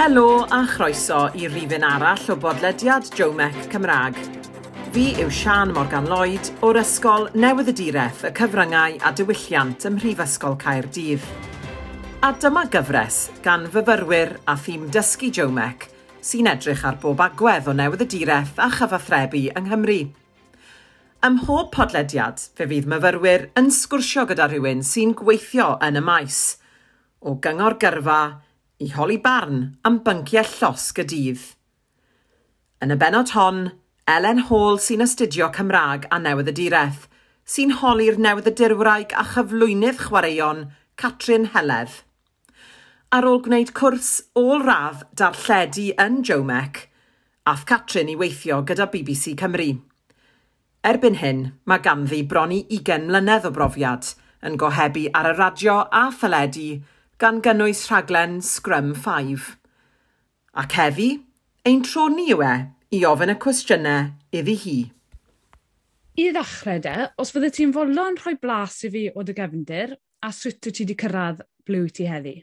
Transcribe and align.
Helo 0.00 0.46
a 0.48 0.64
chroeso 0.64 1.26
i 1.36 1.44
rifin 1.46 1.82
arall 1.84 2.30
o 2.32 2.34
bodlediad 2.40 3.10
Jomec 3.12 3.66
Cymraeg. 3.68 4.16
Fi 4.94 5.02
yw 5.20 5.28
Sian 5.28 5.74
Morgan 5.76 6.08
Lloyd 6.08 6.48
o'r 6.64 6.78
Ysgol 6.80 7.28
Newydd 7.36 7.68
y 7.68 7.74
Direth, 7.76 8.22
y 8.24 8.30
Cyfryngau 8.38 8.96
a 9.04 9.12
Diwylliant 9.12 9.84
ym 9.84 9.98
Mhrifysgol 9.98 10.56
Caerdydd. 10.64 11.28
A 12.24 12.32
dyma 12.32 12.64
gyfres 12.72 13.20
gan 13.44 13.68
fyfyrwyr 13.76 14.38
a 14.48 14.56
thîm 14.56 14.88
dysgu 14.88 15.34
Jomec 15.36 15.90
sy'n 16.24 16.48
edrych 16.48 16.88
ar 16.88 16.96
bob 17.04 17.20
agwedd 17.20 17.68
o 17.68 17.76
newydd 17.76 18.08
y 18.08 18.10
direth 18.16 18.56
a 18.56 18.72
chyfathrebu 18.72 19.50
yng 19.52 19.68
Nghymru. 19.68 20.02
Ym 21.28 21.42
mhob 21.42 21.74
podlediad, 21.76 22.40
fe 22.56 22.72
fydd 22.72 22.88
myfyrwyr 22.88 23.50
yn 23.52 23.68
sgwrsio 23.68 24.24
gyda 24.32 24.48
rhywun 24.48 24.80
sy'n 24.80 25.12
gweithio 25.12 25.74
yn 25.84 26.00
y 26.00 26.08
maes, 26.08 26.46
o 27.20 27.36
gyngor 27.36 27.76
gyrfa 27.76 28.22
i 28.80 28.88
holi 28.94 29.18
barn 29.20 29.76
am 29.84 30.00
bynciau 30.04 30.46
llosg 30.56 31.02
y 31.02 31.06
dydd. 31.12 31.46
Yn 32.80 32.94
y 32.94 32.96
benod 33.00 33.34
hon, 33.36 33.66
Elen 34.08 34.46
Hall 34.48 34.78
sy'n 34.80 35.04
astudio 35.04 35.50
Cymraeg 35.52 36.06
a 36.08 36.18
Newyddydureth, 36.18 37.04
sy'n 37.44 37.76
holi'r 37.80 38.16
dirwraig 38.56 39.12
a 39.12 39.24
chyflwynydd 39.34 40.00
chwaraeon 40.06 40.70
Catrin 40.96 41.50
Heledd. 41.52 41.92
Ar 43.12 43.26
ôl 43.26 43.42
gwneud 43.44 43.74
cwrs 43.76 44.22
ôl-radd 44.38 45.04
darlledu 45.18 45.90
yn 46.00 46.22
Jomec, 46.24 46.88
ath 47.44 47.66
Catrin 47.66 48.08
i 48.08 48.16
weithio 48.16 48.62
gyda 48.64 48.86
BBC 48.86 49.34
Cymru. 49.36 49.74
Erbyn 50.80 51.18
hyn, 51.20 51.52
mae 51.68 51.82
ganddi 51.84 52.22
bron 52.24 52.54
i 52.54 52.62
20 52.70 53.10
mlynedd 53.10 53.44
o 53.44 53.52
brofiad 53.52 54.14
yn 54.46 54.56
gohebu 54.56 55.10
ar 55.12 55.28
y 55.34 55.36
radio 55.36 55.82
a 55.92 56.06
theledu 56.16 56.80
gan 57.20 57.42
gynnwys 57.44 57.82
rhaglen 57.90 58.38
Scrum 58.40 58.94
5. 58.96 59.42
Ac 60.56 60.72
heddi, 60.72 61.08
ein 61.68 61.82
troni 61.84 62.30
yw 62.32 62.40
e 62.40 62.52
i 62.96 63.00
ofyn 63.04 63.34
y 63.34 63.34
cwestiynau 63.44 64.06
iddi 64.40 64.54
hi. 64.62 64.76
I 66.16 66.30
ddechrau 66.32 66.80
de, 66.80 66.94
os 67.20 67.32
fydde 67.34 67.50
ti'n 67.52 67.74
fodlon 67.76 68.16
rhoi 68.22 68.38
blas 68.40 68.78
i 68.88 68.92
fi 68.94 69.02
o 69.12 69.24
dy 69.26 69.34
gefndir, 69.36 69.92
a 70.24 70.32
swt 70.32 70.70
ti 70.70 70.72
wedi 70.86 70.96
cyrraedd 71.02 71.44
ble 71.68 71.82
wyt 71.84 71.98
ti 72.00 72.08
heddi? 72.08 72.34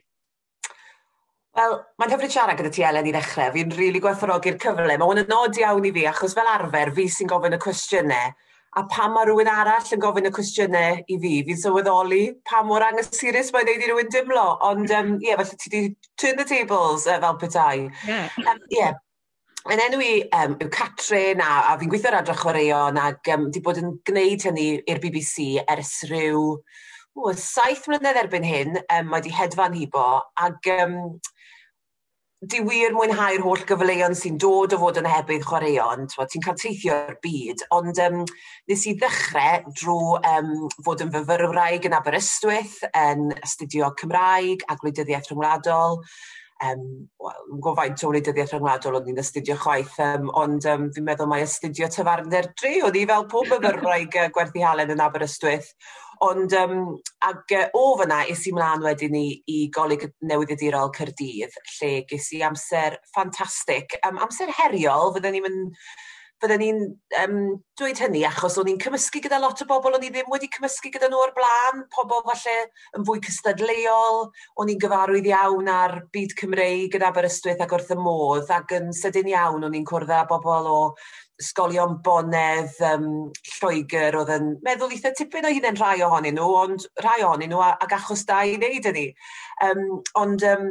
Wel, 1.58 1.74
mae'n 1.98 2.14
hyfryd 2.14 2.36
siarad 2.36 2.62
gyda 2.62 2.76
ti 2.78 2.86
Elen 2.86 3.10
i 3.10 3.16
ddechrau. 3.16 3.50
Fi'n 3.58 3.74
rili 3.74 3.82
really 3.82 4.04
gwerthorogi'r 4.04 4.62
cyfle. 4.62 4.86
Mae 4.94 5.10
hwn 5.10 5.24
yn 5.24 5.34
nod 5.34 5.58
iawn 5.58 5.90
i 5.90 5.96
fi, 5.96 6.06
achos 6.12 6.38
fel 6.38 6.54
arfer, 6.54 6.94
fi 6.94 7.10
sy'n 7.10 7.34
gofyn 7.34 7.58
y 7.58 7.64
cwestiynau 7.66 8.30
a 8.76 8.84
pam 8.92 9.16
mae 9.16 9.26
rhywun 9.26 9.50
arall 9.50 9.94
yn 9.96 10.02
gofyn 10.04 10.30
y 10.30 10.32
cwestiynau 10.36 11.02
i 11.08 11.18
fi, 11.24 11.34
fi'n 11.48 11.60
sylweddoli 11.62 12.22
pa 12.50 12.62
mor 12.68 12.86
angysurus 12.86 13.54
mae'n 13.56 13.70
neud 13.70 13.84
i 13.84 13.90
rhywun 13.90 14.12
dimlo, 14.14 14.48
ond 14.68 14.92
ie, 14.92 15.00
um, 15.00 15.14
yeah, 15.24 15.40
felly 15.40 15.58
ti 15.64 15.72
wedi 15.72 15.84
turn 16.20 16.38
the 16.38 16.46
tables 16.46 17.08
uh, 17.08 17.20
fel 17.24 17.40
petai. 17.42 17.88
Ie. 17.88 17.92
Yeah. 18.08 18.42
Um, 18.52 18.64
yeah. 18.74 18.98
Yn 19.68 19.82
enw 19.84 20.04
i 20.04 20.12
um, 20.38 20.54
yw 20.64 20.70
Catrin 20.72 21.42
a, 21.44 21.54
a 21.72 21.78
fi'n 21.80 21.90
gweithio'r 21.92 22.20
adra 22.22 22.36
chwaraeon 22.40 23.00
ac 23.02 23.32
um, 23.34 23.50
di 23.52 23.64
bod 23.64 23.82
yn 23.82 23.98
gwneud 24.08 24.46
hynny 24.48 24.68
i'r 24.88 25.02
BBC 25.04 25.48
ers 25.68 25.98
rhyw 26.08 26.44
o, 27.18 27.34
saith 27.34 27.88
mlynedd 27.90 28.22
erbyn 28.22 28.46
hyn, 28.48 28.78
um, 28.94 29.10
mae 29.12 29.26
di 29.26 29.34
hedfan 29.34 29.76
hibo, 29.76 30.06
ac 30.40 30.70
um, 30.78 30.98
di 32.46 32.60
wir 32.62 32.94
mwynhau'r 32.94 33.42
holl 33.42 33.64
gyfleon 33.66 34.14
sy'n 34.14 34.36
dod 34.38 34.76
o 34.76 34.78
fod 34.78 35.00
yn 35.02 35.08
hebydd 35.10 35.46
chwaraeon, 35.48 36.04
ti'n 36.14 36.44
cael 36.46 36.58
teithio'r 36.62 37.16
byd, 37.24 37.64
ond 37.74 37.98
um, 38.04 38.20
nes 38.70 38.84
i 38.86 38.94
ddechrau 39.00 39.72
drwy 39.80 40.20
um, 40.36 40.52
fod 40.86 41.02
yn 41.02 41.14
fyfyrwraig 41.16 41.88
yn 41.90 41.98
Aberystwyth, 41.98 42.84
yn 42.94 43.32
astudio 43.42 43.90
Cymraeg 43.98 44.68
a 44.70 44.78
gwleidyddiaeth 44.78 45.32
rhyngwladol, 45.32 45.98
um, 46.64 47.10
well, 47.20 47.60
go 47.62 47.76
faint 47.78 48.04
o 48.04 48.10
wleidyddiaeth 48.12 48.54
rhyngwladol 48.56 48.98
o'n 49.00 49.12
i'n 49.12 49.22
astudio 49.22 49.58
chwaith, 49.62 49.96
um, 50.04 50.32
ond 50.42 50.66
um, 50.72 50.90
fi'n 50.96 51.06
meddwl 51.08 51.30
mae 51.30 51.46
astudio 51.46 51.90
tyfarnder 51.94 52.52
dri, 52.58 52.78
o'n 52.86 52.98
i 52.98 53.06
fel 53.10 53.28
pob 53.32 53.50
myfyrwraig 53.54 54.18
uh, 54.18 54.28
gwerthu 54.34 54.66
halen 54.66 54.94
yn 54.96 55.04
Aberystwyth. 55.04 55.72
Ond, 56.26 56.54
um, 56.58 56.80
ag 57.28 57.54
uh, 57.54 57.68
o 57.78 57.84
fyna, 58.00 58.24
is 58.32 58.42
i 58.50 58.54
mlaen 58.56 58.86
wedyn 58.86 59.14
ni 59.14 59.26
i 59.54 59.60
golyg 59.74 60.08
newyddiadurol 60.26 60.90
Cyrdydd, 60.96 61.58
lle 61.78 61.92
ges 62.10 62.32
i 62.34 62.42
amser 62.48 62.98
ffantastig. 63.12 64.00
Um, 64.08 64.18
amser 64.26 64.54
heriol, 64.58 65.14
fydden 65.18 65.38
ni'n 65.38 65.46
mynd 65.46 65.84
fydden 66.42 66.62
ni'n 66.62 66.82
um, 67.24 67.38
dweud 67.80 68.02
hynny 68.04 68.22
achos 68.28 68.58
o'n 68.62 68.70
i'n 68.70 68.80
cymysgu 68.82 69.22
gyda 69.24 69.40
lot 69.42 69.62
o 69.64 69.68
bobl, 69.70 69.96
o'n 69.98 70.06
i 70.06 70.12
ddim 70.14 70.30
wedi 70.32 70.50
cymysgu 70.54 70.92
gyda 70.94 71.10
nhw 71.10 71.22
o'r 71.24 71.34
blaen, 71.38 71.84
pobl 71.94 72.22
falle 72.28 72.56
yn 72.98 73.06
fwy 73.08 73.22
cystadleuol, 73.26 74.28
o'n 74.62 74.74
i'n 74.74 74.82
gyfarwydd 74.84 75.30
iawn 75.32 75.72
ar 75.74 75.98
byd 76.14 76.36
Cymreig 76.40 76.92
gyda 76.94 77.10
Aberystwyth 77.12 77.64
ac 77.66 77.74
wrth 77.78 77.94
y 77.96 78.00
modd, 78.02 78.52
ac 78.54 78.76
yn 78.78 78.92
sydyn 78.96 79.32
iawn 79.34 79.66
o'n 79.66 79.78
i'n 79.78 79.88
cwrdd 79.88 80.14
â 80.14 80.24
bobl 80.30 80.70
o 80.70 80.80
ysgolion 81.42 81.98
bonedd 82.06 82.80
um, 82.88 83.08
Lloegr 83.58 84.18
oedd 84.20 84.32
yn 84.34 84.50
meddwl 84.66 84.94
eitha 84.96 85.12
tipyn 85.18 85.46
o 85.46 85.52
hyd 85.54 85.68
yn 85.70 85.78
rhai 85.78 86.02
ohonyn 86.06 86.38
nhw, 86.38 86.48
ond 86.64 86.86
rhai 87.04 87.20
ohonyn 87.22 87.54
nhw 87.54 87.62
ag 87.68 87.94
achos 87.98 88.26
da 88.30 88.40
i 88.46 88.56
wneud 88.58 88.90
yni. 88.92 89.06
Um, 89.68 89.84
ond 90.18 90.46
um, 90.50 90.68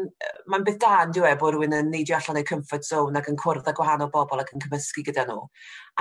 mae'n 0.51 0.67
beth 0.67 0.81
da 0.83 1.03
yn 1.05 1.15
diwe 1.15 1.35
bod 1.41 1.55
rhywun 1.55 1.77
yn 1.79 1.91
neidio 1.95 2.19
allan 2.19 2.41
o'i 2.43 2.49
comfort 2.49 2.87
zone 2.87 3.21
ac 3.21 3.31
yn 3.31 3.39
cwrdd 3.43 3.71
â 3.71 3.77
gwahanol 3.79 4.13
bobl 4.15 4.43
ac 4.43 4.55
yn 4.55 4.65
cymysgu 4.67 5.07
gyda 5.07 5.27
nhw. 5.29 5.45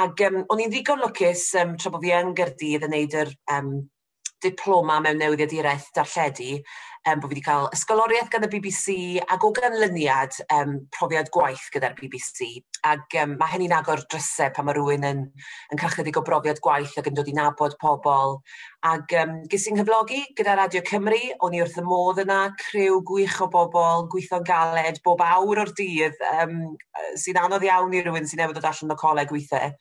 Ac 0.02 0.26
um, 0.30 0.42
o'n 0.50 0.64
i'n 0.66 0.74
ddigon 0.74 1.04
lwcus 1.06 1.52
um, 1.62 1.76
tra 1.78 1.94
bod 1.94 2.06
fi 2.06 2.16
yn 2.18 2.34
Gyrdydd 2.38 2.90
yn 2.90 2.98
neud 2.98 3.20
yr 3.22 3.36
um, 3.58 3.76
diploma 4.44 5.00
mewn 5.02 5.22
newyddiaduraeth 5.22 5.92
darlledu 5.96 6.60
um, 7.06 7.20
bod 7.20 7.30
fi 7.30 7.36
wedi 7.36 7.44
cael 7.46 7.68
ysgoloriaeth 7.76 8.30
gan 8.34 8.46
y 8.48 8.50
BBC 8.52 8.96
ac 9.32 9.44
o 9.46 9.52
ganlyniad 9.56 10.38
um, 10.56 10.78
profiad 10.96 11.30
gwaith 11.34 11.68
gyda'r 11.74 11.96
BBC. 12.00 12.48
Ac 12.90 13.18
um, 13.22 13.36
mae 13.40 13.52
hynny'n 13.54 13.76
agor 13.78 14.02
drysau 14.12 14.54
pan 14.56 14.68
mae 14.68 14.78
rhywun 14.78 15.06
yn, 15.10 15.22
yn 15.74 15.82
cael 15.82 15.94
chydig 15.94 16.18
o 16.20 16.24
brofiad 16.26 16.62
gwaith 16.66 16.96
ac 17.02 17.10
yn 17.12 17.18
dod 17.18 17.30
i 17.30 17.36
nabod 17.38 17.78
pobl. 17.82 18.40
Ac 18.90 19.14
um, 19.22 19.38
ges 19.52 19.68
i'n 19.70 19.80
hyflogi 19.82 20.24
gyda 20.38 20.58
Radio 20.60 20.82
Cymru, 20.90 21.22
o'n 21.46 21.58
i 21.58 21.62
wrth 21.64 21.80
y 21.82 21.86
modd 21.86 22.24
yna, 22.26 22.42
crew 22.62 23.00
gwych 23.06 23.38
o 23.46 23.50
bobl, 23.54 24.10
gweithio'n 24.14 24.48
galed, 24.48 25.02
bob 25.06 25.24
awr 25.26 25.66
o'r 25.66 25.74
dydd, 25.78 26.20
um, 26.42 26.60
sy'n 27.22 27.42
anodd 27.46 27.66
iawn 27.70 27.94
i 27.94 28.04
rhywun 28.06 28.30
sy'n 28.30 28.46
newid 28.46 28.62
o 28.62 28.66
allan 28.66 28.98
o 28.98 29.00
coleg 29.00 29.34
weithiau. 29.34 29.74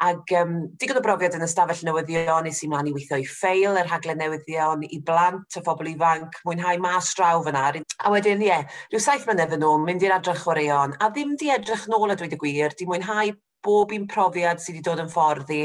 Ac 0.00 0.32
um, 0.40 0.52
digon 0.80 0.96
o 0.96 1.02
brofiad 1.04 1.34
yn 1.36 1.44
ystafell 1.44 1.82
newyddion, 1.84 2.46
nes 2.46 2.62
i 2.64 2.68
mlaen 2.72 2.88
i 2.88 2.92
weithio 2.94 3.18
i 3.20 3.26
ffeil, 3.28 3.76
yr 3.76 3.88
rhaglen 3.88 4.16
newyddion 4.22 4.86
i 4.88 5.00
blant, 5.04 5.58
y 5.58 5.62
phobl 5.66 5.90
ifanc, 5.90 6.38
mwynhau 6.48 6.80
mas 6.80 7.10
draw 7.18 7.42
fyna. 7.44 7.66
A 7.76 8.12
wedyn, 8.14 8.40
ie, 8.40 8.48
yeah, 8.48 8.78
rhyw 8.88 9.02
saith 9.04 9.26
mlynedd 9.28 9.58
yn 9.58 9.66
ôl, 9.68 9.82
mynd 9.84 10.06
i'r 10.06 10.16
adrych 10.16 10.40
chwaraeon, 10.46 10.96
a 10.96 11.10
ddim 11.12 11.36
di 11.40 11.52
edrych 11.52 11.84
nôl 11.92 12.14
a 12.14 12.16
dweud 12.16 12.32
y 12.32 12.40
gwir, 12.40 12.76
di 12.78 12.88
mwynhau 12.88 13.34
bob 13.60 13.92
un 13.92 14.08
profiad 14.08 14.62
sydd 14.64 14.78
wedi 14.78 14.86
dod 14.88 15.04
yn 15.04 15.12
fforddi. 15.12 15.64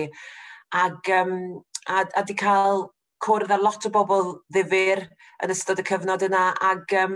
ac, 0.76 1.10
um, 1.16 1.64
a, 1.88 2.04
a 2.04 2.24
di 2.28 2.36
cael 2.36 2.90
cwrdd 3.24 3.54
â 3.56 3.60
lot 3.62 3.88
o 3.88 3.92
bobl 3.94 4.32
ddifur 4.52 5.06
yn 5.46 5.54
ystod 5.54 5.80
y 5.80 5.86
cyfnod 5.88 6.26
yna, 6.28 6.50
ac 6.74 6.92
um, 7.00 7.16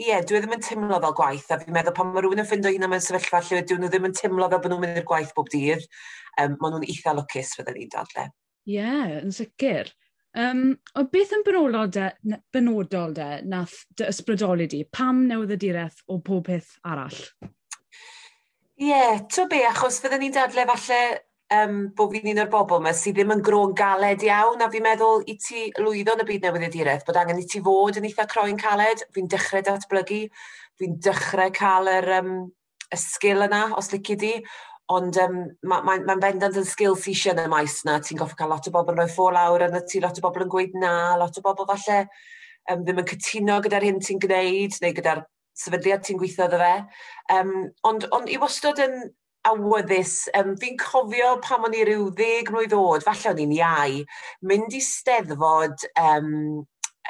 ie, 0.00 0.14
dwi 0.24 0.40
ddim 0.40 0.54
yn 0.56 0.62
teimlo 0.64 0.98
fel 1.02 1.16
gwaith, 1.16 1.50
a 1.52 1.58
fi'n 1.60 1.74
meddwl 1.74 1.94
pan 1.96 2.12
mae 2.12 2.22
rhywun 2.24 2.40
yn 2.40 2.48
ffindo 2.48 2.70
hynna 2.72 2.88
mewn 2.88 3.02
sefyllfa 3.04 3.42
lle 3.44 3.64
dwi 3.68 3.80
nhw 3.80 3.90
ddim 3.92 4.06
yn 4.08 4.14
teimlo 4.16 4.48
fel 4.48 4.62
bod 4.62 4.72
nhw'n 4.72 4.84
mynd 4.84 5.00
i'r 5.02 5.08
gwaith 5.08 5.34
bob 5.36 5.50
dydd, 5.52 5.84
um, 6.40 6.54
maen 6.60 6.76
nhw'n 6.76 6.86
eitha 6.88 7.16
lwcus 7.18 7.52
fydden 7.58 7.76
ni'n 7.78 7.92
dadle. 7.92 8.28
Ie, 8.68 8.78
yeah, 8.78 9.18
yn 9.20 9.34
sicr. 9.36 9.90
Um, 10.32 10.62
o 10.96 11.04
beth 11.12 11.34
yn 11.36 11.42
benodol 11.44 11.90
de, 11.92 12.06
benodol 12.54 13.12
de 13.16 13.26
nath 13.44 13.82
dy 13.98 14.06
ysbrydoli 14.08 14.68
di? 14.72 14.80
Pam 14.88 15.26
newydd 15.28 15.58
y 15.58 15.60
direth 15.66 16.00
o 16.08 16.22
pob 16.24 16.46
peth 16.48 16.78
arall? 16.88 17.18
Ie, 18.80 18.88
yeah, 18.88 19.20
to 19.28 19.44
be, 19.50 19.60
achos 19.68 20.00
fydden 20.00 20.24
ni'n 20.24 20.38
dadle 20.38 20.64
falle 20.72 21.02
um, 21.52 21.76
bod 21.96 22.14
fi'n 22.14 22.32
un 22.32 22.42
o'r 22.44 22.50
bobl 22.52 22.80
yma 22.80 22.92
sydd 22.96 23.18
ddim 23.18 23.34
yn 23.36 23.44
gro'n 23.44 23.74
galed 23.78 24.24
iawn, 24.26 24.62
a 24.64 24.68
fi'n 24.72 24.84
meddwl 24.86 25.22
i 25.28 25.36
ti 25.40 25.68
lwyddo 25.78 26.16
yn 26.16 26.24
y 26.24 26.26
byd 26.28 26.46
newydd 26.46 26.66
ediraeth, 26.68 27.06
bod 27.06 27.20
angen 27.20 27.40
i 27.42 27.46
ti 27.48 27.62
fod 27.64 28.00
yn 28.00 28.08
eitha 28.08 28.26
croen 28.30 28.58
caled, 28.60 29.04
fi'n 29.14 29.30
dechrau 29.32 29.64
datblygu, 29.66 30.24
fi'n 30.80 30.98
dechrau 31.06 31.54
cael 31.56 31.90
yr, 31.92 32.10
um, 32.20 32.36
y 32.92 33.00
sgil 33.00 33.46
yna, 33.46 33.64
os 33.78 33.92
lici 33.92 34.18
di, 34.20 34.34
ond 34.92 35.16
um, 35.22 35.38
mae'n 35.64 35.86
ma, 35.86 35.98
ma, 36.08 36.18
bendant 36.20 36.58
yn 36.60 36.68
sgil 36.68 36.96
sy'n 36.98 37.18
sian 37.18 37.42
y 37.42 37.48
maes 37.50 37.80
yna, 37.86 37.98
ti'n 38.04 38.20
goffi 38.20 38.36
cael 38.38 38.52
lot 38.52 38.68
o 38.68 38.74
bobl 38.74 38.96
yn 38.96 39.02
rhoi 39.02 39.12
ffôl 39.12 39.38
awr 39.40 39.68
yna, 39.68 39.82
ti, 39.88 40.02
lot 40.04 40.18
o 40.18 40.24
bobl 40.24 40.46
yn 40.46 40.52
gweud 40.52 40.76
na, 40.80 40.94
lot 41.20 41.38
o 41.38 41.44
bobl 41.44 41.68
falle 41.70 42.02
um, 42.70 42.82
ddim 42.82 43.00
yn 43.02 43.08
cytuno 43.12 43.60
gyda'r 43.64 43.88
hyn 43.88 44.02
ti'n 44.04 44.20
gwneud, 44.22 44.76
neu 44.82 44.96
gyda'r 44.98 45.24
sefydliad 45.62 46.04
ti'n 46.04 46.20
gweithio 46.20 46.48
iddo 46.48 46.60
fe. 46.60 46.76
Um, 47.32 47.52
ond, 47.88 48.06
ond 48.16 48.30
i 48.32 48.38
wastad 48.42 48.80
yn 48.82 48.96
awyddus. 49.48 50.14
Um, 50.38 50.54
fi'n 50.60 50.78
cofio 50.80 51.34
pam 51.44 51.66
o'n 51.68 51.76
i 51.76 51.82
ryw 51.88 52.10
ddeg 52.14 52.52
mlynedd 52.52 52.78
oed, 52.78 53.06
falle 53.06 53.32
o'n 53.32 53.42
i'n 53.46 53.58
iau, 53.58 54.00
mynd 54.48 54.78
i 54.78 54.82
steddfod 54.86 55.88
um, 55.98 56.32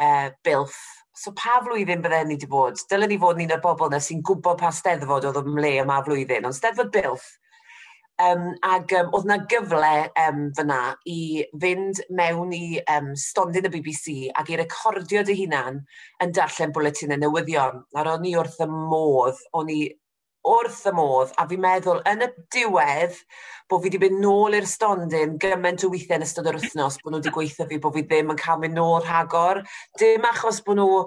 uh, 0.00 0.28
bilff 0.46 0.80
So 1.12 1.30
pa 1.36 1.60
flwyddyn 1.60 2.00
bydde 2.02 2.22
ni 2.24 2.34
wedi 2.38 2.48
bod? 2.48 2.80
Dylen 2.88 3.10
ni 3.12 3.18
fod 3.20 3.36
ni'n 3.36 3.52
y 3.52 3.58
bobl 3.60 3.90
na 3.92 4.00
sy'n 4.00 4.22
gwybod 4.24 4.56
pa 4.62 4.70
steddfod 4.72 5.26
oedd 5.28 5.38
ym 5.42 5.58
le 5.60 5.74
yma 5.82 6.00
flwyddyn, 6.06 6.48
ond 6.48 6.56
steddfod 6.56 6.88
bilff. 6.94 7.26
Um, 8.22 8.48
ac 8.64 8.92
um, 8.96 9.10
oedd 9.16 9.28
na 9.28 9.36
gyfle 9.50 9.92
um, 10.22 10.40
fyna 10.56 10.80
i 11.08 11.44
fynd 11.62 12.00
mewn 12.16 12.52
i 12.56 12.80
um, 12.94 13.12
stondin 13.18 13.66
y 13.68 13.72
BBC 13.72 14.16
ac 14.38 14.52
i 14.52 14.58
recordio 14.60 15.24
dy 15.26 15.36
hunan 15.42 15.80
yn 16.22 16.34
darllen 16.36 16.72
bwletin 16.76 17.12
y 17.14 17.20
newyddion. 17.20 17.82
Ar 17.98 18.12
o'n 18.14 18.26
i 18.28 18.34
wrth 18.38 18.60
y 18.64 18.68
modd, 18.72 19.40
o'n 19.58 19.72
i 19.72 19.80
wrth 20.48 20.86
y 20.90 20.92
modd, 20.96 21.32
a 21.38 21.46
fi'n 21.48 21.60
meddwl 21.62 22.00
yn 22.08 22.24
y 22.26 22.28
diwedd 22.54 23.18
bod 23.70 23.82
fi 23.82 23.90
wedi 23.90 24.00
mynd 24.02 24.22
nôl 24.24 24.56
i'r 24.58 24.66
stondin 24.68 25.36
gymaint 25.42 25.84
o 25.86 25.90
weithiau 25.92 26.18
yn 26.18 26.26
ystod 26.26 26.48
yr 26.50 26.58
wythnos 26.58 26.98
bod 27.02 27.12
nhw 27.12 27.20
wedi 27.20 27.34
gweithio 27.36 27.68
fi 27.70 27.78
bod 27.82 27.94
fi 27.96 28.02
ddim 28.06 28.32
yn 28.34 28.40
cael 28.40 28.58
mynd 28.62 28.78
nôl 28.78 29.04
rhagor. 29.04 29.62
Dim 30.00 30.26
achos 30.28 30.62
bod 30.66 30.80
nhw 30.80 31.04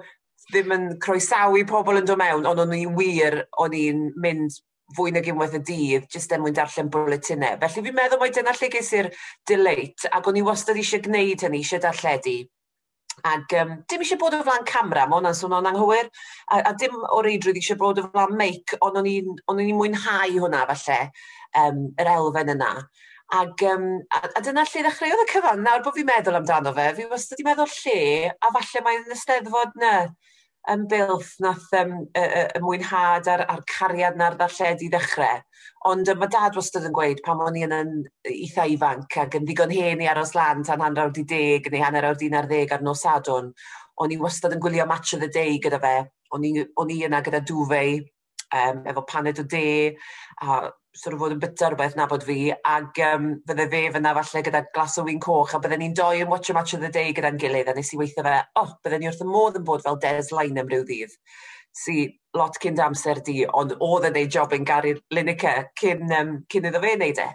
ddim 0.52 0.72
yn 0.78 0.88
croesawu 1.04 1.66
pobl 1.70 2.00
yn 2.00 2.08
dod 2.08 2.22
mewn, 2.22 2.48
ond 2.48 2.64
o'n 2.64 2.74
i'n 2.78 2.96
wir, 2.98 3.42
o'n 3.62 3.76
i'n 3.76 4.08
mynd 4.24 4.58
fwy 4.96 5.12
nag 5.12 5.28
unwaith 5.32 5.58
y 5.58 5.62
dydd, 5.66 6.10
jyst 6.14 6.34
er 6.34 6.42
mwyn 6.42 6.56
darllen 6.56 6.92
bwletinau. 6.94 7.58
Felly 7.62 7.88
fi'n 7.88 7.98
meddwl 7.98 8.22
mai 8.22 8.32
dyna 8.34 8.54
lle 8.56 8.70
ges 8.74 8.92
i'r 8.94 9.10
dileit, 9.50 10.06
ac 10.14 10.30
o'n 10.30 10.38
i 10.38 10.46
wastad 10.46 10.78
eisiau 10.78 11.02
gwneud 11.06 11.42
hynny, 11.48 11.64
eisiau 11.64 11.82
darlledu. 11.82 12.38
Ac 13.24 13.56
um, 13.62 13.72
dim 13.90 14.04
eisiau 14.04 14.20
bod 14.20 14.36
o 14.36 14.42
flaen 14.44 14.66
camera, 14.68 15.06
mae 15.08 15.20
hwnna'n 15.20 15.38
swnio'n 15.40 15.70
anghywir, 15.72 16.10
a, 16.52 16.60
a 16.70 16.74
dim 16.78 16.96
o 17.00 17.22
reidrwydd 17.26 17.62
eisiau 17.62 17.80
bod 17.80 18.02
o 18.02 18.06
flaen 18.12 18.36
meic, 18.38 18.76
ond 18.86 19.00
o'n 19.00 19.10
i'n 19.10 19.76
mwynhau 19.80 20.36
hwnna 20.44 20.66
falle, 20.74 21.00
um, 21.64 21.82
yr 22.02 22.12
elfen 22.18 22.54
yna. 22.58 22.72
Ac, 23.34 23.64
um, 23.72 23.88
a, 24.14 24.22
a 24.38 24.44
dyna 24.46 24.66
lle 24.68 24.86
ddechreuodd 24.86 25.24
y 25.24 25.28
cyfan, 25.32 25.64
nawr 25.66 25.82
bod 25.86 25.96
fi'n 25.98 26.06
meddwl 26.12 26.38
amdano 26.42 26.76
fe, 26.76 26.92
fi 27.00 27.08
wastad 27.10 27.40
wedi 27.40 27.48
meddwl 27.48 27.72
lle, 27.80 28.00
a 28.36 28.52
falle 28.58 28.84
mae'n 28.86 29.16
ysteddfod 29.16 29.80
na 29.82 29.94
yn 30.74 30.86
bylth 30.90 31.34
nath 31.42 31.72
um, 31.80 31.96
y, 32.06 32.22
y, 32.22 32.44
y 32.58 32.62
mwynhad 32.62 33.30
a'r, 33.32 33.46
ar 33.50 33.64
cariad 33.70 34.20
na'r 34.20 34.38
ddarlledu 34.38 34.92
ddechrau. 34.94 35.42
Ond 35.86 36.10
mae 36.18 36.30
dad 36.34 36.56
wastad 36.58 36.88
yn 36.88 36.94
gweud 36.98 37.20
pan 37.26 37.42
o'n 37.46 37.58
i 37.60 37.62
yn, 37.68 37.74
yn 37.78 38.32
eitha 38.32 38.64
ifanc 38.74 39.18
ac 39.22 39.36
yn 39.38 39.44
ddigon 39.46 39.74
hen 39.76 40.00
i 40.02 40.08
aros 40.10 40.34
lan 40.34 40.64
tan 40.66 40.82
hanner 40.82 41.04
awr 41.04 41.14
di 41.14 41.22
deg 41.30 41.70
neu 41.70 41.84
hanner 41.84 42.08
awr 42.10 42.24
un 42.26 42.38
ar 42.40 42.48
ddeg 42.50 42.74
ar 42.74 42.82
nos 42.86 43.06
adwn, 43.12 43.52
o'n 44.02 44.16
i 44.16 44.18
wastad 44.18 44.56
yn 44.56 44.64
gwylio 44.64 44.88
match 44.90 45.14
of 45.14 45.22
the 45.22 45.30
day 45.30 45.60
gyda 45.62 45.82
fe. 45.84 45.96
O'n 46.34 46.48
i 46.96 47.04
yna 47.06 47.22
gyda 47.28 47.44
dwfei, 47.46 48.00
um, 48.64 48.82
efo 48.90 49.06
paned 49.08 49.40
o 49.40 49.46
de, 49.54 49.96
a 50.42 50.58
sort 50.96 51.14
of 51.14 51.22
fod 51.22 51.36
yn 51.36 51.42
byta 51.44 51.70
rhywbeth 51.70 51.96
nabod 52.00 52.26
fi, 52.26 52.38
ac 52.56 53.00
um, 53.06 53.32
fydde 53.48 53.68
fe 53.72 53.82
fyna 53.94 54.14
falle 54.18 54.44
gyda 54.48 54.62
glas 54.74 54.98
o 54.98 55.06
wyn 55.06 55.22
coch, 55.22 55.54
a 55.54 55.60
bydden 55.62 55.84
ni'n 55.84 55.98
doi 55.98 56.24
yn 56.24 56.32
watch 56.32 56.50
a 56.50 56.56
match 56.58 56.74
of 56.74 56.82
the 56.82 56.90
day 56.90 57.14
gyda'n 57.14 57.38
gilydd, 57.42 57.70
a 57.70 57.76
nes 57.78 57.94
i 57.94 58.00
weithio 58.00 58.26
fe, 58.26 58.38
oh, 58.62 58.72
bydden 58.82 59.04
ni 59.04 59.12
wrth 59.12 59.22
y 59.22 59.28
modd 59.30 59.60
yn 59.60 59.68
bod 59.68 59.84
fel 59.86 60.00
Des 60.02 60.32
Line 60.34 60.64
am 60.64 60.72
ryw 60.72 60.86
ddydd 60.88 61.18
sy 61.76 62.06
lot 62.36 62.58
cyn 62.64 62.80
amser 62.84 63.22
di, 63.26 63.44
ond 63.60 63.76
oedd 63.84 64.10
yn 64.10 64.20
ei 64.20 64.30
job 64.32 64.54
yn 64.56 64.66
Gary 64.68 64.96
Lineker 65.14 65.70
cyn, 65.80 66.08
um, 66.16 66.34
cyn 66.52 66.70
iddo 66.70 66.82
fe 66.84 66.96
wneud 66.96 67.22
e. 67.22 67.28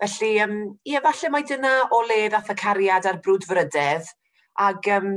Felly, 0.00 0.30
um, 0.44 0.56
ie, 0.88 0.96
falle 1.04 1.30
mae 1.34 1.46
dyna 1.48 1.74
o 1.92 2.00
le 2.08 2.22
ddath 2.32 2.52
y 2.54 2.56
cariad 2.62 3.08
ar 3.10 3.20
brwdfrydedd, 3.24 4.08
ac 4.66 4.88
um, 4.96 5.12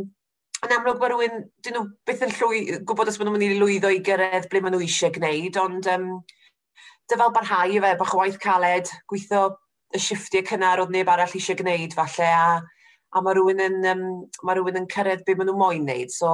yn 0.63 0.75
amlwg 0.77 1.01
mae 1.01 1.11
rhywun, 1.11 1.43
dyn 1.65 1.77
nhw 1.77 1.85
byth 2.07 2.25
yn 2.27 2.35
llwy, 2.37 2.61
gwybod 2.87 3.11
os 3.11 3.19
maen 3.19 3.29
nhw'n 3.29 3.39
mynd 3.39 3.55
i 3.55 3.59
lwyddo 3.61 3.91
i 3.93 4.01
gyrraedd 4.05 4.49
ble 4.51 4.63
maen 4.63 4.75
nhw 4.75 4.83
eisiau 4.85 5.13
gwneud, 5.15 5.59
ond 5.61 5.89
um, 5.93 6.07
dyfel 7.11 7.33
barhau 7.35 7.73
i 7.73 7.81
fe, 7.83 7.95
bach 7.99 8.13
o 8.15 8.21
waith 8.21 8.39
caled, 8.43 8.91
gweithio 9.11 9.47
y 9.93 10.01
shifftiau 10.01 10.45
cynnar 10.49 10.81
oedd 10.83 10.93
neb 10.93 11.11
arall 11.13 11.37
eisiau 11.37 11.59
gwneud, 11.59 11.95
falle, 11.97 12.29
a 12.29 12.61
a 13.13 13.21
mae 13.21 13.35
rhywun 13.37 13.61
yn, 13.61 13.79
um, 13.91 14.03
mae 14.45 14.57
rhywun 14.57 14.79
yn 14.81 14.87
cyrraedd 14.91 15.23
be 15.27 15.35
maen 15.37 15.49
nhw 15.49 15.57
moyn 15.59 15.85
wneud. 15.85 16.11
So, 16.13 16.33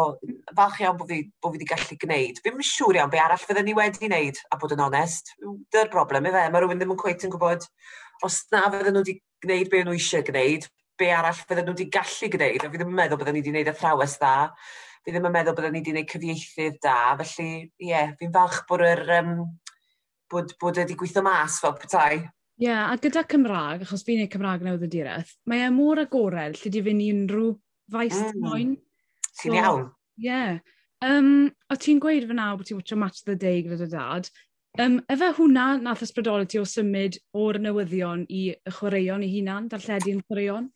falch 0.56 0.80
iawn 0.84 0.98
bod 1.00 1.12
fi, 1.12 1.22
bod 1.44 1.54
fi 1.54 1.60
wedi 1.60 1.70
gallu 1.70 1.98
gwneud. 2.04 2.42
Fi'n 2.46 2.64
siŵr 2.72 3.00
iawn 3.02 3.14
be 3.14 3.22
arall 3.22 3.42
fydden 3.44 3.68
ni 3.68 3.76
wedi 3.78 4.08
wneud, 4.08 4.42
a 4.50 4.60
bod 4.62 4.76
yn 4.76 4.84
onest. 4.86 5.34
Dy'r 5.76 5.92
broblem 5.94 6.30
i 6.30 6.34
fe, 6.36 6.46
mae 6.48 6.64
rhywun 6.64 6.82
ddim 6.82 6.94
yn 6.96 7.02
cweith 7.02 7.26
yn 7.28 7.34
gwybod 7.36 7.68
os 8.28 8.42
na 8.54 8.66
fydden 8.68 8.96
nhw 8.96 9.04
wedi 9.04 9.18
gwneud 9.46 9.72
be 9.72 9.84
nhw 9.86 9.96
eisiau 9.98 10.26
gwneud, 10.28 10.68
be 11.00 11.10
arall 11.16 11.42
fydden 11.46 11.68
nhw 11.68 11.76
wedi 11.76 11.90
gallu 11.96 12.32
gwneud, 12.36 12.64
a 12.64 12.72
fi 12.72 12.82
ddim 12.82 12.94
yn 12.94 13.02
meddwl 13.02 13.22
bydden 13.22 13.38
ni 13.38 13.44
wedi 13.44 13.54
gwneud 13.54 13.74
athrawes 13.74 14.18
dda. 14.20 14.36
Fi 15.04 15.16
ddim 15.16 15.28
yn 15.30 15.36
meddwl 15.36 15.56
bydden 15.58 15.76
ni 15.76 15.84
wedi 15.84 15.94
gwneud 15.94 16.12
cyfieithydd 16.14 16.80
da, 16.84 17.00
felly 17.22 17.50
ie, 17.52 17.92
yeah, 17.92 18.16
fi'n 18.20 18.36
falch 18.36 18.64
bod 18.72 18.88
yr... 18.88 19.04
Um, 19.20 19.36
bod, 20.30 20.54
bod 20.62 20.78
wedi 20.78 20.98
gweithio 20.98 21.24
mas 21.26 21.60
fel 21.64 21.76
petai. 21.80 22.20
Ie, 22.60 22.68
yeah, 22.68 22.90
a 22.92 22.98
gyda 23.00 23.24
Cymraeg, 23.24 23.86
achos 23.86 24.04
fi'n 24.04 24.26
ei 24.26 24.28
Cymraeg 24.32 24.66
newydd 24.66 24.84
y 24.84 24.92
direth, 24.92 25.30
mae 25.48 25.62
e 25.64 25.70
mor 25.72 26.02
agored 26.02 26.58
lle 26.60 26.72
di 26.74 26.82
fynd 26.84 27.04
i 27.06 27.08
unrhyw 27.14 27.54
faes 27.94 28.18
mm. 28.20 28.42
moyn. 28.44 28.74
Ti'n 29.30 29.54
so, 29.54 29.56
iawn. 29.56 29.86
Ie. 30.20 30.26
Yeah. 30.28 30.58
Um, 31.00 31.48
o 31.72 31.78
ti'n 31.80 32.02
gweud 32.04 32.26
fy 32.28 32.36
nawr 32.36 32.58
bod 32.60 32.68
ti'n 32.68 32.82
watcho 32.82 32.98
Match 33.00 33.24
the 33.24 33.38
Day 33.40 33.62
gyda 33.64 33.78
dy 33.80 33.88
dad. 33.94 34.28
Um, 34.78 34.98
efe 35.08 35.30
hwnna 35.38 35.70
nath 35.82 36.04
ysbrydoli 36.04 36.50
ti 36.52 36.60
o 36.60 36.66
symud 36.68 37.16
o'r 37.40 37.62
newyddion 37.64 38.26
i 38.28 38.42
y 38.52 38.74
chwaraeon 38.76 39.24
i 39.24 39.30
hunan, 39.38 39.70
darlledu'n 39.72 40.20
chwaraeon? 40.28 40.68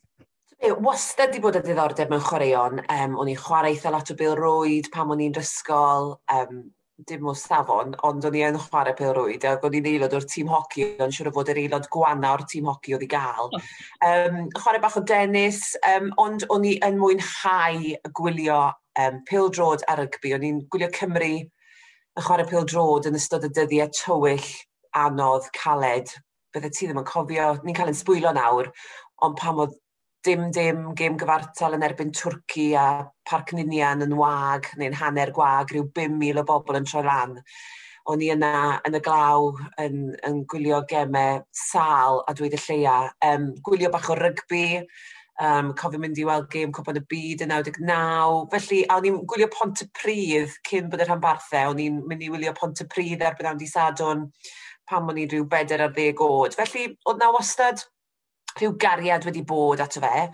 Wastad 0.80 1.34
di 1.34 1.42
bod 1.44 1.58
y 1.60 1.62
diddordeb 1.66 2.08
mewn 2.08 2.24
chwaraeon. 2.24 2.80
Um, 2.88 3.18
o'n 3.20 3.28
i'n 3.28 3.42
chwarae 3.44 3.74
eitha 3.74 3.92
lot 3.92 4.08
o 4.08 4.16
bil 4.16 4.38
rwyd 4.40 4.88
pam 4.94 5.12
o'n 5.12 5.22
i'n 5.26 5.36
rysgol. 5.36 6.14
Um, 6.32 6.64
dim 7.08 7.26
o 7.28 7.34
safon, 7.38 7.94
ond 8.06 8.24
o'n 8.28 8.36
i 8.38 8.42
yn 8.46 8.58
chwarae 8.60 8.94
pel 8.98 9.12
rwyd, 9.16 9.44
ac 9.48 9.64
o'n 9.66 9.76
i'n 9.78 9.88
aelod 9.90 10.16
o'r 10.16 10.26
tîm 10.30 10.50
hoci, 10.52 10.86
o'n 11.02 11.12
siŵr 11.14 11.30
o 11.30 11.34
fod 11.36 11.50
yr 11.52 11.60
aelod 11.62 11.88
gwana 11.92 12.32
o'r 12.34 12.44
tîm 12.50 12.68
hoci 12.70 12.94
oedd 12.96 13.04
i 13.06 13.10
gael. 13.14 13.52
Um, 14.08 14.38
chwarae 14.56 14.82
bach 14.82 14.98
o 15.00 15.04
dennis, 15.10 15.60
um, 15.90 16.10
ond 16.24 16.46
o'n 16.54 16.66
i 16.68 16.74
yn 16.86 17.00
mwynhau 17.00 17.94
gwylio 18.20 18.60
um, 19.04 19.20
pel 19.28 19.50
drod 19.54 19.84
a 19.88 19.98
rygbi. 20.00 20.34
O'n 20.36 20.48
i'n 20.48 20.62
gwylio 20.72 20.90
Cymru 20.96 21.32
yn 21.44 22.26
chwarae 22.28 22.48
pel 22.50 22.68
drod 22.70 23.08
yn 23.10 23.18
ystod 23.20 23.46
y 23.48 23.52
dyddiau 23.54 23.92
tywyll, 24.00 24.50
anodd, 25.04 25.50
caled. 25.56 26.12
Bydde 26.54 26.70
ti 26.70 26.86
ddim 26.86 27.00
yn 27.02 27.08
cofio, 27.08 27.54
ni'n 27.64 27.76
cael 27.76 27.90
ein 27.90 27.98
sbwylo 27.98 28.30
nawr, 28.36 28.70
ond 29.26 29.38
pam 29.40 29.64
oedd 29.64 29.74
dim 30.24 30.50
dim 30.56 30.84
gêm 30.96 31.16
gyfartal 31.20 31.76
yn 31.76 31.84
erbyn 31.84 32.12
Twrci 32.16 32.70
a 32.80 33.04
Parc 33.28 33.52
Ninian 33.52 34.04
yn 34.06 34.14
wag 34.16 34.70
neu'n 34.80 34.96
hanner 34.96 35.32
gwag, 35.36 35.72
rhyw 35.72 35.90
5,000 35.98 36.40
o 36.40 36.44
bobl 36.48 36.78
yn 36.78 36.86
troi 36.88 37.02
lan. 37.04 37.34
O'n 38.08 38.22
i 38.24 38.30
yna 38.32 38.78
yn 38.88 38.96
y 38.96 39.00
glaw 39.04 39.50
yn, 39.80 40.14
yn 40.24 40.40
gwylio 40.48 40.80
gemau 40.88 41.42
sal 41.56 42.22
a 42.28 42.34
dweud 42.36 42.56
y 42.56 42.62
lleia. 42.66 42.96
Um, 43.24 43.50
gwylio 43.64 43.92
bach 43.92 44.10
o 44.12 44.16
rygbi, 44.16 44.64
um, 45.44 45.72
cofio 45.76 46.00
mynd 46.00 46.20
i 46.20 46.26
weld 46.28 46.48
gêm 46.52 46.72
Cwpan 46.72 47.00
y 47.00 47.06
Byd 47.12 47.44
yn 47.44 47.52
99. 47.52 48.44
Felly, 48.56 48.82
a 48.88 48.98
o'n 48.98 49.08
i'n 49.08 49.22
gwylio 49.28 49.48
Pont 49.52 49.84
y 49.84 49.88
Pryd 49.96 50.58
cyn 50.68 50.92
bod 50.92 51.04
y 51.04 51.08
rhanbarthau. 51.08 51.72
O'n 51.72 51.84
i'n 51.84 52.00
mynd 52.08 52.24
i 52.24 52.32
wylio 52.32 52.56
Pont 52.56 52.84
y 52.84 52.88
Pryd 52.88 53.24
erbyn 53.24 53.52
awd 53.52 53.60
di 53.60 53.68
sadwn 53.68 54.30
pam 54.88 55.08
o'n 55.08 55.20
i'n 55.20 55.30
rhyw 55.32 55.48
bedair 55.48 55.84
ar 55.84 55.92
ddeg 55.96 56.20
oed. 56.20 56.56
Felly, 56.56 56.90
oedd 57.08 57.20
na 57.20 57.32
wastad 57.32 57.84
rhyw 58.58 58.74
gariad 58.80 59.26
wedi 59.28 59.44
bod 59.46 59.82
ato 59.84 60.02
fe. 60.04 60.28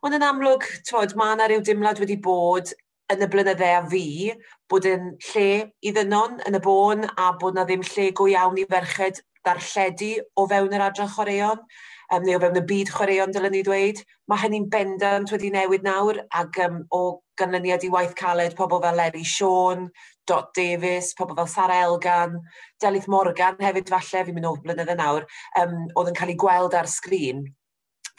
Ond 0.00 0.16
yn 0.16 0.24
amlwg, 0.24 0.64
twod, 0.88 1.16
mae 1.18 1.34
yna 1.36 1.50
rhyw 1.50 1.64
dimlad 1.66 2.00
wedi 2.00 2.16
bod 2.24 2.72
yn 3.10 3.24
y 3.24 3.28
blynydde 3.30 3.68
a 3.74 3.82
fi 3.90 4.32
bod 4.70 4.86
yn 4.88 5.14
lle 5.30 5.48
i 5.82 5.92
ddynon 5.94 6.38
yn 6.48 6.56
y 6.56 6.60
bôn 6.64 7.08
a 7.10 7.32
bod 7.40 7.56
na 7.56 7.66
ddim 7.66 7.82
lle 7.88 8.10
go 8.16 8.28
iawn 8.30 8.58
i 8.60 8.66
ferched 8.70 9.20
darlledu 9.46 10.12
o 10.38 10.46
fewn 10.50 10.76
yr 10.76 10.84
adran 10.86 11.10
chwaraeon 11.10 11.60
um, 11.60 12.22
neu 12.24 12.36
o 12.36 12.40
fewn 12.42 12.60
y 12.60 12.64
byd 12.70 12.92
chwaraeon 12.94 13.34
dylen 13.34 13.54
ni 13.56 13.62
dweud. 13.66 14.02
Mae 14.30 14.44
hynny'n 14.44 14.68
bendant 14.72 15.32
wedi 15.34 15.50
newid 15.54 15.86
nawr 15.86 16.22
ac 16.42 16.60
um, 16.66 16.82
o 16.94 17.02
ganlyniad 17.40 17.86
i 17.86 17.92
waith 17.92 18.16
caled 18.18 18.56
pobl 18.58 18.82
fel 18.84 18.98
Larry 19.00 19.24
Sean, 19.24 19.88
Dot 20.28 20.52
Davis, 20.56 21.14
pobl 21.18 21.38
fel 21.38 21.50
Sara 21.50 21.80
Elgan, 21.86 22.36
Delith 22.82 23.08
Morgan 23.10 23.58
hefyd 23.64 23.90
falle, 23.90 24.26
fi'n 24.26 24.36
mynd 24.36 24.50
o 24.50 24.58
blynydde 24.64 24.98
nawr, 25.00 25.26
um, 25.60 25.80
oedd 25.96 26.12
yn 26.12 26.20
cael 26.20 26.34
ei 26.34 26.38
gweld 26.44 26.76
ar 26.78 26.90
sgrin 26.90 27.48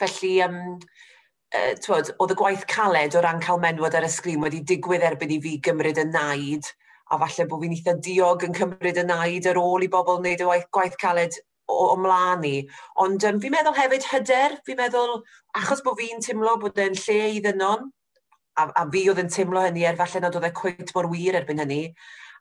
Felly, 0.02 0.34
um, 0.44 0.58
uh, 1.54 1.72
twod, 1.84 2.12
oedd 2.18 2.34
y 2.34 2.38
gwaith 2.38 2.66
caled 2.70 3.16
o 3.16 3.22
ran 3.24 3.42
cael 3.44 3.60
menwod 3.62 3.96
ar 3.98 4.06
y 4.06 4.10
sgrin 4.12 4.42
wedi 4.44 4.62
digwydd 4.72 5.06
erbyn 5.06 5.34
i 5.36 5.40
fi 5.44 5.56
gymryd 5.68 6.00
y 6.02 6.06
naid, 6.10 6.68
a 7.12 7.18
falle 7.20 7.46
bod 7.48 7.64
fi'n 7.64 7.76
eitha 7.76 7.96
diog 8.02 8.44
yn 8.48 8.56
cymryd 8.56 9.00
y 9.02 9.06
naid 9.06 9.48
ar 9.50 9.60
ôl 9.60 9.84
i 9.84 9.90
bobl 9.92 10.20
wneud 10.20 10.42
y 10.42 10.48
waith 10.48 10.68
gwaith 10.74 10.98
caled 11.00 11.38
o 11.72 11.96
mlaen 12.00 12.44
i. 12.48 12.54
Ond 13.04 13.24
um, 13.28 13.40
fi'n 13.40 13.54
meddwl 13.54 13.76
hefyd 13.76 14.06
hyder, 14.10 14.56
fi'n 14.66 14.80
meddwl, 14.80 15.20
achos 15.58 15.82
bod 15.84 15.98
fi'n 16.00 16.24
teimlo 16.24 16.56
bod 16.60 16.80
e'n 16.80 16.96
lle 16.98 17.20
i 17.36 17.42
ddynnon, 17.44 17.90
a, 18.58 18.66
a 18.66 18.86
fi 18.92 19.06
oedd 19.10 19.22
yn 19.22 19.30
teimlo 19.32 19.62
hynny 19.64 19.86
er 19.88 19.98
falle 20.00 20.24
nad 20.24 20.36
oedd 20.36 20.48
e 20.48 20.52
cweit 20.56 20.92
mor 20.96 21.08
wir 21.12 21.38
erbyn 21.40 21.62
hynny, 21.64 21.82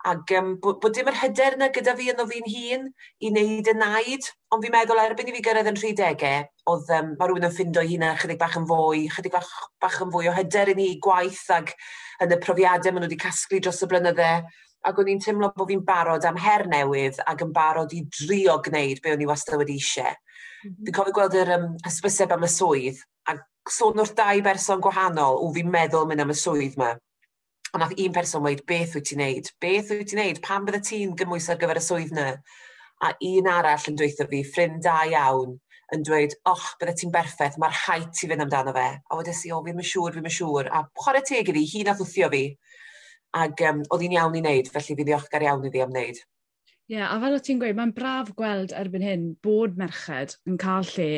Ac 0.02 0.32
um, 0.34 0.56
bod, 0.58 0.80
bod 0.82 0.96
dim 0.98 1.10
yr 1.12 1.18
hyder 1.20 1.56
yna 1.60 1.68
gyda 1.74 1.94
fi 1.98 2.08
ynddo 2.10 2.24
fi'n 2.30 2.48
hun 2.50 2.88
i 3.22 3.30
wneud 3.30 3.68
y 3.70 3.74
naid, 3.78 4.30
ond 4.50 4.64
fi'n 4.66 4.74
meddwl 4.74 5.02
erbyn 5.04 5.30
i 5.30 5.36
fi 5.36 5.44
gyrraedd 5.46 5.70
yn 5.70 5.78
30au, 5.78 6.40
oedd 6.74 6.90
um, 6.98 7.12
mae 7.20 7.30
rhywun 7.30 7.46
yn 7.46 7.54
ffindo 7.54 7.84
hynna 7.86 8.16
chydig 8.18 8.40
bach 8.42 8.58
yn 8.58 8.66
fwy, 8.70 9.04
chydig 9.14 9.36
bach, 9.36 9.52
bach 9.84 10.00
yn 10.02 10.10
fwy 10.16 10.32
o 10.32 10.34
hyder 10.34 10.72
i 10.74 10.76
ni 10.80 10.88
gwaith 11.06 11.44
ac 11.54 11.76
yn 12.26 12.34
y 12.34 12.40
profiadau 12.42 12.96
maen 12.96 13.06
nhw 13.06 13.12
wedi 13.12 13.20
casglu 13.22 13.62
dros 13.62 13.84
y 13.86 13.92
blynydde. 13.92 14.32
Ac 14.90 14.98
o'n 14.98 15.14
i'n 15.14 15.22
teimlo 15.22 15.52
bod 15.54 15.70
fi'n 15.70 15.86
barod 15.86 16.26
am 16.26 16.42
her 16.42 16.66
newydd 16.72 17.22
ac 17.30 17.46
yn 17.46 17.54
barod 17.54 17.94
i 17.94 18.02
drio 18.10 18.58
gwneud 18.66 19.04
be 19.04 19.14
o'n 19.14 19.22
i 19.22 19.30
wastad 19.30 19.62
wedi 19.62 19.78
eisiau. 19.78 20.18
Mm 20.64 20.72
-hmm. 20.72 20.88
Fi'n 20.88 20.98
cofio 20.98 21.14
gweld 21.20 21.38
yr 21.44 21.54
um, 21.60 21.70
hysbyseb 21.86 22.34
am 22.34 22.50
y 22.50 22.50
swydd, 22.50 23.06
a 23.30 23.38
sôn 23.70 24.02
wrth 24.02 24.18
dau 24.18 24.42
berson 24.50 24.82
gwahanol, 24.82 25.38
o 25.46 25.54
fi'n 25.54 25.70
meddwl 25.70 26.10
mynd 26.10 26.26
am 26.26 26.34
y 26.34 26.40
swydd 26.42 26.82
yma. 26.82 26.96
A 27.72 27.80
nath 27.80 27.94
un 27.96 28.12
person 28.12 28.44
weid, 28.44 28.66
beth 28.68 28.98
wyt 28.98 29.06
ti'n 29.08 29.22
neud? 29.22 29.50
Beth 29.64 29.92
wyt 29.94 30.10
ti'n 30.12 30.20
neud? 30.20 30.40
Pan 30.44 30.66
bydde 30.68 30.82
ti'n 30.84 31.14
gymwys 31.20 31.48
ar 31.52 31.60
gyfer 31.62 31.80
y 31.80 31.84
swydd 31.86 32.12
na? 32.18 32.26
A 33.02 33.14
un 33.28 33.48
arall 33.48 33.86
yn 33.88 34.00
dweithio 34.00 34.28
fi, 34.32 34.42
ffrind 34.44 34.82
da 34.84 34.98
iawn, 35.08 35.56
yn 35.96 36.04
dweud, 36.08 36.36
och, 36.52 36.66
bydde 36.82 36.98
ti'n 37.00 37.14
berffaith, 37.14 37.56
mae'r 37.64 37.78
haid 37.86 38.12
ti 38.18 38.28
fynd 38.28 38.44
amdano 38.44 38.76
fe. 38.76 38.90
A 39.08 39.20
wedes 39.20 39.46
i, 39.48 39.54
o, 39.56 39.62
fi'n 39.64 39.80
siŵr, 39.88 40.18
fi'n 40.18 40.36
siŵr. 40.38 40.68
A 40.68 40.84
chwarae 41.00 41.24
teg 41.28 41.52
i 41.52 41.56
fi, 41.56 41.66
hi 41.72 41.86
nath 41.88 42.04
wthio 42.04 42.32
fi. 42.36 42.44
Ac 43.40 43.64
um, 43.70 43.84
oedd 43.88 44.06
hi'n 44.06 44.20
iawn 44.20 44.36
i 44.36 44.44
wneud, 44.44 44.72
felly 44.76 45.00
fi 45.00 45.08
ddiolchgar 45.08 45.48
iawn 45.48 45.68
i 45.68 45.72
fi 45.72 45.84
am 45.86 45.96
wneud. 45.96 46.22
Ie, 46.92 46.98
yeah, 46.98 47.08
a 47.08 47.20
fel 47.24 47.38
o 47.38 47.40
ti'n 47.40 47.60
gweud, 47.62 47.78
mae'n 47.80 47.96
braf 47.96 48.34
gweld 48.36 48.76
erbyn 48.76 49.08
hyn 49.08 49.28
bod 49.48 49.80
merched 49.80 50.36
yn 50.44 50.60
cael 50.60 50.84
lle 50.92 51.12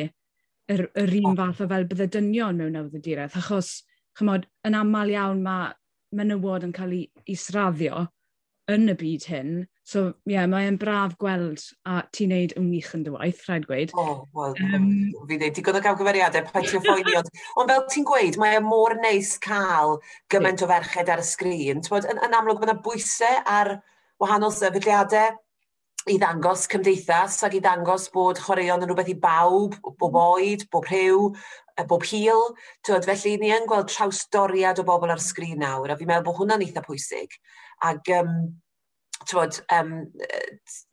yr, 0.70 0.86
yr 1.02 1.16
un 1.18 1.38
fath 1.40 1.64
o 1.64 1.70
fel 1.70 1.86
bydde 1.90 2.12
dynion 2.14 2.60
mewn 2.62 2.78
awdurdiraeth, 2.78 3.34
achos, 3.40 3.80
chymod, 4.18 4.46
yn 4.68 4.78
aml 4.78 5.10
iawn 5.10 5.42
mae 5.42 5.72
menywod 6.16 6.66
yn 6.66 6.74
cael 6.76 6.94
ei 6.96 7.06
israddio 7.34 8.06
yn 8.72 8.88
y 8.88 8.94
byd 8.96 9.26
hyn. 9.28 9.54
So, 9.84 10.06
ie, 10.24 10.32
yeah, 10.32 10.46
mae'n 10.48 10.78
braf 10.80 11.18
gweld 11.20 11.60
a 11.84 11.98
ti'n 12.16 12.30
neud 12.32 12.54
yn 12.56 12.70
wych 12.72 12.92
yn 12.96 13.02
dy 13.04 13.12
waith, 13.12 13.42
rhaid 13.44 13.66
gweud. 13.68 13.92
O, 13.92 14.04
oh, 14.04 14.20
wel, 14.38 14.54
um, 14.64 14.86
fi 15.28 15.36
ddeud, 15.36 15.52
digon 15.58 15.76
o 15.76 15.82
gael 15.84 15.98
gawgyferiadau, 15.98 16.46
pa 16.48 16.62
ti'n 16.64 16.84
ffoeni, 16.86 17.16
ond, 17.20 17.28
ond 17.60 17.72
fel 17.74 17.84
ti'n 17.92 18.06
gweud, 18.08 18.38
mae'n 18.40 18.62
e 18.62 18.64
mor 18.64 18.96
neis 19.02 19.34
cael 19.44 19.98
gymaint 20.32 20.64
o 20.64 20.70
ferched 20.70 21.12
ar 21.12 21.20
y 21.20 21.26
sgrin. 21.28 21.84
Bod, 21.90 22.08
yn, 22.08 22.22
yn 22.24 22.38
amlwg, 22.38 22.64
mae'n 22.64 22.80
bwysau 22.86 23.42
ar 23.44 23.74
wahanol 24.22 24.54
sefydliadau, 24.56 25.36
i 26.10 26.18
ddangos 26.20 26.66
cymdeithas 26.68 27.38
ac 27.46 27.54
i 27.56 27.60
ddangos 27.64 28.10
bod 28.12 28.40
chwaraeon 28.44 28.82
yn 28.84 28.90
rhywbeth 28.90 29.12
i 29.12 29.16
bawb, 29.20 29.78
bob 30.00 30.18
oed, 30.20 30.66
bob 30.72 30.88
rhyw, 30.90 31.30
bob 31.88 32.04
hil. 32.10 32.42
Tywed, 32.84 33.06
felly 33.08 33.38
ni 33.40 33.54
yn 33.54 33.68
gweld 33.70 33.88
trawstoriad 33.92 34.82
o 34.82 34.84
bobl 34.88 35.14
ar 35.14 35.22
sgrin 35.22 35.62
nawr, 35.64 35.94
a 35.94 35.96
fi'n 35.96 36.10
meddwl 36.10 36.26
bod 36.28 36.42
hwnna'n 36.42 36.66
eitha 36.66 36.84
pwysig. 36.84 37.38
Ac 37.88 38.12
um, 38.18 38.36
tywod, 39.30 39.58
um, 39.76 39.92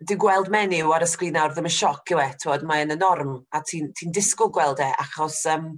di 0.08 0.18
gweld 0.20 0.52
menyw 0.54 0.92
ar 0.96 1.06
y 1.06 1.10
sgrin 1.10 1.38
nawr 1.38 1.54
ddim 1.56 1.70
yn 1.70 1.76
sioc 1.76 2.14
yw 2.14 2.22
e, 2.24 2.28
tywod, 2.42 2.66
mae'n 2.68 2.96
y 2.96 2.98
norm, 3.00 3.38
a 3.56 3.62
ti'n 3.68 3.92
ti, 3.98 4.10
disgwyl 4.14 4.52
gweld 4.56 4.84
e, 4.84 4.90
achos 5.04 5.40
um, 5.54 5.72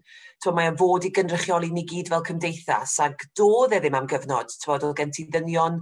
tywod, 0.44 0.58
mae'n 0.58 0.80
fod 0.80 1.08
i 1.08 1.14
gynrychioli 1.16 1.72
ni 1.74 1.86
gyd 1.90 2.12
fel 2.14 2.26
cymdeithas, 2.30 2.98
ac 3.06 3.28
doedd 3.40 3.78
e 3.78 3.84
ddim 3.84 4.00
am 4.00 4.10
gyfnod, 4.12 4.52
tywod, 4.64 4.88
oedd 4.90 5.00
gen 5.00 5.16
ti 5.16 5.28
ddynion 5.30 5.80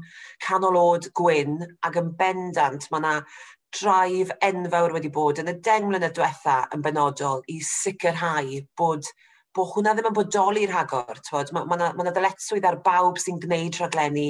canolod 0.47 1.09
gwyn, 1.17 1.59
ac 1.87 1.99
yn 2.01 2.13
bendant, 2.19 2.87
mae 2.91 3.03
yna 3.03 3.15
draif 3.79 4.31
enfawr 4.43 4.93
wedi 4.97 5.11
bod 5.15 5.39
yn 5.41 5.51
y 5.51 5.57
deng 5.63 5.87
mlynedd 5.87 6.15
diwetha 6.17 6.61
yn 6.75 6.81
benodol 6.83 7.43
i 7.51 7.61
sicrhau 7.63 8.57
bod 8.77 9.07
bod 9.55 9.71
hwnna 9.73 9.93
ddim 9.95 10.07
yn 10.11 10.15
bodoli 10.15 10.67
rhagor. 10.69 11.19
Mae 11.31 11.43
yna 11.43 11.63
ma, 11.67 11.75
ma, 11.75 11.89
ma 11.97 12.05
na 12.07 12.13
ddyletswydd 12.15 12.67
ar 12.67 12.79
bawb 12.85 13.19
sy'n 13.19 13.39
gwneud 13.43 13.79
rhaglenni 13.79 14.29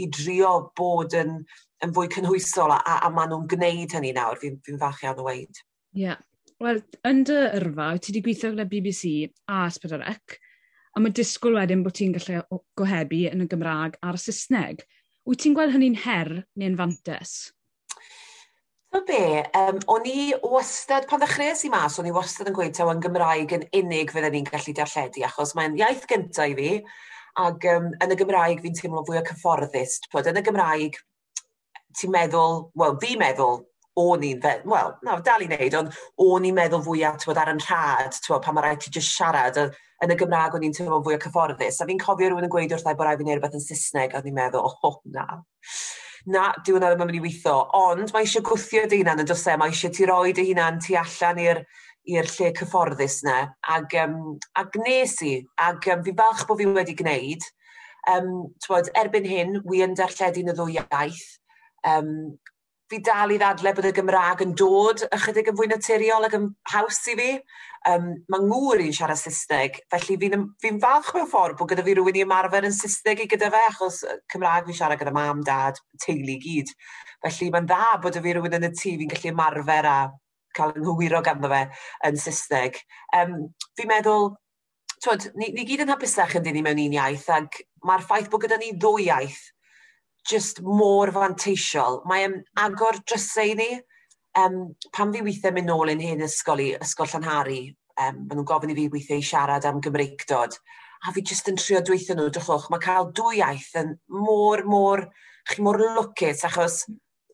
i 0.00 0.08
drio 0.08 0.52
bod 0.78 1.16
yn 1.18 1.42
yn 1.82 1.94
fwy 1.96 2.10
cynhwysol 2.12 2.74
a, 2.74 2.78
a, 2.82 2.98
a 3.06 3.10
maen 3.14 3.32
nhw'n 3.32 3.48
gwneud 3.50 3.96
hynny 3.96 4.12
nawr, 4.16 4.38
fi'n 4.40 4.60
fi, 4.64 4.76
fach 4.80 5.02
iawn 5.04 5.22
o 5.22 5.26
weid. 5.26 5.62
Ie. 5.96 6.06
Yeah. 6.06 6.20
Wel, 6.62 6.78
yn 7.08 7.24
dy 7.26 7.36
yrfa, 7.58 7.88
ti 7.98 8.12
wedi 8.12 8.20
gweithio 8.22 8.52
gyda 8.52 8.68
BBC 8.70 9.08
a 9.50 9.64
Sbydorec, 9.74 10.36
a 10.94 11.00
mae 11.02 11.14
disgwyl 11.16 11.56
wedyn 11.58 11.82
bod 11.82 11.96
ti'n 11.98 12.12
gallu 12.14 12.60
gohebu 12.78 13.24
yn 13.32 13.42
y 13.42 13.48
Gymraeg 13.50 13.96
a'r 14.06 14.18
Saesneg. 14.22 14.84
Wyt 15.26 15.42
ti'n 15.42 15.56
gweld 15.58 15.74
hynny'n 15.74 15.98
her 16.04 16.30
neu'n 16.62 16.78
fantes? 16.78 17.34
Fy 18.92 19.00
be, 19.08 19.24
um, 19.58 19.80
o'n 19.90 20.06
i 20.06 20.30
wastad, 20.52 21.08
pan 21.10 21.24
ddechreuais 21.24 21.64
i 21.66 21.72
mas, 21.72 21.98
o'n 21.98 22.06
i 22.06 22.14
wastad 22.14 22.52
yn 22.52 22.54
gweud 22.54 22.76
taw 22.78 22.92
yn 22.92 23.02
Gymraeg 23.02 23.56
yn 23.56 23.66
unig 23.80 24.14
fydden 24.14 24.36
ni'n 24.36 24.46
gallu 24.52 24.74
darlledu, 24.78 25.24
achos 25.26 25.56
mae'n 25.58 25.78
iaith 25.80 26.06
gyntaf 26.10 26.52
i 26.52 26.58
fi, 26.58 26.72
ac 27.42 27.66
um, 27.72 27.90
yn 28.04 28.14
y 28.14 28.18
Gymraeg 28.20 28.62
fi'n 28.62 28.76
teimlo 28.78 29.02
fwy 29.08 29.18
o 29.18 29.24
cyfforddus. 29.32 29.98
Twyd, 30.06 30.30
yn 30.30 30.38
y 30.38 30.44
Gymraeg, 30.46 31.02
ti'n 31.98 32.12
meddwl, 32.14 32.58
wel, 32.78 32.98
fi 33.02 33.16
meddwl, 33.20 33.62
o'n 34.02 34.24
i'n 34.24 34.42
fe... 34.42 34.58
Wel, 34.68 34.92
na, 35.04 35.18
dal 35.24 35.44
i 35.44 35.48
wneud, 35.50 35.78
ond 35.78 35.96
o'n 36.24 36.46
i'n 36.48 36.56
meddwl 36.56 36.84
fwy 36.84 37.02
at 37.08 37.26
ar 37.28 37.52
yn 37.52 37.60
rhad, 37.60 38.16
twod, 38.24 38.42
pan 38.44 38.56
mae 38.56 38.66
rhaid 38.66 38.84
ti 38.84 38.92
just 38.94 39.16
siarad, 39.16 39.58
a, 39.60 39.68
yn 40.02 40.14
y 40.14 40.18
Gymraeg 40.18 40.56
o'n 40.56 40.64
i'n 40.66 40.74
teimlo 40.76 41.02
fwy 41.04 41.16
o 41.16 41.20
cyfforddus. 41.22 41.80
A 41.82 41.88
fi'n 41.88 42.00
cofio 42.00 42.30
rhywun 42.30 42.48
yn 42.48 42.52
gweud 42.52 42.72
wrthau 42.74 42.96
bod 42.96 43.06
rhaid 43.06 43.20
fi'n 43.20 43.28
wneud 43.28 43.38
rhywbeth 43.38 43.58
yn 43.58 43.64
Saesneg, 43.66 44.14
a 44.14 44.22
o'n 44.22 44.30
i'n 44.30 44.38
meddwl, 44.38 44.72
oh, 44.88 44.98
na. 45.12 45.26
Na, 46.32 46.48
dyw 46.64 46.76
hwnna 46.76 46.92
ddim 46.92 47.02
yn 47.02 47.10
mynd 47.10 47.18
i 47.18 47.22
weithio. 47.22 47.54
Ond 47.76 48.12
mae 48.14 48.26
eisiau 48.26 48.44
gwthio 48.46 48.84
dy 48.88 49.00
hunan 49.02 49.22
yn 49.22 49.28
dysau, 49.28 49.56
e? 49.56 49.60
mae 49.60 49.74
eisiau 49.74 49.94
ti 49.94 50.06
roi 50.08 50.34
dy 50.36 50.46
hunan 50.52 50.78
tu 50.82 50.94
allan 50.98 51.40
i'r 51.42 51.64
i'r 52.10 52.26
lle 52.26 52.50
cyfforddus 52.58 53.20
yna, 53.22 53.36
ag, 53.70 53.92
um, 54.02 54.16
ag 54.58 54.74
nes 54.82 55.12
i, 55.22 55.36
ag 55.62 55.84
um, 55.92 56.00
fi'n 56.02 56.16
falch 56.18 56.46
bod 56.48 56.58
fi 56.58 56.66
wedi 56.66 56.96
gwneud. 56.98 57.44
Um, 58.10 58.32
twod, 58.64 58.90
erbyn 58.98 59.28
hyn, 59.28 59.60
wi 59.68 59.84
yn 59.84 59.94
darlledu'n 59.98 60.50
y 60.50 60.54
ddwy 60.58 60.80
iaith, 60.80 61.22
Um, 61.88 62.38
fi 62.92 63.00
dal 63.00 63.32
i 63.32 63.38
ddadle 63.40 63.72
bod 63.72 63.86
y 63.88 63.92
Gymraeg 63.96 64.42
yn 64.44 64.50
dod 64.58 65.02
ychydig 65.16 65.46
yn 65.48 65.56
fwy 65.56 65.68
naturiol 65.70 66.26
ac 66.26 66.34
yn 66.36 66.48
haws 66.74 66.98
i 67.08 67.14
fi. 67.16 67.28
Um, 67.88 68.10
mae 68.30 68.42
ngŵr 68.44 68.82
i'n 68.84 68.92
siarad 68.94 69.18
Saesneg, 69.18 69.78
felly 69.90 70.18
fi'n 70.20 70.44
fi 70.62 70.72
falch 70.82 71.08
mewn 71.16 71.30
ffordd 71.30 71.56
bod 71.58 71.72
gyda 71.72 71.84
fi 71.86 71.94
rhywun 71.96 72.18
i 72.20 72.24
ymarfer 72.26 72.68
yn 72.68 72.76
Saesneg 72.76 73.24
i 73.24 73.28
gyda 73.32 73.48
fe, 73.54 73.62
achos 73.70 74.02
Cymraeg 74.34 74.68
fi'n 74.68 74.78
siarad 74.78 75.00
gyda 75.00 75.14
mam, 75.16 75.40
dad, 75.46 75.80
teulu 76.04 76.36
gyd. 76.44 76.74
Felly 77.24 77.48
mae'n 77.54 77.70
dda 77.70 77.96
bod 78.04 78.20
y 78.20 78.22
fi 78.26 78.36
rhywun 78.36 78.58
yn 78.60 78.68
y 78.68 78.72
tŷ 78.76 78.94
fi'n 79.00 79.14
gallu 79.14 79.32
ymarfer 79.32 79.88
a 79.88 79.96
cael 80.52 80.76
yng 80.76 80.84
nghywiro 80.84 81.24
ganddo 81.24 81.50
fe 81.50 81.64
yn 82.10 82.20
Saesneg. 82.26 82.78
Um, 83.16 83.34
fi'n 83.80 83.90
meddwl, 83.90 84.30
twyd, 85.00 85.30
ni, 85.40 85.48
ni 85.56 85.66
gyd 85.66 85.86
yn 85.86 85.96
hapusach 85.96 86.36
yn 86.38 86.44
dyn 86.44 86.60
ni 86.60 86.66
mewn 86.68 86.84
un 86.84 87.00
iaith, 87.00 87.26
ac 87.40 87.64
mae'r 87.88 88.04
ffaith 88.04 88.30
bod 88.30 88.44
gyda 88.44 88.60
ni 88.60 88.76
ddwy 88.76 89.08
iaith 89.08 89.40
just 90.28 90.62
mor 90.62 91.12
fanteisiol. 91.14 92.02
Mae 92.08 92.26
e'n 92.26 92.38
agor 92.62 93.00
drysau 93.06 93.56
ni. 93.58 93.70
Um, 94.38 94.72
pan 94.96 95.12
fi 95.12 95.20
weithiau 95.24 95.52
mynd 95.52 95.68
nôl 95.68 95.92
yn 95.92 96.00
hyn 96.00 96.24
ysgol 96.24 96.62
i 96.64 96.70
ysgol 96.78 97.10
Llanhari, 97.10 97.66
um, 98.00 98.22
maen 98.22 98.38
nhw'n 98.38 98.48
gofyn 98.48 98.72
i 98.72 98.76
fi 98.78 98.86
weithiau 98.94 99.20
i 99.20 99.26
siarad 99.28 99.66
am 99.68 99.82
Gymreigdod. 99.84 100.56
A 101.04 101.12
fi 101.12 101.24
just 101.26 101.50
yn 101.50 101.58
trio 101.60 101.82
dweithio 101.84 102.16
nhw, 102.16 102.30
dychwch, 102.32 102.70
mae 102.72 102.80
cael 102.80 103.10
dwy 103.12 103.42
iaith 103.42 103.74
yn 103.82 103.96
mor, 104.08 104.64
mor, 104.64 105.04
chi 105.50 105.64
mor 105.66 105.80
lwcus, 105.82 106.46
achos 106.48 106.84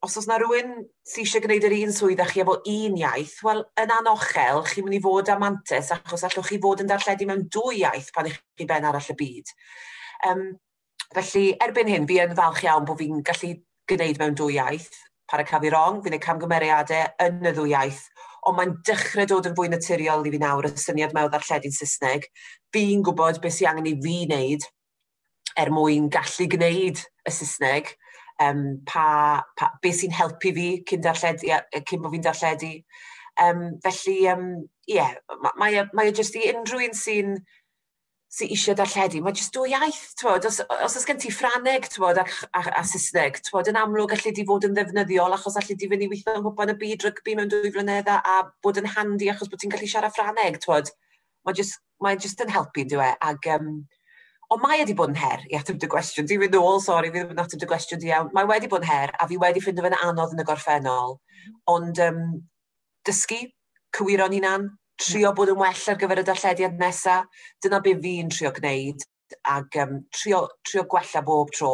os 0.02 0.16
oes 0.18 0.28
yna 0.28 0.38
rhywun 0.38 0.74
sydd 1.06 1.24
eisiau 1.24 1.42
gwneud 1.44 1.66
yr 1.68 1.74
un 1.78 1.92
swydd 1.94 2.22
a 2.22 2.26
chi 2.28 2.42
efo 2.42 2.58
un 2.70 2.98
iaith, 3.00 3.36
wel, 3.46 3.64
yn 3.82 3.92
anochel, 3.94 4.62
chi'n 4.70 4.86
mynd 4.86 4.98
i 4.98 5.02
fod 5.04 5.30
am 5.34 5.44
antes, 5.48 5.90
achos 5.94 6.24
allwch 6.26 6.50
chi 6.50 6.58
fod 6.62 6.82
yn 6.84 6.90
darlledu 6.90 7.26
mewn 7.28 7.46
dwy 7.54 7.82
iaith 7.82 8.10
pan 8.14 8.30
eich 8.30 8.38
chi 8.58 8.66
ben 8.68 8.86
arall 8.88 9.12
y 9.14 9.16
byd. 9.18 9.54
Um, 10.28 10.44
Felly, 11.16 11.54
erbyn 11.64 11.88
hyn, 11.88 12.06
fi 12.08 12.18
yn 12.20 12.34
falch 12.36 12.64
iawn 12.66 12.84
bod 12.88 12.98
fi'n 13.00 13.22
gallu 13.24 13.54
gwneud 13.88 14.18
mewn 14.20 14.34
dwy 14.36 14.58
iaith. 14.58 14.90
Para 15.28 15.44
cafi 15.48 15.70
rong, 15.72 16.02
fi'n 16.04 16.16
ei 16.16 16.20
camgymeriadau 16.24 17.06
yn 17.24 17.48
y 17.48 17.52
ddwy 17.56 17.72
iaith, 17.72 18.02
ond 18.48 18.58
mae'n 18.58 18.74
dechrau 18.84 19.28
dod 19.28 19.48
yn 19.48 19.56
fwy 19.56 19.70
naturiol 19.72 20.26
i 20.28 20.32
fi 20.34 20.40
nawr 20.42 20.68
y 20.68 20.72
syniad 20.80 21.14
mewn 21.16 21.30
ddarlledu'n 21.32 21.76
Saesneg. 21.76 22.28
Fi'n 22.76 23.04
gwybod 23.06 23.40
beth 23.44 23.56
sy'n 23.56 23.70
angen 23.72 23.88
i 23.88 23.94
fi 24.04 24.18
wneud 24.26 24.66
er 25.58 25.72
mwyn 25.74 26.10
gallu 26.12 26.48
gwneud 26.52 27.00
y 27.00 27.34
Saesneg, 27.34 27.94
um, 28.44 28.64
pa, 28.88 29.08
pa, 29.56 29.72
beth 29.82 30.02
sy'n 30.02 30.16
helpu 30.16 30.52
fi 30.56 30.68
cyn, 30.88 31.04
darlledu, 31.04 31.56
cyn 31.88 32.04
bod 32.04 32.16
fi'n 32.16 32.26
darlledu. 32.28 32.74
Um, 33.40 33.64
felly, 33.84 34.18
um, 34.28 34.46
yeah, 34.90 35.16
mae 35.56 35.80
e, 35.80 35.88
o 35.88 36.04
e 36.04 36.12
jyst 36.20 36.36
i 36.36 36.50
unrhyw 36.52 36.84
un 36.90 36.96
sy'n 37.00 37.38
sy'n 38.28 38.52
eisiau 38.52 38.76
darlledu. 38.76 39.22
Mae 39.24 39.36
jyst 39.36 39.54
dwy 39.56 39.72
iaith, 39.72 40.00
twod, 40.20 40.46
os, 40.48 40.60
os 40.84 40.96
oes 40.98 41.06
gen 41.08 41.20
ti 41.20 41.30
Ffraneg 41.32 41.88
twod, 41.94 42.20
a, 42.20 42.24
a, 42.52 42.62
a 42.80 42.84
Saesneg, 42.84 43.40
twod, 43.46 43.70
yn 43.72 43.78
amlwg 43.80 44.12
allu 44.16 44.32
di 44.36 44.44
fod 44.48 44.66
yn 44.68 44.74
ddefnyddiol 44.76 45.36
achos 45.36 45.56
allu 45.60 45.76
di 45.78 45.88
fynd 45.88 46.04
i 46.04 46.08
weithio 46.10 46.34
yn 46.36 46.44
gwybod 46.44 46.68
yn 46.68 46.74
y 46.74 46.80
byd 46.82 47.06
rygbi 47.08 47.36
mewn 47.38 47.52
dwy 47.52 47.72
flynedd 47.72 48.10
a 48.12 48.40
bod 48.64 48.80
yn 48.82 48.90
handi 48.96 49.30
achos 49.32 49.48
bod 49.48 49.62
ti'n 49.62 49.72
gallu 49.72 49.88
siarad 49.88 50.12
Ffraneg. 50.16 50.58
Twod. 50.64 50.92
Mae 51.48 51.56
jyst, 51.56 51.80
mae 52.04 52.18
jyst 52.20 52.44
yn 52.44 52.52
helpu, 52.52 52.84
dwi 52.90 53.06
e. 53.06 53.14
Ag, 53.30 53.48
um, 53.56 53.70
ond 54.52 54.64
mae 54.64 54.82
wedi 54.82 54.96
bod 54.98 55.14
yn 55.14 55.22
her 55.22 55.46
i 55.48 55.56
ateb 55.56 55.80
dy 55.80 55.88
gwestiwn. 55.88 56.28
Di 56.28 56.36
fynd 56.42 56.58
ôl, 56.60 56.82
sori, 56.84 57.12
fi 57.14 57.22
ddim 57.22 57.32
yn 57.32 57.40
ateb 57.40 57.62
dy 57.62 57.70
gwestiwn 57.70 58.02
di 58.02 58.12
iawn. 58.12 58.28
Mae 58.36 58.48
wedi 58.50 58.68
bod 58.68 58.84
yn 58.84 58.90
her, 58.90 59.14
a 59.16 59.28
fi 59.30 59.40
wedi 59.40 59.64
ffindio 59.64 59.86
fe'n 59.86 59.96
anodd 60.02 60.36
yn 60.36 60.44
y 60.44 60.46
gorffennol. 60.48 61.16
Ond 61.72 62.02
um, 62.04 62.20
dysgu, 63.08 63.40
cywiro'n 63.96 64.36
hunan, 64.36 64.68
trio 64.98 65.32
bod 65.36 65.52
yn 65.52 65.60
well 65.60 65.84
ar 65.92 66.00
gyfer 66.00 66.22
y 66.22 66.26
darllediad 66.26 66.78
nesaf. 66.80 67.28
Dyna 67.62 67.80
be 67.84 67.94
fi'n 68.02 68.32
trio 68.34 68.52
gwneud 68.56 69.06
ac 69.52 69.76
um, 69.82 70.00
trio, 70.14 70.46
trio 70.64 70.84
gwella 70.88 71.22
bob 71.24 71.52
tro 71.54 71.72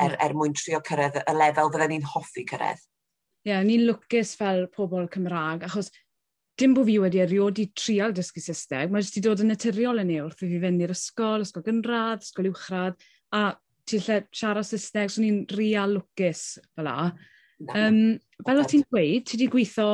er, 0.00 0.16
er 0.22 0.34
mwyn 0.36 0.54
trio 0.56 0.80
cyrraedd 0.86 1.20
y 1.22 1.34
lefel 1.36 1.70
fydden 1.72 1.92
ni'n 1.94 2.08
hoffi 2.14 2.46
cyrraedd. 2.48 2.80
Ie, 3.44 3.52
yeah, 3.52 3.64
ni'n 3.66 3.84
lwcus 3.90 4.32
fel 4.40 4.64
pobl 4.72 5.04
Cymraeg, 5.12 5.66
achos 5.68 5.90
dim 6.60 6.72
bod 6.76 6.88
fi 6.88 6.96
wedi 7.02 7.20
erioed 7.20 7.60
i 7.60 7.66
trial 7.76 8.14
dysgu 8.16 8.40
Saesneg, 8.40 8.92
mae 8.92 9.04
jyst 9.04 9.18
i 9.20 9.24
dod 9.24 9.42
yn 9.44 9.50
naturiol 9.52 10.00
yn 10.00 10.14
ei 10.14 10.22
wrth 10.22 10.44
i 10.46 10.48
fi 10.48 10.60
fynd 10.62 10.84
i'r 10.84 10.94
ysgol, 10.94 11.44
ysgol 11.44 11.66
gynradd, 11.66 12.24
ysgol 12.24 12.48
uwchradd, 12.52 12.96
a 13.36 13.44
ti'n 13.90 14.04
lle 14.06 14.18
siarad 14.32 14.68
Saesneg, 14.68 15.12
so 15.12 15.22
ni'n 15.22 15.42
real 15.58 15.98
lwcus 15.98 16.44
fel 16.72 16.88
la. 16.88 17.10
Um, 17.74 18.16
fel 18.46 18.60
o 18.60 18.66
ti'n 18.70 18.86
dweud, 18.88 19.26
ti 19.26 19.36
wedi 19.36 19.50
gweithio 19.52 19.88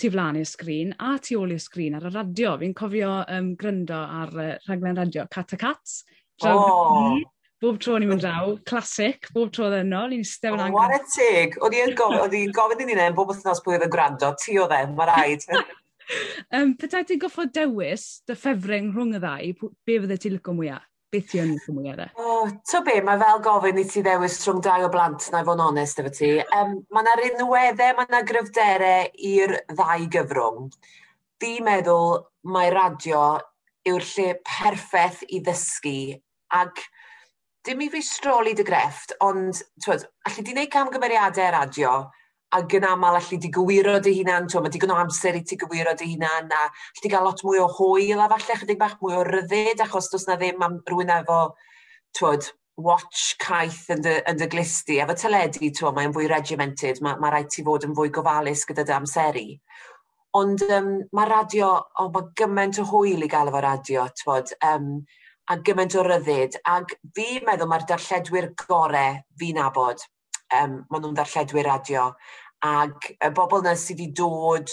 tu 0.00 0.10
flaen 0.12 0.38
i'r 0.40 0.48
sgrin 0.48 0.94
a 0.98 1.16
tu 1.22 1.36
ôl 1.40 1.52
i'r 1.54 1.60
sgrin 1.62 1.98
ar 1.98 2.08
y 2.08 2.14
radio. 2.14 2.54
Fi'n 2.60 2.72
cofio 2.76 3.10
um, 3.36 3.52
gryndo 3.60 3.98
ar 3.98 4.32
uh, 4.36 4.54
rhaglen 4.68 4.98
radio 4.98 5.26
Cat 5.30 5.54
a 5.56 5.60
Cats. 5.60 6.00
Oh. 6.48 7.20
Bob 7.60 7.76
tro 7.76 7.98
ni'n 8.00 8.08
mynd 8.08 8.22
draw, 8.24 8.54
clasic, 8.64 9.28
bob 9.36 9.50
tro 9.52 9.66
ddyn 9.68 9.90
nhw, 9.92 10.06
ni'n 10.08 10.22
stef 10.24 10.54
yn 10.56 10.62
oh, 10.64 10.70
What 10.72 10.94
a 10.96 11.00
tig! 11.04 11.58
Oedd 11.60 11.76
i'n 11.76 11.92
gofyn 11.98 12.54
gofyn 12.56 12.80
i 12.80 12.86
ni 12.88 12.96
neu, 12.96 13.12
bob 13.18 13.34
wythnos 13.34 13.60
pwy 13.60 13.76
oedd 13.76 13.84
yn 13.84 13.92
gwrando, 13.92 14.30
ti 14.40 14.56
o 14.56 14.64
dden, 14.70 14.94
mae 14.96 15.10
rhaid. 15.10 15.44
um, 16.56 16.72
Petai 16.80 17.02
ti'n 17.04 17.20
goffod 17.20 17.52
dewis 17.52 18.06
dy 18.24 18.38
ffefryn 18.38 18.88
rhwng 18.94 19.18
y 19.18 19.20
ddau, 19.20 19.72
be 19.84 19.98
fydde 20.00 20.16
ti'n 20.22 20.38
lygo 20.38 20.56
mwyaf? 20.56 20.89
Beth 21.10 21.32
yw 21.34 21.40
hynny'n 21.42 21.62
cymwy 21.64 21.90
arall? 21.90 22.10
O, 22.22 22.34
to 22.70 22.80
be, 22.86 23.00
mae 23.02 23.18
fel 23.18 23.40
gofyn 23.42 23.80
i 23.82 23.84
ti 23.90 24.02
ddewis 24.06 24.36
rhwng 24.44 24.60
dau 24.62 24.84
o 24.86 24.90
blant, 24.92 25.24
na 25.32 25.40
i 25.42 25.46
fod 25.48 25.58
yn 25.58 25.64
onest 25.64 25.98
efo 25.98 26.12
ti. 26.14 26.28
Um, 26.54 26.76
mae 26.94 27.02
yna 27.02 27.14
rinweddau, 27.18 27.96
mae 27.98 28.06
yna 28.06 28.20
gryfderau 28.28 29.08
i'r 29.30 29.56
ddau 29.72 30.06
gyfrwng. 30.14 30.70
Di 31.42 31.56
meddwl 31.66 32.20
mae 32.54 32.70
radio 32.70 33.24
yw'r 33.90 34.06
lle 34.12 34.28
perffaith 34.46 35.24
i 35.34 35.42
ddysgu 35.42 35.96
ac 36.60 36.84
dim 37.66 37.82
i 37.82 37.90
fi 37.90 38.04
stroli 38.06 38.54
dy 38.54 38.64
grefft, 38.70 39.16
ond 39.26 39.64
twyd, 39.82 40.06
allu 40.30 40.46
di 40.46 40.54
wneud 40.54 40.72
camgymeriadau 40.76 41.50
radio 41.56 41.96
ac 42.56 42.72
yn 42.74 42.84
aml 42.86 43.14
allu 43.14 43.38
di 43.38 43.48
gywiro 43.54 43.98
dy 44.02 44.12
hunan, 44.18 44.48
t'wo, 44.50 44.62
mae 44.64 44.72
digon 44.74 44.90
o 44.90 44.96
amser 44.98 45.36
i 45.38 45.42
ti 45.46 45.58
gywiro 45.58 45.92
dy 45.98 46.08
hunan 46.14 46.50
a 46.50 46.62
allu 46.66 47.04
di 47.04 47.10
gael 47.12 47.28
lot 47.28 47.44
mwy 47.46 47.60
o 47.62 47.68
hwyl 47.76 48.22
a 48.24 48.26
falle 48.32 48.56
chydig 48.62 48.80
bach 48.80 48.96
mwy 49.02 49.14
o 49.18 49.20
ryddid 49.28 49.82
achos 49.84 50.10
dos 50.10 50.26
na 50.26 50.34
ddim 50.40 50.64
am 50.66 50.80
rhywun 50.88 51.14
efo, 51.14 51.38
t'wod, 52.18 52.50
watch 52.80 53.36
caeth 53.44 53.84
yn 53.94 54.02
dy, 54.02 54.16
yn 54.26 54.42
dy 54.42 54.50
glisti. 54.50 54.98
Efo 55.04 55.14
teledu, 55.22 55.70
t'wo, 55.78 55.94
mae'n 55.94 56.16
fwy 56.16 56.26
regimented, 56.32 56.98
mae, 57.06 57.20
mae 57.22 57.36
rhaid 57.36 57.54
ti 57.54 57.66
fod 57.66 57.86
yn 57.86 57.94
fwy 57.94 58.10
gofalus 58.18 58.66
gyda 58.66 58.86
dy 58.88 58.98
amseru. 58.98 59.46
Ond 60.40 60.66
um, 60.66 60.92
mae 61.14 61.30
radio, 61.30 61.72
o, 61.78 62.06
oh, 62.06 62.12
mae 62.14 62.30
gymaint 62.38 62.82
o 62.82 62.90
hwyl 62.90 63.26
i 63.26 63.30
gael 63.30 63.50
efo 63.50 63.62
radio, 63.62 64.08
t'wod, 64.22 64.54
um, 64.66 64.94
a 65.50 65.62
gymaint 65.66 65.94
o 65.98 66.06
ryddid. 66.06 66.58
Ac 66.66 66.98
fi 67.14 67.44
meddwl 67.46 67.70
mae'r 67.70 67.86
darlledwyr 67.92 68.56
gorau 68.66 69.22
fi'n 69.38 69.62
abod 69.70 70.10
um, 70.58 70.78
maen 70.90 71.04
nhw'n 71.04 71.18
darlledwyr 71.18 71.68
radio. 71.70 72.10
Ac 72.66 73.12
y 73.16 73.32
bobl 73.36 73.62
yna 73.62 73.76
sydd 73.78 74.00
wedi 74.02 74.12
dod 74.20 74.72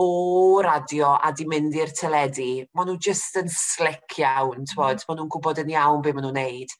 o 0.00 0.62
radio 0.64 1.12
a 1.20 1.28
di 1.36 1.44
mynd 1.44 1.74
i'r 1.76 1.92
teledu, 1.92 2.64
maen 2.72 2.88
nhw 2.88 2.96
just 3.04 3.36
yn 3.36 3.50
slick 3.52 4.16
iawn, 4.22 4.64
mm. 4.64 4.72
Maen 4.80 5.18
nhw'n 5.18 5.30
gwybod 5.34 5.60
yn 5.60 5.72
iawn 5.74 6.00
be 6.04 6.14
maen 6.16 6.24
nhw'n 6.24 6.38
neud. 6.40 6.72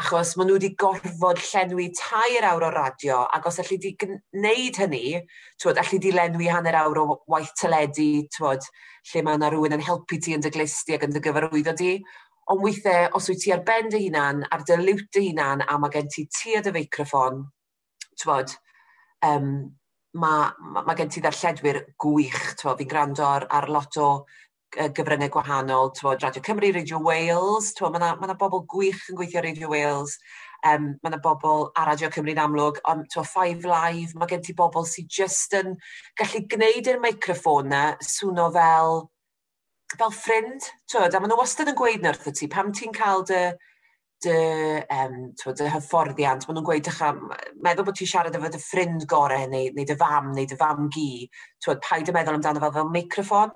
Achos 0.00 0.30
maen 0.38 0.48
nhw 0.48 0.56
wedi 0.56 0.70
gorfod 0.80 1.42
llenwi 1.50 1.90
tair 1.98 2.46
awr 2.48 2.64
o 2.64 2.72
radio, 2.72 3.18
ac 3.36 3.50
os 3.50 3.60
allu 3.60 3.76
di 3.82 3.92
gwneud 4.00 4.80
hynny, 4.80 5.20
twod, 5.60 5.82
allu 5.82 6.00
di 6.00 6.14
lenwi 6.16 6.48
hanner 6.48 6.78
awr 6.80 7.02
o 7.02 7.06
waith 7.34 7.52
teledu, 7.60 8.24
twod, 8.38 8.64
lle 9.10 9.24
mae 9.26 9.36
yna 9.36 9.52
rhywun 9.52 9.76
yn 9.76 9.84
helpu 9.84 10.16
ti 10.16 10.32
yn 10.38 10.44
dy 10.46 10.54
glisti 10.54 10.96
ac 10.96 11.04
yn 11.04 11.12
dy 11.12 11.20
gyfarwyddo 11.26 11.76
di. 11.76 11.98
Ond 12.52 12.64
weithiau, 12.64 13.10
os 13.18 13.28
wyt 13.28 13.44
ti 13.44 13.52
ar 13.52 13.60
ben 13.68 13.92
dy 13.92 14.06
hunan, 14.06 14.46
ar 14.48 14.64
dy 14.64 14.80
liwt 14.80 15.12
dy 15.12 15.28
hunan, 15.28 15.60
a 15.68 15.76
mae 15.76 15.92
gen 15.92 16.08
ti 16.08 16.24
ti 16.32 16.56
a 16.56 16.64
dy 16.64 16.72
feicroffon, 16.78 17.44
twod, 18.20 18.54
um, 19.26 19.52
mae 20.12 20.48
ma, 20.60 20.84
ma 20.84 20.94
gen 20.98 21.12
ti 21.12 21.22
ddarlledwyr 21.24 21.82
gwych, 22.00 22.40
fi'n 22.60 22.88
gwrando 22.88 23.24
ar, 23.26 23.46
ar 23.48 23.68
lot 23.72 23.96
o 24.00 24.08
gyfryngau 24.72 25.28
gwahanol, 25.32 25.90
twod, 25.96 26.22
Radio 26.22 26.42
Cymru, 26.42 26.72
Radio 26.72 26.98
Wales, 26.98 27.72
tywod, 27.76 27.92
mae 27.92 28.00
yna 28.00 28.14
ma, 28.16 28.26
na, 28.26 28.32
ma 28.32 28.38
bobl 28.40 28.64
gwych 28.68 29.02
yn 29.10 29.18
gweithio 29.18 29.42
Radio 29.44 29.68
Wales, 29.72 30.16
um, 30.68 30.92
mae 31.02 31.12
yna 31.12 31.20
bobl 31.24 31.66
ar 31.76 31.90
Radio 31.90 32.08
Cymru'n 32.12 32.40
amlwg, 32.40 32.80
ond 32.88 33.08
twod, 33.12 33.28
Five 33.28 33.68
Live, 33.68 34.16
mae 34.16 34.30
gen 34.30 34.44
ti 34.44 34.56
bobl 34.56 34.86
sydd 34.88 35.10
just 35.12 35.52
yn 35.58 35.74
gallu 36.20 36.44
gwneud 36.54 36.88
i'r 36.88 37.02
microffon 37.02 37.68
na 37.72 37.82
swno 38.04 38.48
fel, 38.54 39.02
fel 39.98 40.16
ffrind, 40.16 40.70
tywod, 40.88 41.12
a 41.12 41.20
maen 41.20 41.34
nhw 41.34 41.42
wastad 41.42 41.72
yn 41.72 41.76
gweud 41.76 42.04
na 42.04 42.14
wrth 42.14 42.32
ti, 42.38 42.48
pam 42.48 42.72
ti'n 42.72 42.96
cael 42.96 43.26
dy, 43.28 43.44
dy, 44.24 44.38
um, 44.96 45.16
twa, 45.40 45.54
dy 45.58 45.68
hyfforddiant. 45.72 46.46
Maen 46.46 46.58
nhw'n 46.58 46.66
gweud, 46.66 46.90
ycha, 46.90 47.12
meddwl 47.64 47.86
bod 47.88 47.98
ti'n 47.98 48.10
siarad 48.10 48.36
efo 48.38 48.50
dy 48.52 48.60
ffrind 48.62 49.06
gorau, 49.10 49.46
neu, 49.52 49.70
neu 49.76 49.88
dy 49.88 49.96
fam, 50.00 50.32
neu 50.36 50.48
dy 50.48 50.58
fam 50.60 50.90
gi. 50.94 51.28
Twa, 51.64 51.78
paid 51.84 52.10
y 52.10 52.16
meddwl 52.16 52.38
amdano 52.38 52.62
fel, 52.62 52.74
fel 52.76 52.92
microfon. 52.94 53.54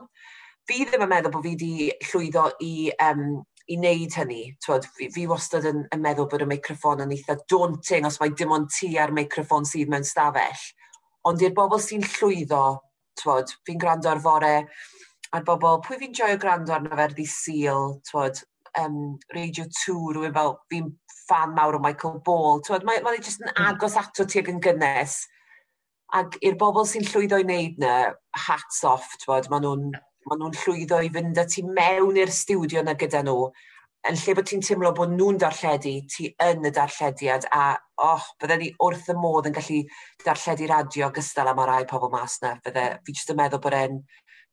Fi 0.66 0.80
ddim 0.84 1.04
yn 1.06 1.12
meddwl 1.12 1.34
bod 1.34 1.46
fi 1.46 1.54
wedi 1.54 1.90
llwyddo 2.08 2.48
i, 2.66 2.72
um, 3.06 3.22
i 3.70 3.78
wneud 3.78 4.16
hynny. 4.20 4.42
Twod, 4.64 4.86
fi, 4.96 5.10
fi 5.14 5.26
wastad 5.30 5.66
yn, 5.70 5.84
yn 5.94 6.02
meddwl 6.02 6.28
bod 6.30 6.44
y 6.44 6.50
microfon 6.50 7.04
yn 7.06 7.14
eitha 7.14 7.38
daunting 7.50 8.06
os 8.08 8.18
mae 8.22 8.34
dim 8.38 8.54
ond 8.54 8.70
ti 8.74 8.92
ar 9.02 9.14
microfon 9.14 9.66
sydd 9.68 9.90
mewn 9.92 10.06
stafell. 10.06 10.66
Ond 11.26 11.42
i'r 11.42 11.54
bobl 11.54 11.82
sy'n 11.82 12.04
llwyddo, 12.06 12.64
fi'n 13.22 13.80
gwrando 13.82 14.10
ar 14.12 14.20
fore, 14.22 14.54
ar 15.34 15.46
bobl, 15.46 15.80
pwy 15.84 15.98
fi'n 16.02 16.14
joio 16.14 16.38
gwrando 16.42 16.74
arno 16.76 16.94
fe, 16.94 17.08
ddi 17.14 17.26
Sil, 17.30 17.96
twod, 18.06 18.42
um, 18.80 19.16
Radio 19.34 19.66
2, 19.84 19.96
rhywun 20.14 20.34
fel, 20.36 20.56
fi'n 20.72 20.90
fan 21.26 21.54
mawr 21.56 21.78
o 21.78 21.82
Michael 21.82 22.20
Ball. 22.24 22.60
Twod, 22.66 22.84
mae, 22.86 23.00
mae 23.04 23.20
jyst 23.20 23.42
yn 23.42 23.50
hmm. 23.50 23.70
agos 23.70 23.96
ato 24.00 24.26
ti 24.28 24.42
ag 24.42 24.50
yn 24.52 24.60
gynnes. 24.64 25.20
Ac 26.16 26.36
i'r 26.46 26.58
bobl 26.60 26.86
sy'n 26.86 27.06
llwyddo 27.08 27.40
i 27.42 27.46
wneud 27.46 27.80
na, 27.82 27.94
hats 28.46 28.84
off, 28.86 29.08
twod, 29.24 29.48
maen 29.50 29.66
nhw'n 29.66 29.88
ma 30.26 30.36
nhw 30.38 30.50
llwyddo 30.58 31.00
i 31.06 31.10
fynd 31.14 31.38
â 31.38 31.46
ti 31.50 31.62
mewn 31.66 32.18
i'r 32.18 32.32
stiwdio 32.34 32.82
na 32.86 32.96
gyda 32.98 33.22
nhw. 33.26 33.48
Yn 34.06 34.18
lle 34.20 34.34
bod 34.38 34.46
ti'n 34.46 34.62
teimlo 34.62 34.92
bod 34.94 35.14
nhw'n 35.14 35.38
darlledu, 35.42 35.96
ti 36.10 36.28
yn 36.42 36.66
y 36.66 36.72
darllediad, 36.74 37.48
a 37.54 37.72
oh, 38.02 38.26
bydde 38.42 38.58
ni 38.60 38.70
wrth 38.86 39.10
y 39.10 39.16
modd 39.18 39.48
yn 39.50 39.56
gallu 39.56 39.80
darlledu 40.22 40.70
radio 40.70 41.10
gystal 41.14 41.50
am 41.50 41.62
y 41.62 41.66
rai 41.70 41.82
pobl 41.90 42.12
mas 42.12 42.38
na. 42.42 42.54
Bydde, 42.62 42.86
fi 43.06 43.16
jyst 43.16 43.34
yn 43.34 43.40
meddwl 43.40 43.62
bod 43.62 43.78
e'n 43.78 44.00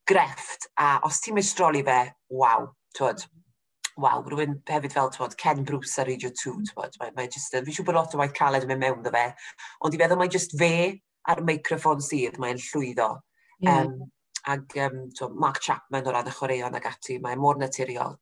grefft, 0.10 0.70
a 0.82 0.96
os 1.08 1.22
ti'n 1.24 1.38
mistroli 1.38 1.84
fe, 1.86 2.00
waw, 2.34 2.66
twod, 2.98 3.26
waw, 4.02 4.24
rhywun 4.26 4.58
hefyd 4.70 4.96
fel, 4.96 5.12
twod, 5.14 5.36
Ken 5.38 5.64
Bruce 5.68 6.02
ar 6.02 6.10
Radio 6.10 6.32
2, 6.34 6.56
twod, 6.72 6.98
mae, 7.02 7.14
mae 7.18 7.30
just, 7.32 7.54
fi 7.54 7.76
siw 7.76 7.86
bod 7.86 7.98
lot 7.98 8.16
o 8.16 8.22
waith 8.22 8.34
caled 8.38 8.66
yn 8.66 8.72
mynd 8.74 8.84
mewn 8.84 9.06
dda 9.06 9.14
fe, 9.14 9.26
ond 9.86 9.96
i 9.96 10.02
feddwl 10.02 10.22
mae 10.22 10.32
just 10.34 10.56
fe 10.60 10.74
ar 11.30 11.44
meicroffon 11.46 12.02
sydd, 12.04 12.40
mae'n 12.42 12.62
llwyddo. 12.62 13.10
Yeah. 13.64 13.86
Um, 13.86 14.12
ag 14.50 14.78
um, 14.84 14.98
twa, 15.16 15.30
Mark 15.40 15.62
Chapman 15.64 16.08
o 16.10 16.14
ran 16.14 16.28
y 16.28 16.34
chwaraeon 16.36 16.80
ag 16.80 16.90
ati, 16.90 17.20
mae'n 17.24 17.40
mor 17.40 17.60
naturiol. 17.62 18.18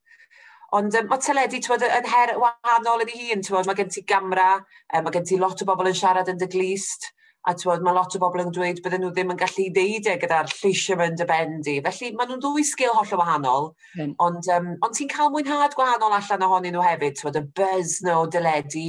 Ond 0.77 0.95
um, 0.95 1.07
mae 1.11 1.23
teledu 1.23 1.59
twod, 1.63 1.87
yn 1.87 2.11
her 2.11 2.35
wahanol 2.39 3.05
yn 3.05 3.13
ei 3.15 3.31
hun, 3.31 3.41
twod, 3.47 3.67
mae 3.67 3.79
gen 3.79 3.89
ti 3.91 4.05
gamra, 4.07 4.51
um, 4.91 5.07
mae 5.07 5.15
gen 5.15 5.27
ti 5.27 5.39
lot 5.41 5.63
o 5.63 5.67
bobl 5.67 5.89
yn 5.89 5.97
siarad 5.97 6.29
yn 6.31 6.39
dy 6.41 6.51
glist, 6.51 7.09
a 7.47 7.53
tywod, 7.57 7.81
mae 7.81 7.95
lot 7.95 8.13
o 8.15 8.19
bobl 8.21 8.43
yn 8.43 8.51
dweud 8.53 8.79
bydden 8.85 9.01
nhw 9.01 9.09
ddim 9.15 9.31
yn 9.33 9.39
gallu 9.39 9.63
neud 9.73 10.07
e 10.11 10.13
gyda'r 10.21 10.51
lleisio 10.51 10.97
mewn 10.99 11.15
dy 11.17 11.25
bendi. 11.29 11.73
Felly, 11.87 12.11
maen 12.17 12.29
nhw'n 12.29 12.43
dwy 12.43 12.65
sgil 12.67 12.93
holl 12.93 13.15
o 13.15 13.19
wahanol, 13.21 13.69
mm. 13.97 14.11
ond, 14.21 14.49
um, 14.53 14.67
ond 14.85 14.97
ti'n 14.97 15.09
cael 15.09 15.31
mwynhad 15.33 15.73
gwahanol 15.77 16.13
allan 16.19 16.45
ohonyn 16.45 16.77
nhw 16.77 16.85
hefyd, 16.85 17.17
tywod, 17.17 17.39
y 17.41 17.43
buzz 17.57 17.97
na 18.05 18.19
o 18.21 18.27
dyledu, 18.29 18.85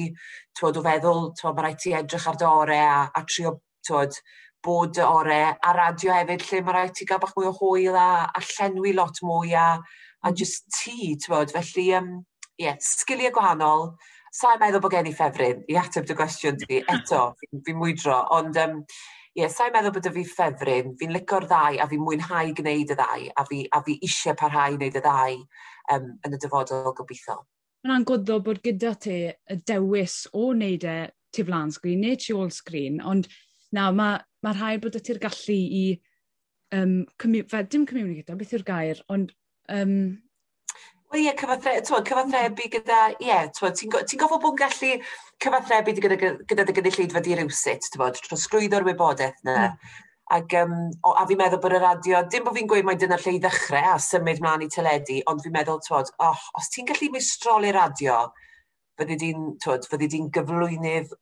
tywod, 0.58 0.80
o 0.80 0.84
feddwl, 0.84 1.24
tywod, 1.40 1.56
mae 1.56 1.66
rhaid 1.68 1.80
ti 1.80 1.96
edrych 1.96 2.28
ar 2.28 2.40
dy 2.42 2.48
ore 2.50 2.78
a, 2.84 3.00
a 3.08 3.24
trio, 3.24 3.54
tywod, 3.88 4.20
bod 4.62 4.92
dy 4.98 5.06
ore 5.06 5.40
a 5.56 5.74
radio 5.78 6.12
hefyd, 6.18 6.44
lle 6.50 6.62
mae 6.66 6.76
rhaid 6.76 6.96
ti 6.98 7.08
gael 7.08 7.22
bach 7.24 7.32
mwy 7.38 7.48
o 7.48 7.56
hwyl 7.56 7.96
a, 7.96 8.10
a 8.28 8.44
llenwi 8.52 8.92
lot 8.98 9.24
mwy 9.24 9.56
a, 9.56 9.70
a 9.80 10.28
hmm. 10.28 10.36
just 10.36 10.68
ti, 10.76 11.14
tywod, 11.24 11.56
felly, 11.56 11.88
um, 11.96 12.18
yeah, 12.60 12.76
sgiliau 12.84 13.32
gwahanol, 13.32 13.94
Sa'n 14.32 14.60
meddwl 14.62 14.80
bod 14.80 14.94
gen 14.94 15.08
i 15.10 15.12
ffefryn. 15.12 15.64
I 15.68 15.76
ateb 15.76 16.06
dy 16.08 16.14
gwestiwn 16.16 16.56
di 16.62 16.78
eto, 16.80 17.24
fi'n 17.40 17.64
fi 17.66 17.74
mwydro, 17.76 18.14
ond 18.32 18.56
um, 18.62 18.78
ie, 19.34 19.42
yeah, 19.42 19.50
sa'n 19.52 19.74
meddwl 19.74 19.92
bod 19.92 20.08
fi 20.14 20.24
ffefryn, 20.28 20.94
fi'n 21.00 21.12
licio'r 21.12 21.44
ddau 21.50 21.80
a 21.82 21.88
fi'n 21.90 22.00
mwynhau 22.04 22.54
gwneud 22.56 22.94
y 22.94 22.96
ddau 22.96 23.26
a 23.28 23.44
fi, 23.48 23.58
a 23.68 23.82
fi 23.84 23.98
eisiau 24.08 24.38
parhau 24.40 24.78
wneud 24.78 24.96
y 24.96 25.02
ddau 25.04 25.36
um, 25.92 26.08
yn 26.24 26.38
y 26.38 26.40
dyfodol 26.40 26.94
gobeithio. 26.96 27.42
Mae'n 27.88 28.06
gwyddo 28.08 28.38
bod 28.46 28.62
gyda 28.64 28.94
ti 29.04 29.18
y 29.34 29.58
dewis 29.68 30.22
o 30.32 30.48
wneud 30.54 30.88
e 30.88 30.96
tu 31.34 31.44
flan 31.44 31.72
sgrin 31.74 32.00
neu 32.06 32.16
tu 32.16 32.36
ôl 32.38 32.52
sgrin, 32.54 33.00
ond 33.04 33.28
na, 33.72 33.90
mae 33.92 34.20
ma 34.44 34.56
rhaid 34.56 34.80
bod 34.84 34.96
y 34.96 35.04
ti'r 35.04 35.20
gallu 35.20 35.58
i 35.58 35.86
um, 36.72 37.02
fe, 37.20 37.64
dim 37.68 37.84
communicator, 37.88 38.40
beth 38.40 38.56
yw'r 38.56 38.68
gair, 38.68 39.04
ond 39.12 39.32
um, 39.68 39.96
Wel 41.12 41.26
ie, 41.26 41.32
cyfathre, 41.36 41.74
cyfathrebu 41.84 42.68
gyda, 42.72 42.98
ie, 43.18 43.26
yeah, 43.28 43.50
ti'n 43.52 43.90
ti 44.08 44.16
gofod 44.16 44.40
bod 44.40 44.54
yn 44.54 44.60
gallu 44.62 44.92
cyfathrebu 45.44 45.92
gyda, 45.98 46.16
gyda 46.48 46.64
dy 46.64 46.74
gynulleidfa 46.78 47.20
di 47.24 47.34
rywsit, 47.36 47.84
ti'n 47.84 48.00
bod, 48.00 48.20
trosglwyddo'r 48.24 48.86
wybodaeth 48.86 49.42
na. 49.44 49.56
Mm. 49.66 49.98
Ac, 50.32 50.54
um, 50.62 50.72
o, 51.04 51.10
a 51.12 51.26
fi'n 51.28 51.36
meddwl 51.42 51.60
bod 51.60 51.74
y 51.76 51.80
radio, 51.82 52.22
dim 52.32 52.46
bod 52.46 52.56
fi'n 52.56 52.70
gweud 52.70 52.86
mai 52.88 52.94
dyna 52.96 53.18
lle 53.20 53.34
i 53.36 53.40
ddechrau 53.44 53.90
a 53.90 53.98
symud 54.00 54.40
mlaen 54.40 54.64
i 54.64 54.68
teledu, 54.72 55.18
ond 55.28 55.42
fi'n 55.44 55.52
meddwl, 55.52 55.82
twod, 55.84 56.14
oh, 56.24 56.46
os 56.56 56.70
ti'n 56.72 56.88
gallu 56.88 57.10
mistroli 57.12 57.74
radio, 57.76 58.22
fyddi 58.96 59.18
di'n, 59.20 59.50
twod, 59.60 59.84
fyddi 59.90 60.08
di'n 60.14 60.30
gyflwynydd 60.32 61.12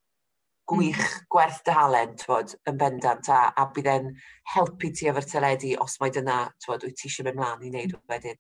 gwych 0.70 1.02
mm. 1.02 1.24
gwerth 1.34 1.64
dy 1.66 1.74
halen, 1.74 2.14
twod, 2.20 2.54
yn 2.70 2.78
bendant, 2.78 3.32
a, 3.34 3.40
a 3.58 3.66
bydd 3.74 3.90
e'n 3.96 4.06
helpu 4.54 4.92
ti 4.94 5.10
efo'r 5.10 5.26
teledu 5.34 5.74
os 5.82 5.98
mai 5.98 6.12
dyna, 6.14 6.44
twod, 6.62 6.86
wyt 6.86 7.00
ti 7.02 7.10
eisiau 7.10 7.26
mynd 7.26 7.42
mlaen 7.42 7.66
i 7.66 7.72
wneud 7.74 7.98
wedyn. 8.14 8.38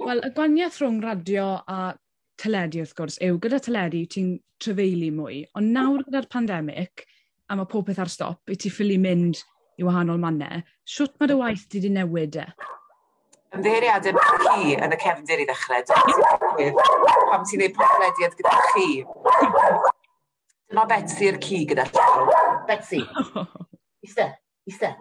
Wel, 0.00 0.22
y 0.24 0.30
gwaniaeth 0.32 0.78
rhwng 0.80 1.02
radio 1.04 1.42
a 1.68 1.92
teledu 2.40 2.80
wrth 2.80 2.94
gwrs 2.96 3.18
yw, 3.20 3.36
gyda 3.44 3.58
teledu 3.60 3.98
ti'n 4.08 4.30
trefeili 4.62 5.10
mwy, 5.12 5.42
ond 5.58 5.74
nawr 5.74 6.06
gyda'r 6.06 6.28
pandemig, 6.32 7.02
a 7.52 7.56
mae 7.58 7.68
popeth 7.68 8.00
ar 8.00 8.08
stop, 8.08 8.40
i 8.48 8.56
ti 8.56 8.72
ffili 8.72 8.96
mynd 9.02 9.42
i 9.76 9.84
wahanol 9.84 10.20
mannau, 10.22 10.62
siwt 10.88 11.18
mae 11.20 11.28
dy 11.28 11.36
waith 11.36 11.66
ti 11.68 11.82
wedi 11.82 11.92
newid 11.98 12.40
e? 12.40 12.46
Ymddeheiriadau 13.58 14.16
chi 14.46 14.72
yn 14.78 14.96
y 14.96 15.00
cefndir 15.04 15.44
i 15.44 15.48
ddechrau. 15.50 15.84
Pam 15.92 17.44
ti'n 17.44 17.60
gwneud 17.60 17.76
podlediad 17.76 18.36
gyda 18.40 18.56
chi. 18.70 18.88
Dyma 20.70 20.86
Betsy 20.88 21.26
Betsy'r 21.26 21.40
ci 21.44 21.64
gyda 21.74 21.88
llaw. 21.92 22.30
Betsy. 22.70 23.04
Iste, 24.06 24.30
iste. 24.70 24.94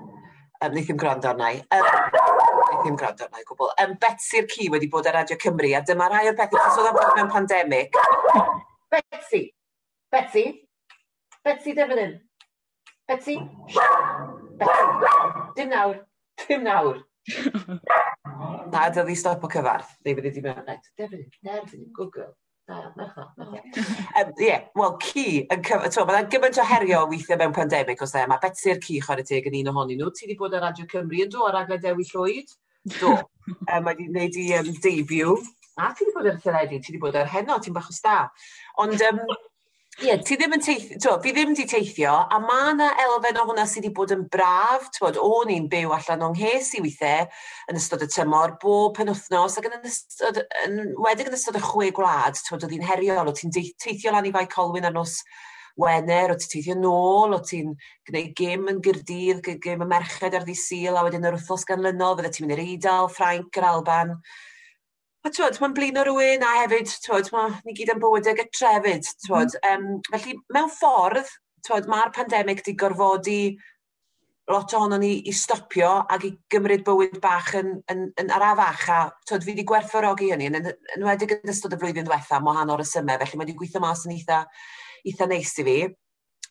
Um, 0.60 0.74
Nid 0.76 0.90
yw'n 0.92 1.00
gwrando 1.00 1.32
arna 1.32 1.54
i. 1.56 1.62
Um, 1.72 2.59
Daeth 2.70 2.86
ni'n 2.86 2.98
gwrando 3.02 3.26
arna 3.26 3.42
i 3.42 3.46
gwbl. 3.50 3.70
Um, 3.82 3.94
Betsy'r 4.02 4.48
ci 4.52 4.68
wedi 4.70 4.90
bod 4.94 5.08
ar 5.10 5.16
Radio 5.18 5.38
Cymru, 5.42 5.72
a 5.74 5.82
dyma 5.86 6.10
rai 6.12 6.28
o'r 6.30 6.36
bethau, 6.38 6.62
os 6.62 6.78
oedd 6.78 6.90
am 6.92 6.98
bod 7.00 7.16
mewn 7.18 7.32
pandemig. 7.34 7.96
Betsy. 8.94 9.42
Betsy. 10.14 10.44
Betsy 11.46 11.74
defyd 11.78 12.02
yn. 12.04 12.14
Betsy. 13.10 13.40
Betsy. 14.62 15.16
Dim 15.58 15.74
nawr. 15.74 16.04
Dim 16.46 16.68
nawr. 16.68 17.02
Na, 18.70 18.86
dyl 18.94 19.10
i 19.10 19.18
stop 19.18 19.44
o 19.46 19.50
cyfarth. 19.50 19.96
Neu 20.06 20.20
fydd 20.20 20.30
wedi 20.30 20.46
mewn. 20.46 20.70
Defyd, 21.00 21.26
defyd, 21.42 21.90
good 21.98 22.14
girl. 22.14 22.36
Ie, 22.70 24.56
wel, 24.78 24.96
ci, 25.02 25.26
yn 25.50 25.64
cyfnod, 25.66 26.06
mae 26.06 26.20
yna 26.20 26.30
gymaint 26.30 26.60
o 26.62 26.66
herio 26.70 27.02
weithiau 27.10 27.40
mewn 27.42 27.56
pandemig, 27.56 28.02
os 28.06 28.14
e, 28.14 28.26
mae 28.30 28.42
Betsy'r 28.44 28.82
ci 28.84 29.00
chwarae 29.04 29.26
teg 29.26 29.48
yn 29.50 29.58
un 29.64 29.72
ohonyn 29.74 30.02
nhw. 30.02 30.12
Ti 30.14 30.28
wedi 30.28 30.38
bod 30.40 30.54
ar 30.58 30.68
Radio 30.68 30.86
Cymru 30.92 31.24
yn 31.26 31.32
do, 31.34 31.46
ar 31.48 31.58
agla 31.64 31.80
Dewi 31.82 32.06
Llwyd? 32.12 32.54
Do. 33.00 33.16
um, 33.74 33.88
mae 33.88 33.96
wedi 33.96 34.10
gwneud 34.12 34.40
i 34.44 34.46
um, 34.60 34.72
debut. 34.86 35.50
A 35.80 35.92
ti 35.96 36.06
wedi 36.06 36.16
bod 36.18 36.30
ar 36.30 36.38
y 36.38 36.44
teledu, 36.46 36.82
ti 36.84 36.94
wedi 36.94 37.04
bod 37.08 37.18
ar 37.18 37.32
heno, 37.34 37.58
ti'n 37.64 37.78
bach 37.78 37.90
o 37.90 37.96
sta. 37.96 38.20
Ond 38.84 39.06
um, 39.10 39.24
Ie, 40.00 40.14
ti 40.24 40.38
ddim 40.40 40.54
yn 40.56 40.62
teithio, 40.64 41.18
fi 41.20 41.34
ddim 41.36 41.50
wedi 41.52 41.66
teithio, 41.68 42.14
a 42.32 42.38
mae 42.40 42.70
yna 42.72 42.86
elfen 43.04 43.40
o 43.42 43.42
hwnna 43.50 43.66
sydd 43.68 43.84
wedi 43.84 43.90
bod 43.98 44.14
yn 44.16 44.22
braf, 44.32 44.86
twod, 44.96 45.18
o'n 45.20 45.52
i'n 45.52 45.66
byw 45.72 45.92
allan 45.92 46.24
o'n 46.30 46.38
hes 46.40 46.70
i 46.78 46.80
weithiau, 46.86 47.26
yn 47.68 47.80
ystod 47.82 48.06
y 48.06 48.08
tymor, 48.14 48.54
bob 48.62 48.94
penwthnos, 48.96 49.58
ac 49.60 49.68
yn, 49.68 49.76
ystod, 49.90 50.40
yn 50.64 50.94
wedig 51.04 51.28
yn 51.28 51.36
ystod 51.36 51.60
y 51.60 51.64
chwe 51.66 51.90
gwlad, 51.98 52.40
twod, 52.46 52.64
oedd 52.64 52.78
hi'n 52.78 52.88
heriol, 52.88 53.28
o 53.28 53.36
ti'n 53.36 53.52
teithio 53.52 54.14
lan 54.16 54.30
i 54.30 54.32
fai 54.38 54.46
colwyn 54.54 54.88
ar 54.88 54.96
nos 54.96 55.18
Wener, 55.80 56.32
o 56.32 56.40
ti'n 56.40 56.54
teithio 56.54 56.78
nôl, 56.80 57.36
o 57.36 57.42
ti'n 57.44 57.76
gwneud 58.08 58.32
gym 58.40 58.72
yn 58.72 58.80
gyrdydd, 58.86 59.52
gym 59.66 59.84
y 59.84 59.90
merched 59.90 60.32
ar 60.32 60.48
ddi 60.48 60.56
sil, 60.56 60.96
a 60.96 61.04
wedyn 61.10 61.28
yr 61.28 61.36
wythnos 61.36 61.68
ganlynol, 61.68 62.16
fydde 62.22 62.32
ti'n 62.38 62.48
mynd 62.48 62.56
i'r 62.56 62.64
Eidal, 62.70 63.12
Ffrainc, 63.12 63.52
yr 63.60 63.68
Alban, 63.74 64.16
A 65.30 65.32
twyd, 65.32 65.60
mae'n 65.62 65.74
blin 65.78 65.98
o 66.02 66.04
rhywun 66.08 66.42
a 66.42 66.52
hefyd, 66.64 66.90
twod, 67.04 67.28
mae 67.30 67.52
ni 67.62 67.74
gyd 67.78 67.92
yn 67.94 68.00
bywydau 68.02 68.34
gytrefyd, 68.40 69.10
twod. 69.28 69.52
Mm. 69.60 69.84
Um, 69.92 70.00
felly, 70.08 70.32
mewn 70.56 70.72
ffordd, 70.74 71.28
twod, 71.68 71.86
mae'r 71.92 72.10
pandemig 72.16 72.64
di 72.66 72.74
gorfodi 72.74 73.44
lot 74.50 74.74
ohono 74.74 74.98
ni 74.98 75.12
i 75.30 75.34
stopio 75.38 75.92
ac 76.10 76.26
i 76.26 76.32
gymryd 76.50 76.82
bywyd 76.88 77.20
bach 77.22 77.52
yn, 77.60 77.76
yn, 77.94 78.08
yn 78.18 78.34
arafach. 78.34 78.88
A 78.90 78.98
twod, 79.30 79.46
fi 79.46 79.54
wedi 79.54 79.68
gwerthfawrogi 79.70 80.32
hynny, 80.32 80.48
yn 80.50 80.58
yn, 80.64 80.72
yn 80.96 81.06
wedi 81.06 81.30
ystod 81.54 81.78
y 81.78 81.80
flwyddyn 81.84 82.10
diwetha, 82.10 82.42
mae 82.42 82.58
hanner 82.64 82.82
y 82.82 82.88
symau, 82.90 83.22
felly 83.22 83.38
mae 83.38 83.46
wedi 83.46 83.58
gweithio 83.62 83.84
mas 83.86 84.08
yn 84.10 84.16
eitha, 84.18 84.42
eitha 85.06 85.30
neis 85.30 85.54
i 85.62 85.68
fi 85.70 85.78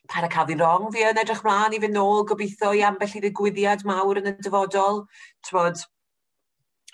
par 0.08 0.22
a 0.22 0.30
cael 0.30 0.46
cafu 0.46 0.60
rong 0.62 0.86
fi 0.94 1.02
yn 1.04 1.18
edrych 1.20 1.42
mlaen 1.44 1.74
i 1.74 1.82
fynd 1.82 1.98
nôl 1.98 2.22
gobeithio 2.30 2.70
i 2.78 2.86
ambell 2.86 3.18
i 3.18 3.26
ddigwyddiad 3.26 3.82
mawr 3.90 4.22
yn 4.22 4.30
y 4.30 4.36
dyfodol. 4.38 5.02
Twod, 5.50 5.82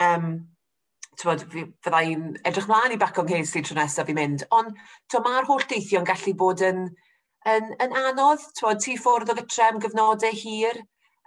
um, 0.01 0.33
tywod, 1.21 1.45
fydda 1.53 2.01
i'n 2.09 2.25
edrych 2.47 2.69
mlaen 2.71 2.95
i 2.95 3.01
bac 3.01 3.19
o'n 3.21 3.29
Casey 3.29 3.65
tro 3.65 3.77
nesaf 3.79 4.11
i 4.11 4.17
mynd, 4.17 4.47
ond 4.55 4.77
mae'r 5.25 5.49
holl 5.49 5.67
deithio'n 5.71 6.09
gallu 6.09 6.35
bod 6.41 6.65
yn, 6.67 6.87
yn, 7.51 7.71
yn 7.85 7.97
anodd, 8.05 8.45
tywod, 8.59 8.83
ti 8.85 8.97
ffwrdd 9.01 9.33
o 9.33 9.39
gytre 9.41 9.69
am 9.69 9.81
gyfnodau 9.83 10.41
hir, 10.41 10.81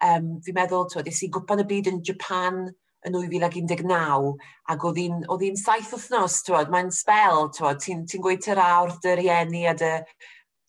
um, 0.07 0.35
fi'n 0.45 0.57
meddwl, 0.57 0.87
tywod, 0.91 1.09
ys 1.11 1.23
i 1.25 1.31
gwpan 1.33 1.63
y 1.63 1.67
byd 1.69 1.91
yn 1.93 2.01
Japan 2.05 2.65
yn 3.07 3.13
2019, 3.13 4.31
ac 4.73 4.87
oedd 4.89 4.99
hi'n 4.99 5.59
saith 5.59 5.93
wythnos, 5.95 6.41
mae'n 6.73 6.89
spel, 6.93 7.47
ti'n 7.55 7.79
ti, 7.83 7.99
ti 8.13 8.23
gweud 8.23 8.43
ty'r 8.43 8.61
awr, 8.63 8.97
dy 9.03 9.15
rieni 9.21 9.67
a 9.69 9.75
dy, 9.77 9.93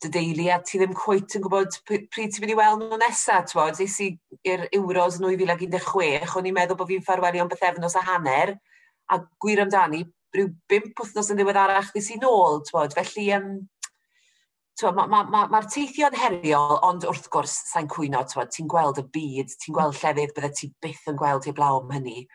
dy 0.05 0.11
deulu, 0.15 0.47
a 0.55 0.61
ti 0.63 0.79
ddim 0.79 0.95
cwyt 0.95 1.35
yn 1.35 1.43
gwybod 1.43 1.81
pryd 1.89 2.35
ti'n 2.35 2.45
mynd 2.45 2.55
i 2.55 2.59
weld 2.59 2.85
nhw 2.85 2.99
nesaf, 3.01 3.49
tywod, 3.51 3.81
ys 3.83 3.97
i 4.05 4.13
i'r 4.47 4.69
Euros 4.79 5.19
yn 5.19 5.27
2016, 5.33 6.37
o'n 6.39 6.51
i'n 6.51 6.59
meddwl 6.59 6.79
bod 6.79 6.91
fi'n 6.93 7.03
ffarwelio'n 7.07 7.51
bythefnos 7.51 7.99
a 7.99 8.05
hanner, 8.07 8.55
a 9.13 9.21
gwir 9.43 9.63
amdani, 9.65 10.05
rhyw 10.37 10.53
bimp 10.71 11.01
wythnos 11.01 11.33
yn 11.33 11.41
ddiweddarach 11.41 11.93
ddys 11.95 12.13
i 12.15 12.19
nôl, 12.23 12.61
twod. 12.69 12.95
Felly, 12.97 13.29
um, 13.37 13.53
mae'r 14.79 15.09
ma, 15.11 15.23
ma, 15.27 15.47
ma, 15.51 15.63
teithio'n 15.67 16.17
heriol, 16.19 16.77
ond 16.87 17.07
wrth 17.09 17.31
gwrs, 17.35 17.55
sa'n 17.73 17.89
cwyno, 17.91 18.21
ti'n 18.29 18.69
gweld 18.71 19.01
y 19.03 19.07
byd, 19.17 19.57
ti'n 19.65 19.75
gweld 19.75 19.97
llefydd 19.99 20.35
bydde 20.37 20.53
ti 20.55 20.71
byth 20.85 21.09
yn 21.11 21.19
gweld 21.19 21.49
ei 21.49 21.57
blaw 21.57 21.81
am 21.81 21.97
hynny. 21.97 22.27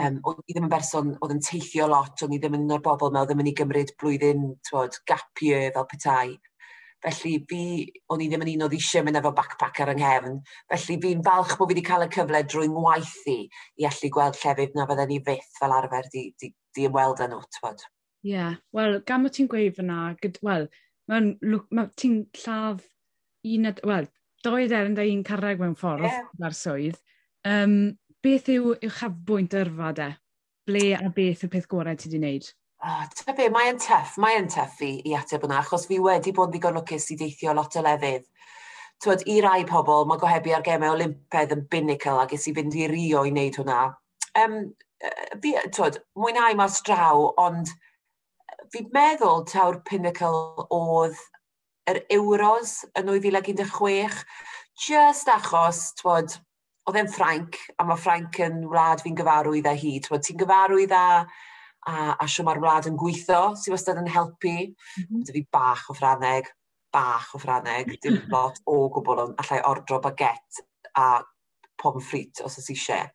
Um, 0.00 0.22
o'n 0.24 0.38
i 0.48 0.54
ddim 0.54 0.66
yn 0.66 0.72
berson 0.72 1.10
oedd 1.20 1.34
yn 1.34 1.42
teithio 1.44 1.86
lot, 1.92 2.24
o'n 2.24 2.32
i 2.32 2.38
ddim 2.40 2.56
yn 2.56 2.64
un 2.64 2.78
o'r 2.78 2.84
bobl 2.84 3.12
mewn, 3.12 3.28
ddim 3.28 3.42
yn 3.44 3.50
ei 3.50 3.56
gymryd 3.58 3.92
blwyddyn 4.00 4.46
twod, 4.68 4.96
gap 5.08 5.28
fel 5.38 5.86
petai. 5.90 6.38
Felly 7.02 7.32
fi, 7.50 7.62
o'n 8.14 8.20
i 8.22 8.28
ddim 8.30 8.44
yn 8.44 8.52
un 8.52 8.64
oedd 8.68 8.76
eisiau 8.76 9.02
mynd 9.06 9.18
efo 9.18 9.32
backpacker 9.34 9.90
yng 9.90 9.98
nghefn. 10.02 10.36
Felly 10.70 10.98
fi'n 11.02 11.24
falch 11.26 11.56
bod 11.58 11.70
fi 11.70 11.74
wedi 11.74 11.84
cael 11.88 12.06
y 12.06 12.10
cyfle 12.14 12.42
drwy 12.46 12.68
ngwaith 12.70 13.16
i 13.32 13.38
i 13.82 13.88
allu 13.88 14.10
gweld 14.14 14.38
llefydd 14.38 14.78
na 14.78 14.86
fydden 14.90 15.10
ni 15.10 15.18
fyth 15.26 15.50
fel 15.58 15.74
arfer 15.78 16.08
di, 16.14 16.28
di, 16.38 16.52
di 16.76 16.86
ymweld 16.86 17.24
â 17.24 17.28
nhw, 17.32 17.42
tywod. 17.58 17.82
Ie, 18.22 18.36
yeah. 18.36 18.54
wel, 18.76 19.00
gan 19.08 19.26
o 19.26 19.32
ti'n 19.34 19.50
gweud 19.50 19.74
fyna, 19.80 20.00
wel, 20.46 20.68
mae'n 21.10 21.32
ma, 21.74 21.88
ti'n 21.98 22.20
lladd 22.44 22.86
un, 23.50 23.72
wel, 23.90 24.06
doi 24.46 24.66
dderen 24.70 24.94
da 24.94 25.06
un 25.06 25.26
carreg 25.26 25.60
mewn 25.62 25.74
ffordd 25.78 26.06
yeah. 26.06 26.30
ar 26.46 26.54
swydd. 26.56 26.98
Um, 27.48 27.76
beth 28.22 28.50
yw 28.52 28.76
chafbwynt 28.86 29.58
yrfa 29.58 29.90
de? 29.98 30.10
Ble 30.70 30.92
a 30.94 31.10
beth 31.10 31.42
y 31.46 31.50
peth 31.50 31.66
gorau 31.70 31.98
ti 31.98 32.06
wedi 32.06 32.22
wneud? 32.22 32.52
Oh, 32.84 33.02
ta 33.14 33.32
be, 33.38 33.44
mae 33.54 33.68
e'n 33.70 33.76
teff, 33.78 34.16
mae 34.18 34.34
e'n 34.34 34.48
teff 34.50 34.80
i, 34.82 34.96
i 35.06 35.12
ateb 35.14 35.44
hwnna, 35.44 35.60
achos 35.62 35.84
fi 35.86 36.00
wedi 36.02 36.32
bod 36.34 36.48
yn 36.48 36.56
ddigon 36.56 36.74
lwcus 36.74 37.04
i 37.14 37.16
deithio 37.20 37.52
lot 37.54 37.76
o 37.78 37.82
lefydd. 37.86 38.24
Twyd, 39.04 39.20
i 39.30 39.36
rai 39.44 39.60
pobl, 39.68 40.02
mae 40.10 40.18
gohebu 40.18 40.50
ar 40.56 40.64
gemau 40.66 40.96
Olympedd 40.96 41.54
yn 41.54 41.62
binnical 41.70 42.18
ac 42.18 42.34
ys 42.34 42.48
i 42.50 42.54
fynd 42.56 42.74
i 42.74 42.88
Rio 42.90 43.22
i 43.22 43.30
wneud 43.30 43.58
hwnna. 43.60 43.76
Um, 44.42 44.56
fi, 45.44 45.52
twyd, 45.76 46.00
mwynhau 46.18 46.58
mas 46.58 46.80
draw, 46.88 47.28
ond 47.44 47.70
fi'n 48.74 48.90
meddwl 48.98 49.46
taw'r 49.52 49.78
pinnacle 49.86 50.66
oedd 50.74 51.22
yr 51.92 52.02
Euros 52.18 52.80
yn 52.98 53.14
2016, 53.14 54.26
just 54.88 55.30
achos, 55.30 55.84
twyd, 56.02 56.34
oedd 56.90 56.98
e'n 56.98 57.14
Ffrainc, 57.14 57.62
a 57.78 57.86
mae 57.86 58.02
Ffrainc 58.02 58.42
yn 58.42 58.64
wlad 58.74 59.06
fi'n 59.06 59.22
gyfarwydd 59.22 59.70
â 59.70 59.78
hi. 59.78 59.96
Twyd, 60.02 60.26
ti'n 60.26 60.42
gyfarwydd 60.42 60.98
â 60.98 61.06
a, 61.88 62.14
a 62.14 62.28
siw 62.30 62.46
mae'r 62.46 62.60
wlad 62.62 62.88
yn 62.90 62.98
gweithio, 63.00 63.52
sydd 63.58 63.74
wastad 63.74 64.00
yn 64.02 64.10
helpu. 64.10 64.56
Mm 64.72 65.06
-hmm. 65.06 65.24
Dyfu 65.28 65.44
bach 65.54 65.88
o 65.90 65.96
Ffraneg, 65.98 66.50
bach 66.92 67.32
o 67.34 67.40
Ffraneg, 67.42 67.96
dim 68.02 68.20
lot 68.34 68.60
o 68.66 68.86
gwbl 68.94 69.24
ond 69.26 69.42
allai 69.42 69.62
ordro 69.68 70.00
baget 70.04 70.62
a 70.98 71.22
pom 71.80 71.98
ffrit 72.00 72.44
os 72.44 72.58
oes 72.60 72.70
eisiau. 72.70 73.08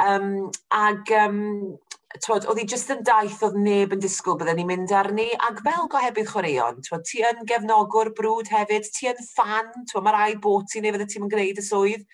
Um, 0.00 0.50
ag, 0.74 1.10
um, 1.20 1.76
twod, 2.24 2.46
oedd 2.50 2.58
hi 2.62 2.66
jyst 2.72 2.90
yn 2.94 3.04
daith 3.06 3.42
oedd 3.46 3.58
neb 3.60 3.92
yn 3.94 4.02
disgwyl 4.02 4.38
byddwn 4.40 4.58
ni'n 4.58 4.70
mynd 4.70 4.94
arni, 4.96 5.28
ac 5.46 5.60
fel 5.66 5.86
gohebydd 5.92 6.30
chwaraeon, 6.32 6.80
twod, 6.86 7.04
ti 7.06 7.22
yn 7.26 7.44
gefnogwr 7.46 8.10
brwd 8.18 8.50
hefyd, 8.50 8.88
ti 8.96 9.10
yn 9.12 9.20
fan, 9.28 9.70
twod, 9.90 10.06
mae 10.06 10.16
rai 10.16 10.30
bot 10.42 10.70
ti 10.72 10.82
neu 10.82 10.96
fydde 10.96 11.06
ti'n 11.12 11.30
gwneud 11.30 11.60
y 11.62 11.66
swydd. 11.66 12.06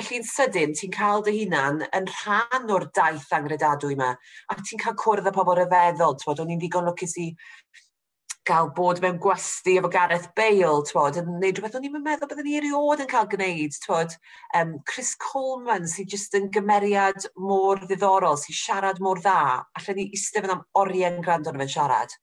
Felly'n 0.00 0.22
sydyn, 0.24 0.70
ti'n 0.72 0.92
cael 0.94 1.20
dy 1.26 1.32
hunan 1.42 1.82
yn 1.92 2.06
rhan 2.08 2.70
o'r 2.72 2.86
daith 2.96 3.26
angredadwy 3.36 3.92
yma, 3.92 4.14
a 4.48 4.54
ti'n 4.56 4.80
cael 4.80 4.94
cwrdd 4.96 5.28
â 5.28 5.32
pobl 5.34 5.58
ryfeddol, 5.58 6.14
twod, 6.22 6.40
o'n 6.40 6.52
i'n 6.54 6.60
ddigon 6.62 6.86
lwcus 6.88 7.18
i 7.20 7.26
gael 8.48 8.70
bod 8.78 9.02
mewn 9.04 9.18
gwesti 9.20 9.74
efo 9.76 9.90
Gareth 9.92 10.30
Bale, 10.38 10.80
twod, 10.88 11.18
yn 11.20 11.28
neud 11.42 11.60
rhywbeth 11.60 11.76
o'n 11.76 11.84
i'n 11.90 11.98
meddwl 12.00 12.30
byddwn 12.30 12.48
ni 12.48 12.56
eriod 12.62 13.04
yn 13.04 13.10
cael 13.10 13.28
gwneud, 13.34 13.76
twod. 13.84 14.16
Um, 14.56 14.78
Chris 14.88 15.12
Coleman, 15.20 15.84
sy'n 15.92 16.08
just 16.08 16.38
yn 16.38 16.48
gymeriad 16.54 17.28
mor 17.36 17.84
ddiddorol, 17.84 18.40
sy'n 18.40 18.56
siarad 18.56 19.04
mor 19.04 19.20
dda, 19.20 19.66
allan 19.76 20.00
ni 20.00 20.08
eistedd 20.16 20.48
yn 20.48 20.56
am 20.56 20.64
orien 20.80 21.20
gwrando 21.20 21.52
fe'n 21.52 21.74
siarad 21.76 22.16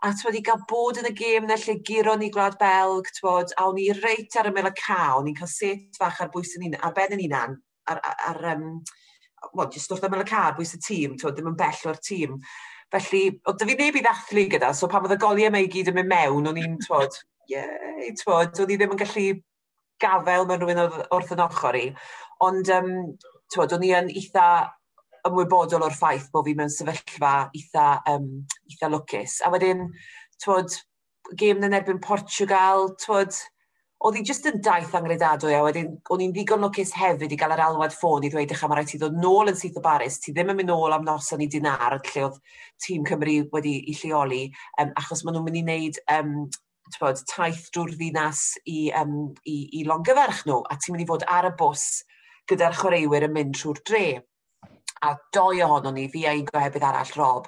a 0.00 0.12
twod, 0.16 0.36
i 0.38 0.40
gael 0.44 0.62
bod 0.68 0.98
yn 1.00 1.10
y 1.10 1.12
gêm 1.16 1.46
na 1.48 1.58
lle 1.60 1.76
giro 1.84 2.14
ni 2.16 2.30
Gwlad 2.32 2.56
Belg, 2.60 3.08
twod, 3.18 3.52
a 3.56 3.66
o'n 3.68 3.80
i 3.82 3.90
reit 3.98 4.36
ar 4.40 4.48
y 4.48 4.52
mel 4.56 4.70
y 4.70 4.72
ca, 4.78 5.00
o'n 5.18 5.28
i'n 5.28 5.36
cael 5.36 5.50
set 5.52 5.98
fach 6.00 6.22
ar 6.24 6.30
bwys 6.32 6.54
yn 6.56 6.70
un, 6.70 6.78
ar 6.80 6.94
ben 6.96 7.12
yn 7.16 7.24
unan, 7.26 7.58
ar, 7.92 8.00
ar, 8.00 8.16
ar 8.30 8.46
um, 8.54 8.64
well, 9.52 9.68
just 9.68 9.92
wrth 9.92 10.06
ymlaen 10.08 10.24
y 10.24 10.30
car, 10.30 10.56
bwys 10.56 10.72
y 10.78 10.80
tîm, 10.86 11.18
twod, 11.20 11.36
ddim 11.36 11.52
yn 11.52 11.58
bell 11.60 11.84
o'r 11.92 12.00
tîm. 12.06 12.40
Felly, 12.90 13.22
oedd 13.50 13.66
fi 13.68 13.76
neb 13.76 14.00
i 14.00 14.04
ddathlu 14.06 14.46
gyda, 14.54 14.72
so 14.74 14.88
pan 14.88 15.04
oedd 15.04 15.18
y 15.18 15.20
goliau 15.20 15.52
mae 15.52 15.68
i 15.68 15.70
gyd 15.72 15.92
yn 15.92 16.00
mynd 16.00 16.12
mewn, 16.14 16.48
o'n 16.48 16.64
i'n, 16.64 16.80
twod, 16.86 17.20
yeah, 17.52 18.08
twod, 18.22 18.56
o'n 18.64 18.72
i 18.72 18.80
ddim 18.80 18.96
yn 18.96 19.04
gallu 19.04 19.28
gafel 20.00 20.48
mewn 20.48 20.64
rhywun 20.64 20.84
wrth 21.12 21.36
yn 21.36 21.44
ochr 21.44 21.76
i. 21.76 21.86
Ond, 22.48 22.72
um, 22.72 22.92
twod, 23.52 23.76
o'n 23.76 23.84
i 23.84 23.92
yn 24.00 24.08
eitha 24.16 24.48
ymwybodol 25.28 25.86
o'r 25.86 25.96
ffaith 25.96 26.28
bod 26.32 26.48
fi 26.48 26.56
mewn 26.58 26.72
sefyllfa 26.72 27.34
eitha, 27.48 27.86
um, 28.14 28.28
eitha 28.70 28.90
lwcus. 28.92 29.40
A 29.46 29.52
wedyn, 29.52 29.88
twod, 30.42 30.76
gêm 31.38 31.64
yn 31.66 31.76
erbyn 31.76 32.02
Portugal, 32.04 32.92
twod, 33.02 33.36
oedd 34.00 34.16
hi 34.16 34.22
jyst 34.24 34.46
yn 34.48 34.62
daith 34.64 34.94
angredadwy 34.96 35.52
a 35.52 35.60
wedyn 35.60 35.90
o'n 36.12 36.22
i'n 36.24 36.30
ddigon 36.32 36.62
lwcus 36.64 36.94
hefyd 36.96 37.34
i 37.34 37.36
gael 37.40 37.52
yr 37.52 37.60
alwad 37.66 37.92
ffôn 37.92 38.24
i 38.24 38.30
ddweud 38.32 38.54
eich 38.54 38.62
am 38.64 38.72
rhaid 38.72 38.88
ti 38.88 39.00
ddod 39.00 39.18
nôl 39.20 39.50
yn 39.52 39.58
syth 39.60 39.76
o 39.76 39.82
baris, 39.84 40.16
ti 40.24 40.32
ddim 40.32 40.54
yn 40.54 40.56
mynd 40.56 40.72
nôl 40.72 40.94
am 40.96 41.04
noson 41.04 41.44
i 41.44 41.48
dinar 41.52 41.98
lle 41.98 42.22
oedd 42.24 42.38
tîm 42.80 43.04
Cymru 43.10 43.36
wedi 43.52 43.74
i 43.92 43.96
lleoli 43.98 44.46
um, 44.80 44.94
achos 45.02 45.20
maen 45.20 45.36
nhw'n 45.36 45.46
mynd 45.50 45.60
i 45.60 45.64
wneud 45.66 46.00
um, 46.16 46.32
bod, 46.96 47.20
taith 47.28 47.66
drwy'r 47.74 47.92
ddinas 47.98 48.46
i, 48.64 48.88
um, 49.02 49.34
i, 49.44 49.58
i 49.82 49.84
longyferch 49.84 50.46
nhw 50.48 50.62
a 50.64 50.78
ti'n 50.80 50.96
mynd 50.96 51.04
i 51.04 51.08
fod 51.12 51.28
ar 51.28 51.50
y 51.50 51.54
bws 51.60 51.86
gyda'r 52.48 52.80
chwaraewyr 52.80 53.28
yn 53.28 53.36
mynd 53.36 53.60
trwy'r 53.60 53.84
dre 53.84 54.04
a 55.06 55.14
doi 55.32 55.62
ohono 55.64 55.92
ni, 55.94 56.08
fi 56.12 56.26
a 56.26 56.34
un 56.36 56.48
gohebydd 56.48 56.86
arall, 56.86 57.14
Rob. 57.16 57.46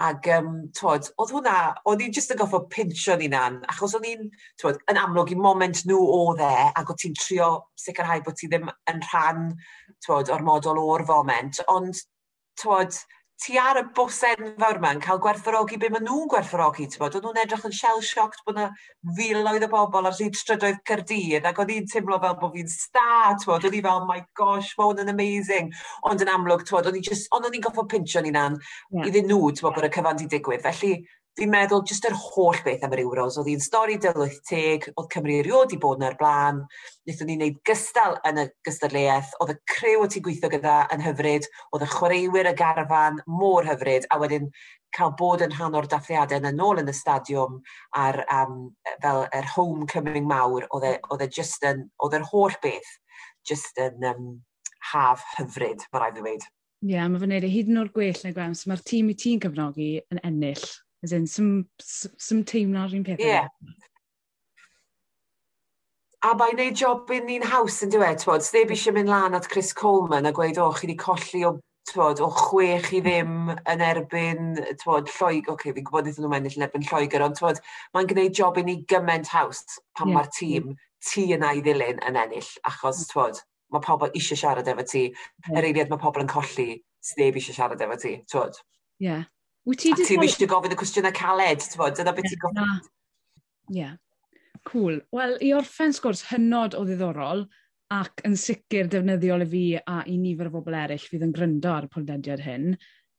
Ac, 0.00 0.26
um, 0.32 0.52
twod, 0.76 1.10
oedd 1.20 1.32
hwnna, 1.34 1.56
o'n 1.90 2.00
i'n 2.00 2.12
jyst 2.16 2.32
yn 2.32 2.38
goffo 2.40 2.62
pinsio 2.72 3.18
ni 3.20 3.28
an, 3.36 3.58
achos 3.68 3.92
o'n 3.98 4.06
i'n, 4.08 4.30
twod, 4.60 4.78
yn 4.88 5.00
amlwg 5.00 5.34
i 5.34 5.36
moment 5.36 5.82
nhw 5.88 5.98
e, 6.00 6.14
o 6.16 6.22
dde, 6.38 6.52
ac 6.80 6.92
oedd 6.92 7.02
ti'n 7.02 7.18
trio 7.18 7.50
sicrhau 7.82 8.22
bod 8.24 8.38
ti 8.40 8.48
ddim 8.48 8.70
yn 8.92 9.02
rhan, 9.10 9.50
twod, 10.06 10.32
o'r 10.32 10.46
model 10.46 10.80
o'r 10.80 11.04
foment, 11.10 11.60
ond, 11.68 12.00
twod, 12.62 12.96
ti 13.40 13.56
ar 13.58 13.78
y 13.80 13.82
bws 13.96 14.18
enfawr 14.28 14.78
yma 14.80 14.90
yn 14.94 15.00
cael 15.04 15.20
gwerthfawrogi 15.24 15.78
be 15.80 15.88
maen 15.92 16.04
nhw'n 16.04 16.28
gwerthfawrogi, 16.32 16.86
ti'n 16.92 17.00
bod? 17.00 17.14
Oedd 17.16 17.24
nhw'n 17.24 17.40
edrych 17.40 17.64
yn 17.68 17.76
shell-shocked 17.76 18.42
bod 18.44 18.58
yna 18.58 18.66
filoedd 19.16 19.64
o 19.64 19.70
bobl 19.72 20.08
ar 20.10 20.16
hyd 20.18 20.36
strydoedd 20.36 20.82
Cyrdydd, 20.90 21.48
ac 21.48 21.62
oedd 21.62 21.72
hi'n 21.72 21.88
teimlo 21.88 22.18
fel 22.20 22.36
bod 22.42 22.52
fi'n 22.58 22.68
star, 22.72 23.38
ti'n 23.38 23.48
bod? 23.48 23.64
Oedd 23.64 23.78
hi 23.78 23.82
fel, 23.86 24.02
oh 24.02 24.10
my 24.10 24.20
gosh, 24.36 24.74
mae 24.76 24.90
hwn 24.90 25.04
yn 25.06 25.14
amazing. 25.14 25.72
Ond 26.10 26.26
yn 26.26 26.32
amlwg, 26.34 26.66
ti'n 26.66 26.76
bod, 26.76 26.90
oedd 26.90 27.00
hi'n 27.00 27.08
goffo 27.08 27.38
ond 27.38 27.48
o'n 27.48 27.56
i'n 27.56 27.90
pinch 27.94 28.18
o'n 28.20 28.28
i'n 28.28 28.40
an, 28.42 28.60
yeah. 28.92 29.08
iddyn 29.08 29.30
nhw, 29.32 29.40
ti'n 29.54 29.68
bod, 29.68 29.78
bod 29.78 29.88
y 29.88 29.92
cyfan 29.96 30.20
di 30.20 30.28
digwydd. 30.36 30.66
Felly, 30.66 30.92
fi'n 31.38 31.50
meddwl 31.52 31.84
jyst 31.86 32.06
yr 32.08 32.16
holl 32.18 32.58
beth 32.64 32.82
am 32.86 32.94
yr 32.96 33.02
Euros. 33.04 33.38
Oedd 33.38 33.50
hi'n 33.52 33.62
stori 33.62 33.96
dylwyth 34.02 34.40
teg, 34.48 34.88
oedd 34.96 35.08
Cymru 35.14 35.36
erioed 35.40 35.74
i 35.74 35.78
bod 35.80 36.02
na'r 36.02 36.16
blaen, 36.20 36.64
wnaethon 37.06 37.30
ni 37.30 37.36
wneud 37.38 37.60
gystal 37.68 38.18
yn 38.28 38.42
y 38.42 38.46
gystadleuaeth, 38.66 39.36
oedd 39.40 39.54
y 39.54 39.58
crew 39.70 40.04
o 40.04 40.10
ti 40.10 40.22
gweithio 40.24 40.50
gyda 40.52 40.76
yn 40.94 41.04
hyfryd, 41.04 41.48
oedd 41.70 41.86
y 41.86 41.90
chwaraewyr 41.94 42.50
y 42.50 42.54
garfan 42.58 43.22
mor 43.40 43.68
hyfryd, 43.68 44.08
a 44.10 44.18
wedyn 44.20 44.50
cael 44.96 45.14
bod 45.18 45.44
yn 45.46 45.54
rhan 45.54 45.76
o'r 45.78 45.88
dathliadau 45.90 46.42
yn 46.50 46.62
ôl 46.66 46.82
yn 46.82 46.90
y 46.90 46.94
stadiwm 46.96 47.60
ar 47.96 48.24
um, 48.26 48.62
fel 49.02 49.24
yr 49.28 49.36
er 49.38 49.50
homecoming 49.54 50.26
mawr, 50.28 50.66
oedd 50.74 50.88
e, 50.90 50.94
e 50.98 51.30
just 51.30 51.62
yn, 51.66 51.86
oedd 52.02 52.18
yr 52.18 52.26
holl 52.32 52.56
beth 52.64 52.96
just 53.46 53.78
yn 53.80 54.02
um, 54.10 54.30
haf 54.90 55.22
hyfryd, 55.38 55.86
mae 55.92 56.02
rhaid 56.02 56.18
i 56.18 56.24
ddweud. 56.24 56.46
Ie, 56.80 56.94
yeah, 56.94 57.08
mae 57.12 57.20
fe'n 57.20 57.34
neud 57.34 57.44
y 57.44 57.50
hyd 57.52 57.70
yn 57.70 57.82
o'r 57.82 57.90
gwell 57.94 58.22
na 58.24 58.32
gwan, 58.36 58.54
so 58.56 58.70
mae'r 58.70 58.82
tîm 58.88 59.10
i 59.12 59.16
ti'n 59.20 59.42
cyfnogi 59.44 59.90
yn 60.10 60.22
ennill. 60.26 60.64
As 61.02 61.12
in, 61.16 61.26
some, 61.26 61.64
sy'n 61.80 62.44
teimlo'r 62.44 62.90
rhywun 62.90 63.06
peth. 63.06 63.22
Ie. 63.24 63.30
Yeah. 63.32 63.48
A 66.20 66.34
mae'n 66.36 66.58
neud 66.58 66.76
jobyn 66.76 67.24
ni'n 67.24 67.46
haws 67.48 67.78
yn 67.86 67.92
dweud, 67.94 68.20
twod, 68.20 68.44
sneb 68.44 68.72
eisiau 68.74 68.92
mm. 68.92 68.98
mynd 69.00 69.08
lan 69.08 69.36
at 69.38 69.48
Chris 69.48 69.72
Coleman 69.72 70.28
a 70.28 70.32
gweud, 70.36 70.58
o, 70.60 70.66
oh, 70.68 70.74
chi 70.76 70.84
wedi 70.84 70.98
colli 71.00 71.46
o, 71.48 71.54
twod, 71.88 72.20
o 72.20 72.28
chwech 72.36 72.90
i 72.98 73.00
ddim 73.00 73.48
yn 73.54 73.84
erbyn, 73.86 74.50
twod, 74.82 75.08
Lloeg, 75.14 75.48
oce, 75.48 75.54
okay, 75.54 75.72
fi'n 75.72 75.86
gwybod 75.86 76.10
iddyn 76.10 76.26
nhw'n 76.26 76.36
ennill 76.42 76.58
yn 76.58 76.66
erbyn 76.66 76.84
Lloegr, 76.84 77.24
ond 77.24 77.40
twod, 77.40 77.62
mae'n 77.96 78.12
gwneud 78.12 78.36
job 78.36 78.60
jobyn 78.60 78.68
ni 78.68 78.76
gymaint 78.92 79.32
haws 79.32 79.64
pan 79.96 80.10
yeah. 80.10 80.18
mae'r 80.18 80.30
tîm, 80.36 80.76
ti 81.08 81.24
yna 81.38 81.54
i 81.56 81.64
ddilyn 81.64 82.04
yn 82.04 82.20
ennill, 82.20 82.52
achos, 82.68 83.00
mm. 83.00 83.10
twod, 83.14 83.40
mae 83.72 83.86
pobl 83.88 84.12
eisiau 84.12 84.44
siarad 84.44 84.68
efo 84.68 84.84
ti, 84.92 85.06
yr 85.54 85.70
eiliad 85.72 85.88
mae 85.88 86.04
pobl 86.04 86.26
yn 86.26 86.30
colli, 86.30 86.74
sneb 87.00 87.40
eisiau 87.40 87.56
siarad 87.56 87.88
efo 87.88 87.96
ti, 88.04 88.18
twod. 88.28 88.60
Ie, 89.00 89.08
yeah. 89.08 89.24
Wyt 89.68 89.82
ti... 89.84 89.92
A 89.92 89.98
ti 90.00 90.16
eisiau 90.16 90.48
gofyn 90.50 90.74
y 90.74 90.78
cwestiynau 90.80 91.14
caled, 91.16 91.64
ti'n 91.64 91.80
bod? 91.80 91.96
Dyna 91.98 92.14
beth 92.16 92.30
ti'n 92.30 92.42
gofyn. 92.44 92.78
Ie. 93.76 93.90
Cool. 94.68 95.00
Wel, 95.16 95.36
i 95.44 95.52
orffen 95.56 95.94
sgwrs 95.96 96.26
hynod 96.30 96.76
o 96.76 96.84
ddiddorol 96.86 97.46
ac 97.94 98.22
yn 98.28 98.36
sicr 98.38 98.90
defnyddiol 98.90 99.44
i 99.44 99.48
fi 99.50 99.62
a 99.80 100.00
i 100.06 100.16
nifer 100.20 100.50
o 100.50 100.54
bobl 100.56 100.76
eraill 100.78 101.06
fydd 101.12 101.24
yn 101.26 101.32
gryndo 101.36 101.72
ar 101.74 101.88
y 101.88 101.92
podlediad 101.92 102.42
hyn. 102.44 102.74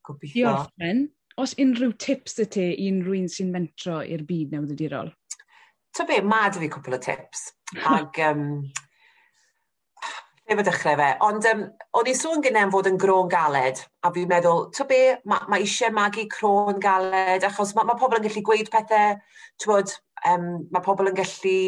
Gobeithio. 0.08 0.44
I 0.44 0.48
orffen, 0.52 1.02
os 1.42 1.56
unrhyw 1.62 1.96
tips 2.02 2.40
y 2.44 2.48
ti 2.56 2.68
i 2.74 2.92
unrhyw 2.92 3.18
un 3.20 3.32
sy'n 3.32 3.52
mentro 3.54 4.00
i'r 4.06 4.24
byd 4.28 4.56
newyddiadurol? 4.56 5.12
Ta 5.98 6.06
be, 6.08 6.22
ma 6.24 6.46
dy 6.50 6.64
fi 6.64 6.72
cwpl 6.72 6.98
o 6.98 7.02
tips. 7.04 7.50
Ac 7.98 8.22
um, 8.30 8.46
lle 10.52 10.60
fe 10.60 10.66
dechrau 10.68 10.98
fe. 11.00 11.10
Ond 11.24 11.48
um, 11.48 11.64
o'n 11.98 12.10
i 12.10 12.14
sôn 12.18 12.44
gynnau 12.44 12.72
fod 12.74 12.90
yn 12.90 13.00
gro'n 13.00 13.30
galed, 13.32 13.82
a 14.04 14.12
fi'n 14.12 14.30
meddwl, 14.30 14.66
to 14.76 14.86
be, 14.90 15.00
mae 15.30 15.48
ma 15.50 15.60
eisiau 15.62 15.94
magu 15.96 16.26
cro'n 16.32 16.82
galed, 16.84 17.46
achos 17.48 17.74
mae 17.78 17.88
ma 17.88 17.96
pobl 18.00 18.20
yn 18.20 18.26
gallu 18.26 18.44
gweud 18.48 18.72
pethau, 18.74 19.16
tywod, 19.64 19.94
um, 20.32 20.50
mae 20.74 20.84
pobl 20.86 21.12
yn 21.12 21.18
gallu, 21.18 21.62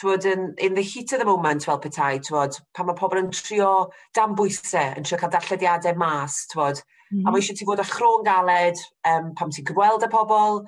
tywod, 0.00 0.28
in, 0.32 0.48
in 0.58 0.78
the 0.78 0.86
heat 0.86 1.12
of 1.12 1.20
the 1.20 1.28
moment, 1.28 1.66
fel 1.68 1.80
petai, 1.82 2.16
tywod, 2.24 2.56
pan 2.76 2.88
mae 2.88 2.98
pobl 2.98 3.20
yn 3.20 3.30
trio 3.36 3.90
dan 4.16 4.36
bwysau, 4.38 4.96
yn 4.96 5.06
trio 5.08 5.20
cael 5.20 5.34
darllediadau 5.36 5.98
mas, 6.00 6.42
tywod, 6.52 6.80
mm. 6.80 7.12
-hmm. 7.12 7.20
a 7.20 7.28
mhm. 7.28 7.36
mae 7.36 7.44
eisiau 7.44 7.60
ti 7.60 7.68
fod 7.68 7.84
â 7.84 7.88
chro'n 7.92 8.26
galed 8.28 8.80
um, 9.12 9.30
pam 9.36 9.52
ti'n 9.52 9.68
gweld 9.68 10.08
y 10.08 10.10
pobl, 10.16 10.64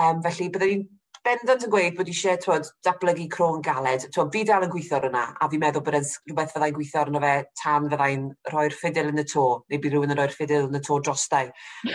um, 0.00 0.24
felly 0.24 0.48
byddwn 0.48 0.76
ni'n 0.76 0.90
bendant 1.26 1.64
yn 1.66 1.70
gweud 1.70 1.96
bod 1.96 2.08
eisiau 2.10 2.38
twod, 2.42 2.68
datblygu 2.84 3.28
cro'n 3.30 3.62
galed. 3.64 4.08
Twod, 4.14 4.30
fi 4.34 4.42
dal 4.46 4.66
yn 4.66 4.72
gweithio 4.72 4.98
ar 4.98 5.06
yna, 5.08 5.22
a 5.38 5.48
fi'n 5.50 5.62
meddwl 5.62 5.84
bod 5.86 5.96
e'n 5.98 6.06
rhywbeth 6.06 6.54
fyddai'n 6.54 6.76
gweithio 6.76 7.02
arno 7.02 7.22
fe 7.22 7.32
tan 7.60 7.88
fyddai'n 7.92 8.24
rhoi'r 8.50 8.76
ffidil 8.78 9.10
yn 9.12 9.22
y 9.22 9.26
to, 9.30 9.44
neu 9.70 9.82
bydd 9.82 9.94
rhywun 9.94 10.14
yn 10.14 10.18
rhoi'r 10.18 10.34
ffidil 10.34 10.66
yn 10.66 10.78
y 10.78 10.82
to 10.82 10.98
drostau. 11.06 11.52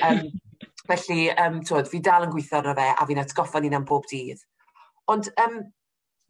Um, 0.07 0.21
felly, 0.89 1.19
um, 1.43 1.59
twod, 1.67 1.89
fi 1.91 2.01
dal 2.03 2.27
yn 2.27 2.31
gweithio 2.35 2.61
arno 2.61 2.75
fe, 2.77 2.87
a 2.93 3.07
fi'n 3.09 3.23
atgoffa 3.23 3.61
ni'n 3.63 3.75
am 3.79 3.87
bob 3.89 4.07
dydd. 4.11 4.43
Ond 5.11 5.27
um, 5.43 5.57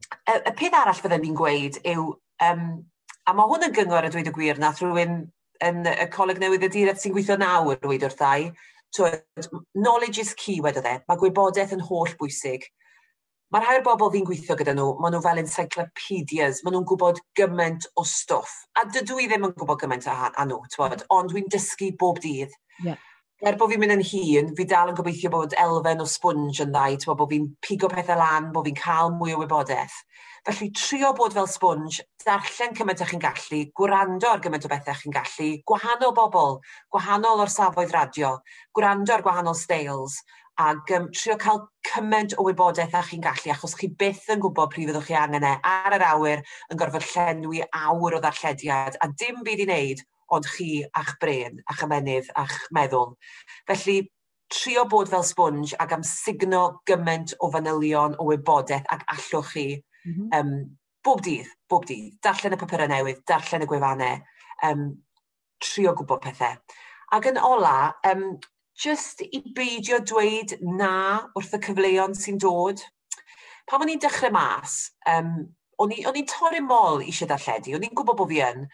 y, 0.08 0.38
y 0.38 0.56
peth 0.58 0.80
arall 0.80 1.02
fyddai'n 1.04 1.26
ni'n 1.28 1.38
gweud 1.38 1.78
yw, 1.94 2.08
um, 2.50 2.64
a 3.28 3.36
mae 3.38 3.52
hwn 3.52 3.68
yn 3.70 3.76
gyngor 3.78 4.08
y 4.08 4.14
dweud 4.14 4.32
y 4.32 4.34
gwir, 4.34 4.64
nath 4.64 4.82
rhywun 4.82 5.20
yn 5.68 5.86
y 5.90 6.10
coleg 6.14 6.42
newydd 6.42 6.66
y 6.66 6.72
direct 6.74 7.04
sy'n 7.04 7.14
gweithio 7.14 7.38
nawr 7.42 7.78
dweud 7.84 8.10
wrthau, 8.10 8.50
Twyd, 8.96 9.48
knowledge 9.76 10.20
is 10.22 10.34
key, 10.34 10.62
wedodd 10.64 10.88
e. 10.88 10.94
Mae 11.10 11.20
gwybodaeth 11.20 11.74
yn 11.76 11.84
holl 11.90 12.14
bwysig 12.20 12.64
mae'r 13.54 13.64
rhai 13.64 13.76
o'r 13.80 13.84
bobl 13.86 14.10
fi'n 14.12 14.26
gweithio 14.28 14.58
gyda 14.60 14.74
nhw, 14.76 14.88
maen 15.02 15.14
nhw 15.16 15.24
fel 15.24 15.40
encyclopedias, 15.40 16.64
maen 16.66 16.76
nhw'n 16.76 16.88
gwybod 16.90 17.22
gymaint 17.40 17.88
o 17.96 18.04
stwff. 18.04 18.56
A 18.76 18.84
dydw 18.92 19.22
i 19.24 19.28
ddim 19.30 19.48
yn 19.48 19.54
gwybod 19.56 19.80
gymaint 19.84 20.08
a 20.12 20.48
nhw, 20.50 20.60
twod, 20.74 21.06
ond 21.16 21.32
dwi'n 21.32 21.48
dysgu 21.54 21.94
bob 22.02 22.20
dydd. 22.24 22.56
Yeah. 22.84 23.00
Er 23.46 23.54
bod 23.54 23.70
fi'n 23.70 23.80
mynd 23.84 23.94
yn 23.94 24.02
hun, 24.10 24.48
fi 24.58 24.66
dal 24.66 24.90
yn 24.92 24.98
gobeithio 24.98 25.30
bod 25.30 25.54
elfen 25.62 26.02
o 26.02 26.08
sponge 26.10 26.64
yn 26.64 26.72
ddau, 26.74 26.96
twod, 27.00 27.20
bod 27.20 27.30
fi'n 27.32 27.44
pigo 27.62 27.88
pethau 27.92 28.18
lan, 28.18 28.48
bod 28.52 28.66
fi'n 28.66 28.80
cael 28.80 29.14
mwy 29.14 29.36
o 29.36 29.44
wybodaeth. 29.44 29.96
Felly 30.48 30.72
trio 30.74 31.12
bod 31.14 31.36
fel 31.38 31.48
sponge, 31.52 32.02
darllen 32.26 32.74
cymaint 32.76 33.04
â 33.06 33.08
chi'n 33.08 33.22
gallu, 33.22 33.62
gwrando 33.78 34.32
ar 34.32 34.42
gymaint 34.42 34.66
o 34.66 34.72
bethau 34.72 34.98
chi'n 34.98 35.14
gallu, 35.14 35.52
gwahanol 35.70 36.16
bobl, 36.18 36.58
gwahanol 36.92 37.46
o'r 37.46 37.54
safoedd 37.54 37.94
radio, 37.94 38.34
gwrando 38.74 39.14
ar 39.14 39.24
gwahanol 39.24 39.56
styles, 39.60 40.18
Ac 40.58 40.92
um, 40.98 41.08
trio 41.14 41.36
cael 41.38 41.60
cymaint 41.86 42.34
o 42.38 42.44
wybodaeth 42.48 42.96
a 42.98 43.04
chi'n 43.06 43.22
gallu, 43.22 43.52
achos 43.54 43.76
chi 43.78 43.92
byth 43.94 44.26
yn 44.34 44.42
gwybod 44.42 44.72
pryd 44.74 44.90
fyddwch 44.90 45.10
chi 45.12 45.18
angen 45.20 45.46
e. 45.46 45.54
Ar 45.70 45.96
yr 46.00 46.06
awyr 46.08 46.42
yn 46.72 46.80
gorfod 46.82 47.06
llenwi 47.12 47.62
awr 47.68 48.18
o 48.18 48.22
ddarllediad, 48.24 48.98
a 48.98 49.10
dim 49.22 49.44
byd 49.46 49.62
i 49.62 49.68
wneud, 49.68 50.02
ond 50.34 50.50
chi 50.56 50.72
a'ch 50.98 51.14
bren, 51.22 51.62
a'ch 51.70 51.84
ymenydd, 51.86 52.32
a'ch 52.42 52.58
meddwl. 52.74 53.14
Felly, 53.70 54.00
trio 54.50 54.88
bod 54.90 55.12
fel 55.12 55.26
sponge 55.28 55.78
ac 55.80 55.94
am 55.94 56.04
sugno 56.08 56.64
gymaint 56.90 57.36
o 57.44 57.52
fanylion 57.54 58.18
o 58.18 58.28
wybodaeth 58.32 58.90
ac 58.94 59.06
allwch 59.14 59.54
chi 59.54 59.68
mm 59.78 60.14
-hmm. 60.14 60.40
um, 60.40 60.78
bob 61.04 61.22
dydd, 61.24 61.48
bob 61.70 61.86
dydd, 61.86 62.18
darllen 62.24 62.56
y 62.56 62.60
papurau 62.60 62.90
newydd, 62.92 63.24
darllen 63.28 63.64
y 63.64 63.70
gwefannau, 63.70 64.22
um, 64.70 64.86
trio 65.64 65.94
gwybod 65.94 66.24
pethau. 66.24 66.58
Ac 67.16 67.30
yn 67.30 67.38
ola, 67.40 67.94
um, 68.10 68.32
just 68.78 69.24
i 69.26 69.42
beidio 69.58 70.00
dweud 70.06 70.54
na 70.62 70.94
wrth 71.36 71.56
y 71.58 71.62
cyfleon 71.66 72.16
sy'n 72.18 72.38
dod. 72.42 72.84
Pan 73.68 73.84
o'n 73.84 73.92
i'n 73.92 74.02
dechrau 74.04 74.32
mas, 74.36 74.78
um, 75.10 75.32
o'n 75.82 75.94
i'n 75.98 76.30
torri 76.30 76.62
mol 76.64 77.02
eisiau 77.04 77.30
darlledu, 77.30 77.76
o'n 77.76 77.88
i'n 77.88 77.96
gwybod 77.98 78.20
bod 78.20 78.32
fi 78.32 78.44
yn, 78.46 78.68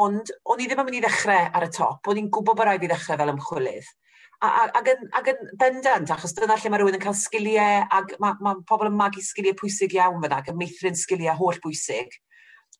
ond 0.00 0.32
o'n 0.48 0.62
i 0.62 0.68
ddim 0.68 0.80
yn 0.82 0.88
mynd 0.88 0.98
i 0.98 1.02
ddechrau 1.04 1.50
ar 1.56 1.66
y 1.66 1.70
top, 1.76 2.08
o'n 2.08 2.22
i'n 2.22 2.30
gwybod 2.32 2.58
bod 2.58 2.68
rhaid 2.68 2.86
i 2.86 2.90
ddechrau 2.90 3.20
fel 3.20 3.34
ymchwilydd. 3.34 3.92
Ac, 4.40 4.86
yn, 4.88 5.08
ac 5.18 5.26
yn 5.34 5.40
bendant, 5.60 6.10
achos 6.14 6.32
dyna 6.32 6.56
lle 6.56 6.70
mae 6.72 6.80
rhywun 6.80 6.96
yn 6.96 7.02
cael 7.02 7.16
sgiliau, 7.20 7.82
ac 7.92 8.14
mae 8.24 8.38
ma 8.40 8.54
pobl 8.68 8.88
yn 8.88 8.96
magu 8.96 9.20
sgiliau 9.20 9.58
pwysig 9.58 9.98
iawn 9.98 10.22
fyna, 10.22 10.40
ac 10.40 10.48
yn 10.52 10.56
meithrin 10.56 10.96
sgiliau 10.96 11.36
holl 11.36 11.60
bwysig. 11.60 12.14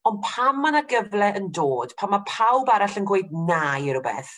Ond 0.09 0.23
pam 0.25 0.63
mae 0.63 0.73
yna 0.73 0.87
gyfle 0.89 1.29
yn 1.37 1.51
dod, 1.53 1.93
pam 2.01 2.15
mae 2.15 2.25
pawb 2.29 2.73
arall 2.73 2.97
yn 2.97 3.09
gweud 3.11 3.35
na 3.45 3.75
i 3.77 3.93
rhywbeth, 3.93 4.33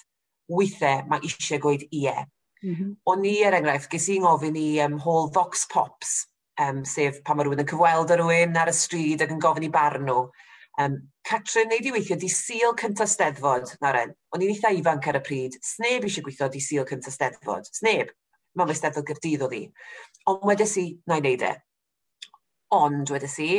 weithiau 0.59 1.07
mae 1.11 1.25
eisiau 1.27 1.61
gweud 1.62 1.87
ie. 1.91 2.15
Mm 2.62 2.75
-hmm. 2.75 2.95
O'n 3.11 3.25
i, 3.27 3.35
er 3.47 3.57
enghraifft, 3.59 3.91
ges 3.91 4.09
i'n 4.12 4.23
ngofyn 4.23 4.57
i 4.59 4.69
um, 4.85 4.99
hôl 5.03 5.31
Vox 5.35 5.67
Pops, 5.73 6.15
um, 6.62 6.85
sef 6.85 7.23
pan 7.27 7.37
mae 7.37 7.47
rhywun 7.47 7.65
yn 7.65 7.71
cyfweld 7.73 8.12
â 8.15 8.19
rhywun 8.21 8.59
ar 8.61 8.71
y 8.71 8.75
stryd 8.77 9.25
ac 9.25 9.35
yn 9.35 9.43
gofyn 9.43 9.67
i 9.67 9.73
barn 9.73 10.07
nhw. 10.07 10.29
Um, 10.81 10.97
Catrin, 11.29 11.69
neud 11.69 11.87
i 11.87 11.93
weithio 11.95 12.17
di 12.19 12.31
sil 12.33 12.73
cyntaf 12.81 13.11
steddfod, 13.12 13.75
na 13.83 13.93
ren. 13.93 14.15
O'n 14.33 14.43
i'n 14.43 14.55
eitha 14.55 14.73
ifanc 14.75 15.09
ar 15.11 15.21
y 15.21 15.23
pryd. 15.27 15.59
Sneb 15.62 16.07
eisiau 16.09 16.25
gweithio 16.27 16.49
di 16.53 16.62
sil 16.65 16.87
cyntaf 16.88 17.15
steddfod. 17.15 17.69
Sneb. 17.77 18.15
Mae'n 18.57 18.71
fe 18.71 18.79
steddfod 18.79 19.07
gyrdydd 19.11 19.45
o 19.47 19.51
ddi. 19.53 19.62
Ond 20.33 20.49
wedes 20.49 20.75
i, 20.81 20.87
na 21.07 21.21
i 21.21 21.25
neud 21.25 21.45
e. 21.47 21.53
Ond 22.79 23.12
wedes 23.12 23.37
i, 23.45 23.53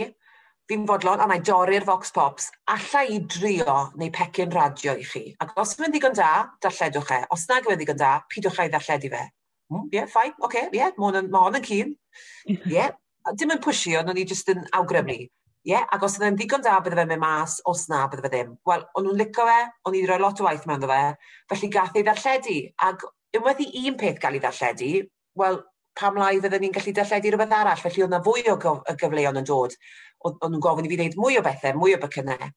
fi'n 0.70 0.86
fodlon 0.88 1.22
a 1.24 1.28
na 1.28 1.38
i 1.40 1.44
dorri'r 1.44 1.86
Vox 1.88 2.14
Pops, 2.16 2.50
alla 2.72 3.04
i 3.04 3.20
drio 3.20 3.78
neu 4.00 4.12
pecyn 4.16 4.52
radio 4.54 4.96
i 4.96 5.06
chi. 5.08 5.24
Ac 5.44 5.54
os 5.60 5.76
yw 5.78 5.90
ddigon 5.92 6.16
da, 6.18 6.32
darlledwch 6.64 7.14
e. 7.18 7.22
Os 7.36 7.48
nag 7.50 7.68
yw 7.68 7.78
ddigon 7.78 8.00
da, 8.00 8.16
pidwch 8.32 8.62
e 8.64 8.68
i 8.68 8.74
ddarlledu 8.74 9.12
fe. 9.14 9.24
Hmm, 9.72 9.88
ie, 9.88 9.88
Mm, 9.88 9.94
yeah, 9.94 10.06
fine, 10.12 10.36
oce, 10.40 10.46
okay, 10.46 10.66
ie, 10.72 10.80
yeah, 10.80 10.92
mae 10.98 11.40
hon 11.40 11.58
yn 11.60 11.66
cyn. 11.66 11.96
Ie, 12.52 12.60
Yeah, 12.70 12.92
dim 13.40 13.54
yn 13.56 13.62
pwysi, 13.64 13.96
ond 13.98 14.12
o'n 14.12 14.20
i 14.20 14.26
jyst 14.28 14.52
yn 14.54 14.66
awgrymu. 14.76 15.16
Ie, 15.24 15.72
yeah, 15.72 15.86
ac 15.96 16.04
os 16.04 16.18
oedd 16.20 16.36
ddigon 16.38 16.64
da, 16.64 16.76
bydde 16.84 17.00
fe'n 17.00 17.10
mynd 17.10 17.24
mas, 17.24 17.60
os 17.72 17.86
na, 17.90 18.04
bydde 18.12 18.26
fe 18.26 18.32
ddim. 18.34 18.56
Wel, 18.68 18.84
o'n 18.94 19.08
nhw'n 19.08 19.20
licio 19.22 19.46
fe, 19.48 19.60
o'n 19.88 19.96
i 19.96 20.02
wedi 20.02 20.10
rhoi 20.12 20.20
lot 20.22 20.42
o 20.44 20.48
waith 20.48 20.68
mewn 20.68 20.84
fe, 20.92 21.02
felly 21.54 21.70
gath 21.72 21.96
ei 21.96 22.04
ddarlledu. 22.08 22.58
Ac 22.90 23.06
unwaith 23.40 23.64
i 23.64 23.86
un 23.88 23.98
peth 24.02 24.20
gael 24.22 24.38
ei 24.38 24.44
ddarlledu, 24.44 24.92
wel, 25.40 25.62
pam 26.00 26.18
lai 26.18 26.40
fydden 26.42 26.64
ni'n 26.64 26.74
gallu 26.76 26.94
darlledu 26.96 27.34
rhywbeth 27.34 27.56
arall, 27.60 27.80
felly 27.84 28.04
oedd 28.04 28.12
yna 28.12 28.24
fwy 28.26 28.44
o 28.52 28.58
gof, 28.62 28.84
gyfleon 29.00 29.40
yn 29.42 29.48
dod. 29.48 29.78
O'n 30.26 30.38
nhw'n 30.42 30.64
gofyn 30.64 30.88
i 30.88 30.92
fi 30.92 31.00
wneud 31.00 31.18
mwy 31.20 31.40
o 31.40 31.46
bethau, 31.46 31.78
mwy 31.80 31.96
o 31.98 32.02
bycynnau. 32.02 32.52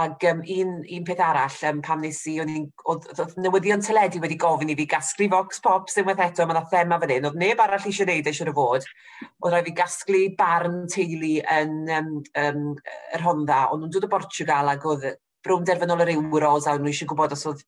Ac 0.00 0.22
um, 0.24 0.38
un, 0.48 0.70
un 0.96 1.02
peth 1.04 1.20
arall, 1.20 1.56
um, 1.68 1.80
pam 1.84 2.00
nes 2.00 2.20
i, 2.30 2.38
oedd 2.40 3.34
newyddion 3.44 3.82
teledu 3.84 4.22
wedi 4.22 4.38
gofyn 4.40 4.70
i 4.72 4.76
fi 4.78 4.86
gasglu 4.88 5.28
Vox 5.34 5.60
Pops 5.64 5.98
unwaith 6.00 6.22
eto, 6.24 6.46
mae'n 6.48 6.70
thema 6.70 6.96
fan 7.02 7.12
hyn, 7.12 7.26
oedd 7.28 7.36
neb 7.42 7.60
arall 7.60 7.90
eisiau 7.90 8.08
gwneud 8.08 8.30
eisiau 8.30 8.48
y 8.48 8.54
fod. 8.56 8.86
Oedd 9.42 9.52
rhaid 9.52 9.68
fi 9.68 9.74
gasglu 9.82 10.22
barn 10.38 10.78
teulu 10.94 11.34
yn 11.58 11.76
um, 11.98 12.14
um, 12.44 12.64
yr 13.18 13.26
Honda, 13.26 13.66
ond 13.74 13.84
nhw'n 13.84 13.92
dod 13.98 14.08
o 14.08 14.12
Portugal 14.14 14.72
ac 14.72 14.88
oedd 14.88 15.04
brown 15.44 15.68
derfynol 15.68 16.06
yr 16.06 16.14
euros 16.14 16.70
a 16.70 16.78
nhw 16.78 16.88
eisiau 16.88 17.12
gwybod 17.12 17.36
os 17.36 17.44
oedd 17.50 17.66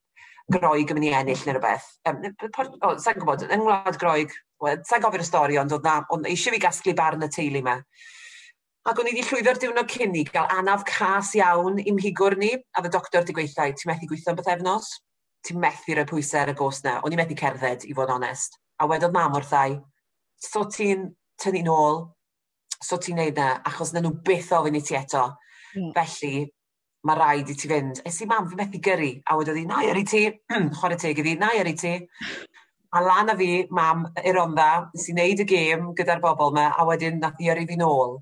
groig 0.53 0.91
yn 0.91 0.99
mynd 0.99 1.09
i 1.09 1.15
ennill 1.17 1.45
neu 1.47 1.55
rhywbeth. 1.57 1.87
Um, 2.09 2.19
oh, 2.85 2.97
sa'n 3.01 3.17
gwybod, 3.21 3.47
yng 3.49 3.63
Ngwlad 3.63 3.97
Groeg, 4.01 4.35
well, 4.61 4.83
sa'n 4.89 5.05
gofio'r 5.05 5.25
stori, 5.25 5.57
ond 5.61 5.73
oedd 5.73 5.87
na, 5.87 6.03
ond 6.13 6.29
eisiau 6.29 6.55
fi 6.55 6.61
gasglu 6.61 6.95
barn 6.99 7.25
y 7.25 7.31
teulu 7.33 7.63
yma. 7.63 7.79
Ac 8.85 9.01
o'n 9.01 9.09
i 9.09 9.15
wedi 9.15 9.25
llwyddo'r 9.25 9.61
diwrnod 9.63 9.89
cyn 9.89 10.17
i 10.21 10.27
gael 10.29 10.51
anaf 10.53 10.85
cas 10.89 11.31
iawn 11.39 11.79
i'm 11.81 12.01
higwr 12.03 12.37
ni, 12.37 12.51
a 12.77 12.85
fy 12.85 12.91
doctor 12.93 13.25
di 13.25 13.33
gweithio, 13.37 13.71
ti'n 13.73 13.91
methu 13.91 14.09
gweithio 14.11 14.35
beth 14.35 14.45
bythefnos? 14.45 14.91
Ti'n 15.49 15.61
methu 15.61 15.97
rhoi 15.97 16.05
pwysau 16.11 16.43
ar 16.43 16.53
y 16.53 16.57
gos 16.59 16.83
na. 16.85 16.99
O'n 17.01 17.17
i 17.17 17.21
methu 17.21 17.37
cerdded, 17.41 17.87
i 17.89 17.97
fod 17.97 18.13
onest. 18.13 18.59
A 18.81 18.89
wedodd 18.91 19.15
mam 19.17 19.39
o'r 19.39 19.49
thai, 19.49 19.79
so 20.37 20.67
ti'n 20.69 21.09
tynnu 21.41 21.65
nôl, 21.65 22.03
so 22.85 23.01
ti'n 23.01 23.17
neud 23.23 23.41
na, 23.41 23.55
achos 23.65 23.95
na 23.95 24.05
nhw 24.05 24.13
byth 24.27 24.53
ofyn 24.53 24.77
i 24.77 24.85
ti 24.85 24.99
eto. 25.01 25.31
Mm. 25.73 25.95
Felly, 25.97 26.45
mae 27.05 27.19
rhaid 27.19 27.53
i 27.53 27.57
ti 27.59 27.69
fynd. 27.71 28.01
Es 28.09 28.21
i 28.25 28.29
mam, 28.29 28.49
fi 28.49 28.59
methu 28.59 28.81
gyrru. 28.85 29.11
A 29.29 29.37
wedodd 29.39 29.61
hi, 29.61 29.65
na 29.69 29.83
i 29.85 29.91
ar 29.93 30.01
i 30.03 30.05
ti. 30.09 30.25
Chwarae 30.51 31.01
teg 31.01 31.21
iddi, 31.21 31.37
na 31.41 31.53
i 31.55 31.61
ar 31.61 31.71
i 31.71 31.75
ti. 31.79 31.95
A 32.95 33.03
lan 33.03 33.33
a 33.33 33.35
fi, 33.39 33.49
mam, 33.75 34.07
i'r 34.23 34.39
onda, 34.41 34.69
nes 34.95 35.09
i 35.11 35.15
wneud 35.17 35.43
y 35.43 35.49
gêm 35.51 35.89
gyda'r 35.99 36.23
bobl 36.23 36.53
yma, 36.53 36.69
a 36.79 36.87
wedyn 36.89 37.19
nath 37.23 37.43
i 37.43 37.51
ar 37.53 37.61
i 37.61 37.67
fi 37.69 37.77
nôl. 37.81 38.21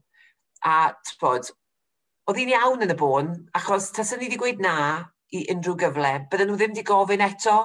A, 0.64 0.94
tbod, 1.12 1.52
oedd 2.30 2.40
hi'n 2.40 2.54
iawn 2.54 2.86
yn 2.86 2.94
y 2.94 2.96
bôn, 2.98 3.30
achos 3.58 3.90
tasyn 3.94 4.22
ni 4.22 4.30
wedi 4.30 4.40
gweud 4.40 4.62
na 4.64 4.74
i 5.36 5.44
unrhyw 5.52 5.76
gyfle, 5.80 6.12
bydden 6.32 6.50
nhw 6.50 6.58
ddim 6.58 6.74
wedi 6.74 6.86
gofyn 6.88 7.24
eto. 7.26 7.56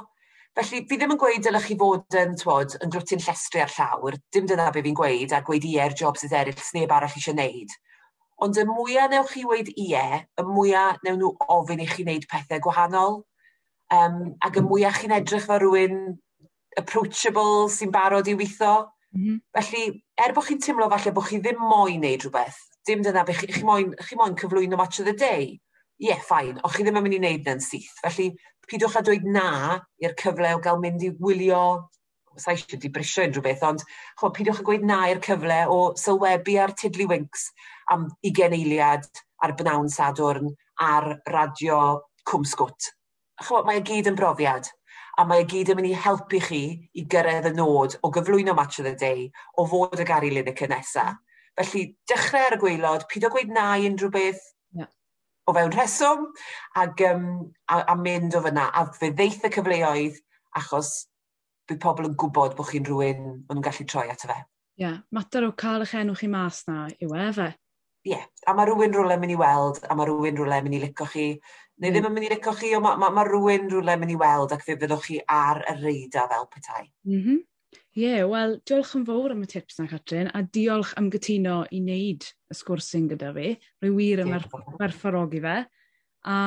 Felly, 0.57 0.83
fi 0.89 0.97
ddim 0.97 1.13
yn 1.13 1.19
gweud 1.21 1.43
dylech 1.45 1.67
chi 1.69 1.77
fod 1.79 2.15
yn, 2.17 2.35
twod, 2.41 2.75
yn 2.81 2.91
glwtyn 2.93 3.21
llestri 3.21 3.61
ar 3.61 3.71
llawr, 3.71 4.17
dim 4.33 4.47
dyna 4.49 4.71
be 4.73 4.81
fi'n 4.85 4.97
gweud, 4.97 5.33
a 5.33 5.43
gweud 5.45 5.67
i 5.69 5.75
er 5.83 5.95
job 5.97 6.17
sydd 6.19 6.33
eraill, 6.33 6.63
sneb 6.65 6.91
arall 6.91 7.13
eisiau 7.13 7.37
wneud. 7.37 7.75
Ond 8.43 8.57
y 8.61 8.65
mwyaf 8.69 9.09
newch 9.09 9.31
chi 9.33 9.43
weid 9.49 9.71
ie, 9.73 10.03
y 10.21 10.45
mwyaf 10.45 11.01
newn 11.05 11.17
nhw 11.21 11.31
ofyn 11.55 11.81
i 11.81 11.87
chi 11.89 12.05
wneud 12.05 12.27
pethau 12.29 12.61
gwahanol. 12.61 13.21
Um, 13.93 14.19
ac 14.45 14.59
y 14.59 14.63
mwyaf 14.65 14.99
chi'n 15.01 15.15
edrych 15.15 15.47
fel 15.49 15.63
rhywun 15.63 16.01
approachable 16.77 17.65
sy'n 17.73 17.93
barod 17.93 18.29
i 18.29 18.35
weithio. 18.37 18.91
Mm 19.15 19.23
-hmm. 19.23 19.39
Felly, 19.57 20.03
er 20.21 20.35
bod 20.35 20.45
chi'n 20.45 20.61
teimlo 20.61 20.89
falle 20.91 21.13
bod 21.15 21.29
chi 21.29 21.39
ddim 21.41 21.57
moyn 21.57 22.03
wneud 22.03 22.27
rhywbeth, 22.27 22.59
dim 22.85 23.01
dyna 23.01 23.23
beth 23.25 23.41
chi, 23.41 23.47
chi, 23.55 23.63
moyn, 23.65 23.95
chi 24.05 24.19
moyn 24.19 24.37
cyflwyno 24.37 24.77
match 24.77 24.99
of 24.99 25.09
the 25.09 25.13
day, 25.13 25.57
ie, 25.97 26.09
yeah, 26.09 26.21
ffain, 26.21 26.59
o 26.63 26.69
chi 26.69 26.83
ddim 26.83 26.99
yn 26.99 27.07
mynd 27.07 27.17
i 27.17 27.21
wneud 27.23 27.47
na'n 27.47 27.63
syth. 27.63 27.89
Felly, 28.03 28.35
pidwch 28.69 28.99
a 28.99 29.01
dweud 29.01 29.25
na 29.25 29.79
i'r 30.03 30.13
cyfle 30.19 30.53
o 30.53 30.59
gael 30.61 30.81
mynd 30.83 31.03
i 31.07 31.09
wylio 31.23 31.89
sa 32.37 32.53
eisiau 32.53 32.79
di 32.81 32.91
brisio 32.93 33.25
unrhyw 33.27 33.45
beth, 33.45 33.65
ond 33.67 33.83
chwa, 34.19 34.31
peidiwch 34.33 34.61
â 34.61 34.67
gweud 34.67 34.85
na 34.87 35.03
i'r 35.11 35.21
cyfle 35.25 35.59
o 35.73 35.79
sylwebu 35.99 36.57
ar 36.63 36.75
Tidli 36.77 37.07
Winks 37.09 37.49
am 37.93 38.07
20 38.25 38.57
eiliad 38.59 39.07
ar 39.43 39.55
Bnawn 39.59 39.91
Sadwrn 39.93 40.53
ar 40.87 41.13
radio 41.33 41.81
Cwmsgwt. 42.27 42.91
Chwa, 43.45 43.63
mae 43.67 43.81
y 43.81 43.85
gyd 43.91 44.09
yn 44.11 44.17
brofiad 44.17 44.71
a 45.17 45.25
mae 45.25 45.41
y 45.41 45.47
gyd 45.49 45.71
yn 45.73 45.79
mynd 45.79 45.89
i 45.89 45.97
helpu 45.97 46.39
chi 46.45 46.61
i 46.93 47.03
gyrraedd 47.09 47.49
y 47.49 47.53
nod 47.57 47.95
o 48.05 48.11
gyflwyno 48.13 48.53
Match 48.57 48.77
of 48.81 48.85
the 48.85 48.93
Day 49.01 49.25
o 49.57 49.65
fod 49.69 49.97
y 49.97 50.05
Gary 50.05 50.29
Lineker 50.33 50.69
nesaf. 50.69 51.15
Felly, 51.57 51.87
dechrau 52.09 52.45
ar 52.45 52.53
y 52.53 52.59
gweilod, 52.61 53.07
pyd 53.09 53.25
o 53.25 53.31
gweud 53.33 53.49
na 53.49 53.71
i 53.79 53.87
unrhyw 53.89 54.11
beth 54.13 54.43
yeah. 54.77 54.89
o 55.49 55.55
fewn 55.57 55.73
rheswm, 55.73 56.27
ac, 56.77 57.01
um, 57.09 57.23
a, 57.65 57.79
a 57.81 57.95
mynd 57.97 58.37
o 58.37 58.43
fyna, 58.45 58.67
a 58.69 58.85
fe 58.93 59.09
ddeith 59.09 59.47
y 59.47 59.51
cyfleoedd, 59.55 60.19
achos 60.61 60.91
bydd 61.67 61.81
pobl 61.83 62.09
yn 62.09 62.17
gwybod 62.19 62.55
bod 62.57 62.69
chi'n 62.71 62.87
rhywun 62.87 63.23
maen 63.23 63.45
nhw'n 63.49 63.65
gallu 63.67 63.87
troi 63.89 64.07
ato 64.11 64.29
fe. 64.31 64.37
Ie, 64.77 64.83
yeah, 64.85 64.99
mater 65.15 65.47
o 65.47 65.53
cael 65.57 65.85
eich 65.85 65.95
enw 65.97 66.15
chi 66.17 66.29
mas 66.31 66.63
na 66.69 66.85
yw 67.01 67.15
e 67.17 67.29
fe. 67.37 67.47
Ie, 68.07 68.13
yeah. 68.13 68.25
a 68.47 68.55
mae 68.55 68.69
rhywun 68.69 68.95
rhywle 68.95 69.19
mynd 69.19 69.33
i 69.33 69.39
weld, 69.39 69.81
a 69.83 69.97
mae 69.97 70.07
rhywun 70.07 70.37
rhywle 70.39 70.61
mynd 70.63 70.77
i 70.77 70.81
licio 70.85 71.07
chi, 71.11 71.27
neu 71.81 71.89
mm. 71.89 71.95
ddim 71.95 72.09
yn 72.09 72.15
mynd 72.15 72.27
i 72.27 72.31
licio 72.35 72.53
mm. 72.53 72.59
chi, 72.61 72.73
ond 72.77 72.85
mae 72.85 73.01
ma, 73.01 73.11
ma 73.17 73.25
rhywun 73.27 73.69
rhywle 73.71 73.97
mynd 73.99 74.13
i 74.13 74.19
weld 74.21 74.55
ac 74.55 74.65
fe 74.67 74.77
fyddwch 74.79 75.07
chi 75.09 75.19
ar 75.33 75.63
y 75.65 75.77
reida 75.81 76.27
fel 76.31 76.49
petai. 76.53 76.85
Mm 77.09 77.21
-hmm. 77.23 77.45
Ie, 77.97 78.03
yeah, 78.05 78.27
wel, 78.29 78.59
diolch 78.69 78.93
yn 78.93 79.07
fawr 79.07 79.33
am 79.33 79.41
y 79.41 79.47
tips 79.49 79.79
na, 79.79 79.87
Catrin, 79.89 80.27
a 80.29 80.43
diolch 80.53 80.91
am 81.01 81.09
gytuno 81.09 81.63
i 81.73 81.79
wneud 81.81 82.27
y 82.29 82.57
sgwrsyn 82.59 83.07
gyda 83.09 83.31
fi. 83.33 83.55
Rwy 83.81 83.93
wir 83.95 84.21
yn 84.21 84.35
werthfarogi 84.77 85.41
fe. 85.41 85.55
A 86.29 86.37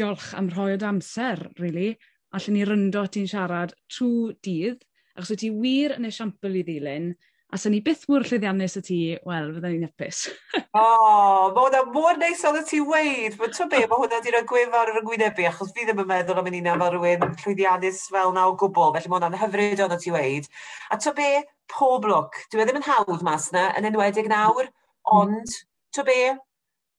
diolch 0.00 0.30
am 0.38 0.48
rhoi 0.54 0.70
o 0.72 0.78
amser, 0.88 1.44
really 1.60 1.90
allan 2.34 2.58
ni 2.58 2.64
ryndo 2.66 3.04
ti'n 3.06 3.30
siarad 3.30 3.76
trwy 3.92 4.34
dydd, 4.44 4.82
achos 5.14 5.30
wyt 5.34 5.44
ti 5.44 5.52
wir 5.54 5.94
yn 5.98 6.08
esiampl 6.08 6.58
i 6.58 6.64
ddilyn, 6.66 7.12
a 7.54 7.58
sy'n 7.60 7.70
ni 7.70 7.80
byth 7.86 8.02
mwy'r 8.10 8.24
llyddiannus 8.26 8.74
y 8.80 8.82
ti, 8.82 8.96
wel, 9.28 9.52
fydden 9.54 9.74
ni'n 9.76 9.86
hapus. 9.86 10.24
o, 10.80 10.80
oh, 10.80 11.52
mae 11.54 11.66
hwnna 11.68 11.82
mor 11.94 12.16
neis 12.18 12.42
oedd 12.48 12.58
y 12.58 12.62
ti 12.66 12.80
weid. 12.82 13.36
Mae 13.38 13.52
ti'n 13.54 13.70
be, 13.70 13.82
mae 13.90 14.00
hwnna 14.00 14.18
di'r 14.24 14.40
gwefar 14.50 14.90
yr 14.90 14.98
yngwynebu, 15.04 15.44
achos 15.50 15.70
fi 15.76 15.86
ddim 15.86 16.02
yn 16.02 16.08
meddwl 16.10 16.40
am 16.40 16.50
un 16.50 16.70
fel 16.72 16.96
rhywun 16.96 17.36
llwyddiannus 17.44 18.00
fel 18.14 18.34
na 18.34 18.48
o 18.50 18.56
gwbl, 18.58 18.90
felly 18.96 19.12
mae 19.12 19.20
hwnna'n 19.20 19.38
hyfryd 19.44 19.84
oedd 19.84 19.94
y 19.94 20.00
ti 20.02 20.14
weid. 20.16 20.50
A 20.90 20.98
ti'n 20.98 21.14
be, 21.20 21.30
pob 21.70 22.08
lwc. 22.10 22.42
Dwi 22.50 22.64
e 22.64 22.66
ddim 22.66 22.80
yn 22.80 22.88
hawdd 22.88 23.22
mas 23.28 23.52
na, 23.54 23.68
yn 23.78 23.86
enwedig 23.92 24.32
nawr, 24.32 24.72
ond, 25.14 25.54
ti'n 25.94 26.10
be, 26.10 26.20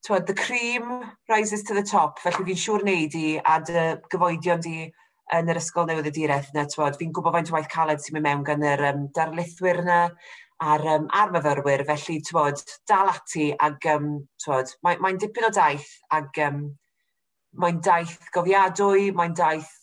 tywed, 0.08 0.30
the 0.30 0.38
cream 0.39 1.02
rises 1.28 1.63
to 1.63 1.76
the 1.76 1.84
top, 1.84 2.24
felly 2.24 2.48
fi'n 2.48 2.63
siŵr 2.63 2.88
neud 2.88 3.19
i 3.19 3.28
a 3.43 3.60
dy 3.65 3.89
gyfoedion 4.13 4.63
di 4.63 4.86
yn 5.34 5.50
yr 5.50 5.58
ysgol 5.60 5.88
newydd 5.90 6.10
y 6.12 6.14
direth 6.14 6.52
yna, 6.54 6.66
fi'n 6.70 7.14
gwybod 7.16 7.34
faint 7.34 7.52
o 7.52 7.56
waith 7.56 7.70
caled 7.72 8.02
sy'n 8.02 8.18
mynd 8.18 8.28
mewn 8.28 8.44
gan 8.46 8.66
yr 8.66 8.84
um, 8.92 9.06
darlithwyr 9.16 9.82
yna 9.82 10.00
a'r, 10.62 10.86
um, 10.96 11.08
a'r 11.12 11.34
myfyrwyr, 11.34 11.84
felly, 11.88 12.20
twod, 12.24 12.62
dal 12.88 13.10
ati 13.12 13.50
ag, 13.58 13.88
um, 13.96 14.12
mae'n 14.86 15.02
mae 15.04 15.18
dipyn 15.20 15.50
o 15.50 15.52
daith 15.56 15.90
ag 16.16 16.38
um, 16.46 16.62
mae'n 17.60 17.82
daith 17.84 18.20
gofiadwy, 18.36 19.10
mae'n 19.16 19.36
daith 19.36 19.74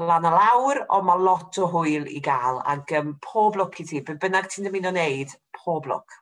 lan 0.00 0.24
a 0.28 0.32
lawr, 0.32 0.84
ond 0.94 1.06
mae 1.08 1.26
lot 1.26 1.58
o 1.60 1.68
hwyl 1.74 2.06
i 2.08 2.22
gael 2.24 2.62
ac 2.70 2.94
um, 2.96 3.14
pob 3.24 3.58
lwc 3.60 3.82
i 3.82 3.86
ti, 3.90 4.02
be 4.06 4.16
bynnag 4.22 4.48
ti'n 4.48 4.68
dymuno 4.68 4.94
wneud, 4.94 5.34
pob 5.58 5.90
lwc. 5.90 6.18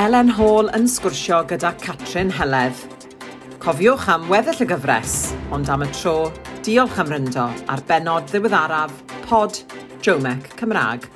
Elen 0.00 0.32
Hall 0.38 0.72
yn 0.72 0.88
sgwrsio 0.88 1.42
gyda 1.50 1.74
Catrin 1.82 2.32
Heledd, 2.32 2.80
Cofiwch 3.62 4.08
am 4.10 4.24
weddill 4.26 4.64
y 4.64 4.66
gyfres, 4.66 5.12
ond 5.54 5.68
am 5.70 5.84
y 5.84 5.86
tro, 5.94 6.32
diolch 6.66 6.96
am 6.98 7.12
ryndo 7.12 7.44
ar 7.70 7.82
benod 7.86 8.26
ddiweddaraf 8.26 8.90
Pod 9.28 9.60
Jomec 10.02 10.48
Cymraeg. 10.58 11.06